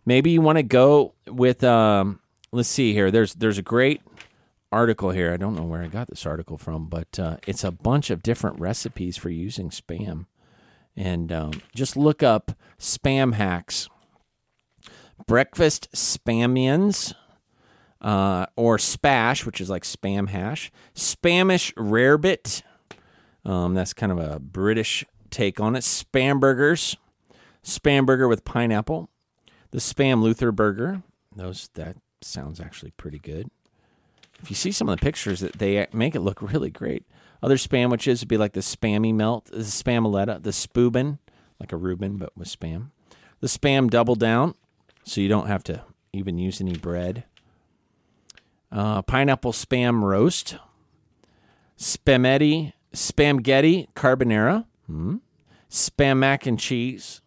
[0.04, 1.64] maybe you want to go with.
[1.64, 2.20] Um,
[2.52, 3.10] let's see here.
[3.10, 4.00] There's there's a great
[4.72, 5.32] article here.
[5.32, 8.22] I don't know where I got this article from, but uh, it's a bunch of
[8.22, 10.26] different recipes for using spam.
[10.96, 13.88] And um, just look up spam hacks.
[15.26, 17.14] Breakfast spamians,
[18.00, 20.70] uh, or spash, which is like spam hash.
[20.94, 22.62] Spamish rarebit.
[23.46, 25.80] Um, that's kind of a British take on it.
[25.80, 26.96] Spam burgers.
[27.64, 29.08] Spam burger with pineapple.
[29.70, 31.02] The spam Luther burger.
[31.34, 33.50] Those that sounds actually pretty good
[34.42, 37.04] if you see some of the pictures, that they make it look really great.
[37.42, 41.18] Other sandwiches would be like the spammy melt, the spamaletta, the spoobin,
[41.60, 42.90] like a Reuben but with spam.
[43.40, 44.54] The spam double down,
[45.04, 47.24] so you don't have to even use any bread.
[48.72, 50.56] Uh, pineapple spam roast,
[51.78, 55.16] spametti, spamgetti carbonara, hmm.
[55.70, 57.20] spam mac and cheese,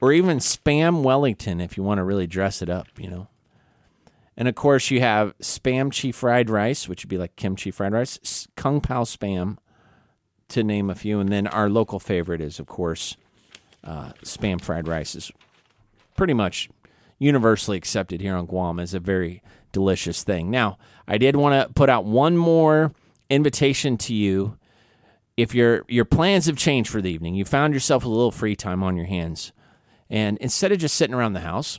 [0.00, 3.28] or even spam Wellington if you want to really dress it up, you know.
[4.36, 7.92] And of course, you have spam chi fried rice, which would be like kimchi fried
[7.92, 9.56] rice, kung pao spam,
[10.48, 11.20] to name a few.
[11.20, 13.16] And then our local favorite is, of course,
[13.82, 15.32] uh, spam fried rice is
[16.16, 16.68] pretty much
[17.18, 20.50] universally accepted here on Guam as a very delicious thing.
[20.50, 20.78] Now,
[21.08, 22.92] I did want to put out one more
[23.30, 24.58] invitation to you.
[25.36, 28.30] If your your plans have changed for the evening, you found yourself with a little
[28.30, 29.52] free time on your hands,
[30.08, 31.78] and instead of just sitting around the house,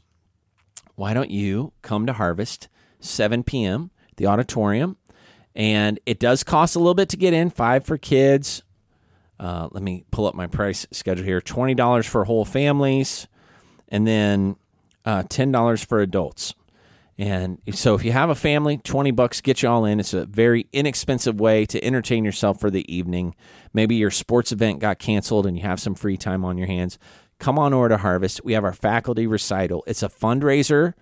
[0.95, 2.67] why don't you come to Harvest
[2.99, 3.91] 7 p.m.
[4.17, 4.97] the auditorium
[5.55, 8.63] and it does cost a little bit to get in five for kids
[9.39, 13.27] uh, let me pull up my price schedule here $20 for whole families
[13.89, 14.55] and then
[15.05, 16.55] uh, $10 for adults
[17.19, 19.99] And so if you have a family, 20 bucks get you all in.
[19.99, 23.33] It's a very inexpensive way to entertain yourself for the evening.
[23.73, 26.99] Maybe your sports event got canceled and you have some free time on your hands.
[27.39, 28.43] Come on over to Harvest.
[28.43, 29.83] We have our faculty recital.
[29.87, 30.93] It's a fundraiser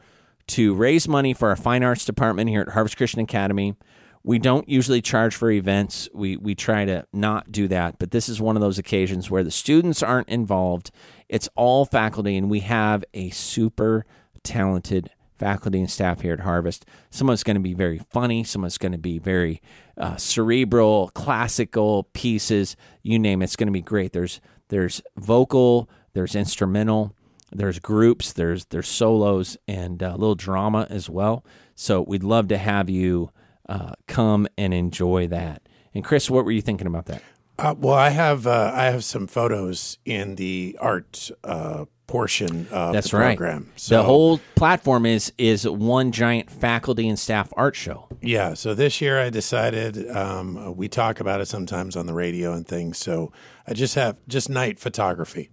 [0.47, 3.75] to raise money for our fine arts department here at Harvest Christian Academy.
[4.23, 6.09] We don't usually charge for events.
[6.13, 9.43] We we try to not do that, but this is one of those occasions where
[9.43, 10.91] the students aren't involved.
[11.29, 14.05] It's all faculty and we have a super
[14.43, 16.85] talented faculty and staff here at Harvest.
[17.09, 19.61] Someone's going to be very funny, someone's going to be very
[19.97, 23.45] uh, cerebral, classical pieces, you name it.
[23.45, 24.13] It's going to be great.
[24.13, 27.13] There's there's vocal, there's instrumental,
[27.51, 31.45] there's groups, there's there's solos, and a little drama as well.
[31.75, 33.31] So we'd love to have you
[33.67, 35.61] uh, come and enjoy that.
[35.93, 37.21] And Chris, what were you thinking about that?
[37.57, 42.93] Uh, well, I have uh, I have some photos in the art uh, portion of
[42.93, 43.37] That's the right.
[43.37, 43.71] program.
[43.77, 48.07] So the whole platform is is one giant faculty and staff art show.
[48.21, 48.53] yeah.
[48.55, 52.67] So this year I decided um, we talk about it sometimes on the radio and
[52.67, 52.97] things.
[52.97, 53.31] So
[53.67, 55.49] I just have just night photography.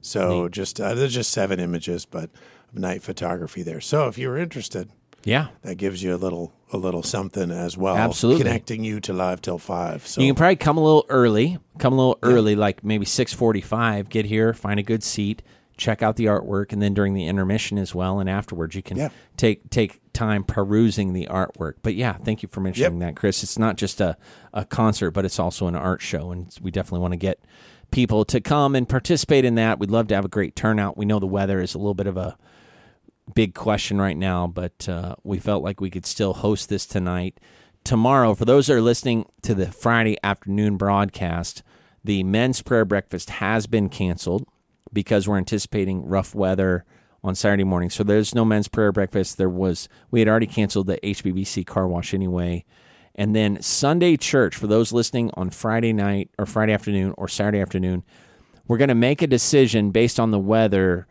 [0.00, 2.30] So just uh, there's just seven images, but
[2.72, 3.80] night photography there.
[3.80, 4.90] So if you're interested,
[5.22, 5.48] Yeah.
[5.62, 7.96] that gives you a little a little something as well.
[7.96, 8.44] Absolutely.
[8.44, 10.06] connecting you to live till five.
[10.06, 11.58] So You can probably come a little early.
[11.78, 14.08] Come a little early, like maybe six forty-five.
[14.08, 15.42] Get here, find a good seat,
[15.76, 18.96] check out the artwork, and then during the intermission as well, and afterwards you can
[18.96, 19.08] Yeah.
[19.36, 21.74] take take time perusing the artwork.
[21.82, 23.42] But yeah, thank you for mentioning that, Chris.
[23.42, 24.16] It's not just a
[24.52, 27.40] a concert, but it's also an art show, and we definitely want to get
[27.90, 29.78] people to come and participate in that.
[29.78, 30.96] We'd love to have a great turnout.
[30.96, 32.36] We know the weather is a little bit of a
[33.34, 37.38] big question right now, but uh, we felt like we could still host this tonight.
[37.84, 41.62] Tomorrow, for those that are listening to the Friday afternoon broadcast,
[42.04, 44.46] the men's prayer breakfast has been canceled
[44.92, 46.84] because we're anticipating rough weather
[47.24, 47.90] on Saturday morning.
[47.90, 49.38] So there's no men's prayer breakfast.
[49.38, 52.64] There was we had already canceled the HBBC car wash anyway.
[53.14, 57.60] And then Sunday church for those listening on Friday night or Friday afternoon or Saturday
[57.60, 58.04] afternoon,
[58.66, 61.06] we're going to make a decision based on the weather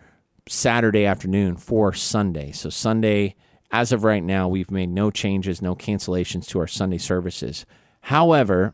[0.47, 2.51] Saturday afternoon for Sunday.
[2.51, 3.35] So Sunday,
[3.72, 7.65] as of right now, we've made no changes, no cancellations to our Sunday services.
[8.01, 8.73] However,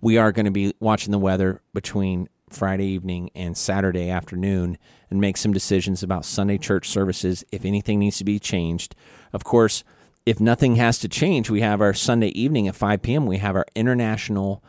[0.00, 4.78] we are going to be watching the weather between Friday evening and Saturday afternoon
[5.10, 8.94] and make some decisions about Sunday church services if anything needs to be changed.
[9.32, 9.82] Of course,
[10.24, 13.26] if nothing has to change, we have our Sunday evening at 5 p.m.
[13.26, 14.62] We have our international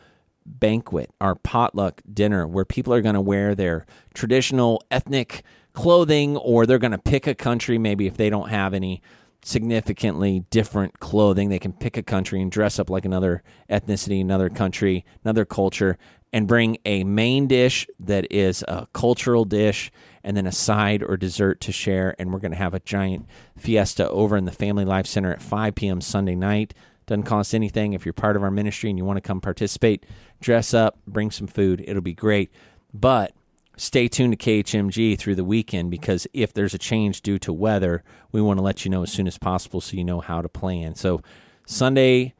[0.46, 5.42] banquet, our potluck dinner, where people are going to wear their traditional ethnic
[5.72, 7.78] clothing or they're going to pick a country.
[7.78, 9.02] Maybe if they don't have any
[9.42, 14.48] significantly different clothing, they can pick a country and dress up like another ethnicity, another
[14.48, 15.96] country, another culture,
[16.32, 19.90] and bring a main dish that is a cultural dish
[20.22, 22.14] and then a side or dessert to share.
[22.18, 23.26] And we're going to have a giant
[23.56, 26.00] fiesta over in the Family Life Center at 5 p.m.
[26.00, 26.74] Sunday night.
[27.06, 27.94] Doesn't cost anything.
[27.94, 30.04] If you're part of our ministry and you want to come participate,
[30.42, 31.82] dress up, bring some food.
[31.86, 32.50] It'll be great.
[32.92, 33.32] But
[33.78, 38.02] stay tuned to KHMG through the weekend because if there's a change due to weather,
[38.32, 40.48] we want to let you know as soon as possible so you know how to
[40.48, 40.94] plan.
[40.94, 41.22] So,
[41.64, 42.34] Sunday,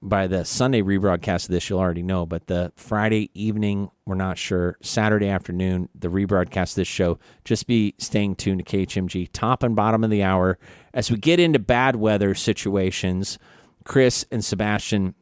[0.00, 4.38] by the Sunday rebroadcast of this, you'll already know, but the Friday evening, we're not
[4.38, 4.76] sure.
[4.80, 9.74] Saturday afternoon, the rebroadcast of this show, just be staying tuned to KHMG, top and
[9.76, 10.58] bottom of the hour.
[10.94, 13.38] As we get into bad weather situations,
[13.84, 15.14] Chris and Sebastian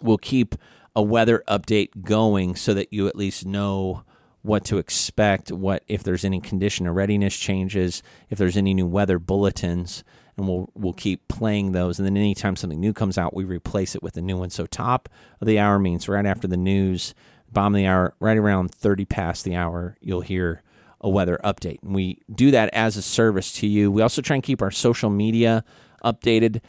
[0.00, 0.54] will keep
[0.94, 4.04] a weather update going so that you at least know
[4.46, 8.86] what to expect, what if there's any condition or readiness changes, if there's any new
[8.86, 10.04] weather bulletins,
[10.36, 11.98] and we'll we'll keep playing those.
[11.98, 14.50] And then anytime something new comes out, we replace it with a new one.
[14.50, 15.08] So top
[15.40, 17.14] of the hour means right after the news,
[17.50, 20.62] bottom of the hour, right around thirty past the hour, you'll hear
[21.00, 21.82] a weather update.
[21.82, 23.90] And we do that as a service to you.
[23.90, 25.64] We also try and keep our social media
[26.04, 26.60] updated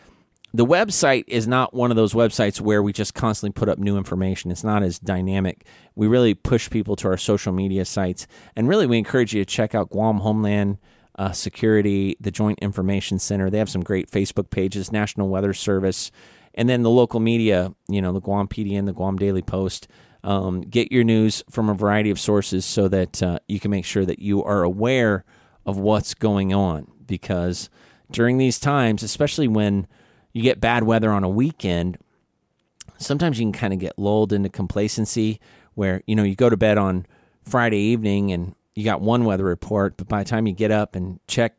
[0.57, 3.95] the website is not one of those websites where we just constantly put up new
[3.95, 4.49] information.
[4.49, 5.63] It's not as dynamic.
[5.93, 8.25] We really push people to our social media sites,
[8.55, 10.79] and really we encourage you to check out Guam Homeland
[11.15, 13.51] uh, Security, the Joint Information Center.
[13.51, 16.09] They have some great Facebook pages, National Weather Service,
[16.55, 17.71] and then the local media.
[17.87, 19.87] You know, the Guam PDN, the Guam Daily Post.
[20.23, 23.85] Um, get your news from a variety of sources so that uh, you can make
[23.85, 25.23] sure that you are aware
[25.67, 26.87] of what's going on.
[27.05, 27.69] Because
[28.09, 29.85] during these times, especially when
[30.33, 31.97] you get bad weather on a weekend,
[32.97, 35.39] sometimes you can kind of get lulled into complacency
[35.75, 37.05] where, you know, you go to bed on
[37.43, 40.95] Friday evening and you got one weather report, but by the time you get up
[40.95, 41.55] and check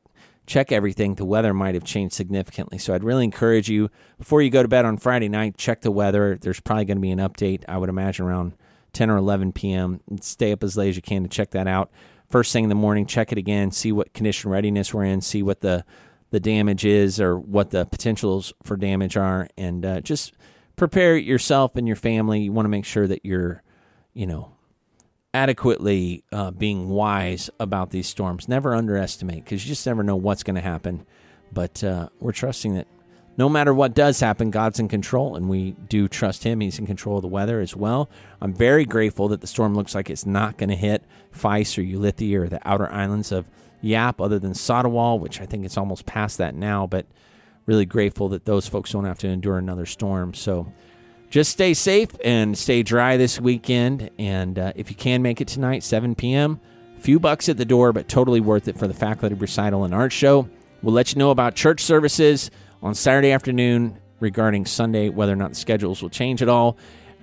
[0.49, 2.79] check everything, the weather might have changed significantly.
[2.79, 5.91] So I'd really encourage you before you go to bed on Friday night, check the
[5.91, 6.39] weather.
[6.41, 8.55] There's probably going to be an update, I would imagine around
[8.95, 10.01] 10 or 11 p.m.
[10.21, 11.91] Stay up as late as you can to check that out.
[12.29, 15.43] First thing in the morning, check it again, see what condition readiness we're in, see
[15.43, 15.85] what the
[16.31, 20.33] the damage is or what the potentials for damage are, and uh, just
[20.77, 22.41] prepare yourself and your family.
[22.41, 23.63] You want to make sure that you're,
[24.15, 24.53] you know,
[25.35, 28.49] adequately uh, being wise about these storms.
[28.49, 31.07] Never underestimate because you just never know what's going to happen.
[31.53, 32.87] But uh, we're trusting that
[33.39, 36.61] no matter what does happen, God's in control, and we do trust Him.
[36.61, 38.11] He's in control of the weather as well.
[38.41, 41.83] I'm very grateful that the storm looks like it's not going to hit Fais or
[41.83, 43.47] Ulithi or the outer islands of
[43.81, 46.87] Yap, other than Satawal, which I think it's almost past that now.
[46.87, 47.07] But
[47.67, 50.35] really grateful that those folks don't have to endure another storm.
[50.35, 50.73] So
[51.31, 54.11] just stay safe and stay dry this weekend.
[54.19, 56.61] And uh, if you can make it tonight, 7 p.m.,
[56.99, 60.13] few bucks at the door, but totally worth it for the faculty recital and art
[60.13, 60.49] show.
[60.83, 62.51] We'll let you know about church services
[62.83, 66.77] on Saturday afternoon regarding Sunday, whether or not the schedules will change at all.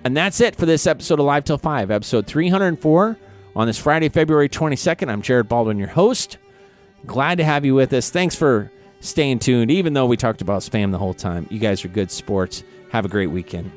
[0.04, 3.18] And that's it for this episode of Live Till 5, episode 304
[3.56, 5.10] on this Friday, February 22nd.
[5.10, 6.38] I'm Jared Baldwin, your host.
[7.04, 8.10] Glad to have you with us.
[8.10, 8.70] Thanks for
[9.00, 11.46] staying tuned, even though we talked about spam the whole time.
[11.50, 12.64] You guys are good sports.
[12.90, 13.70] Have a great weekend.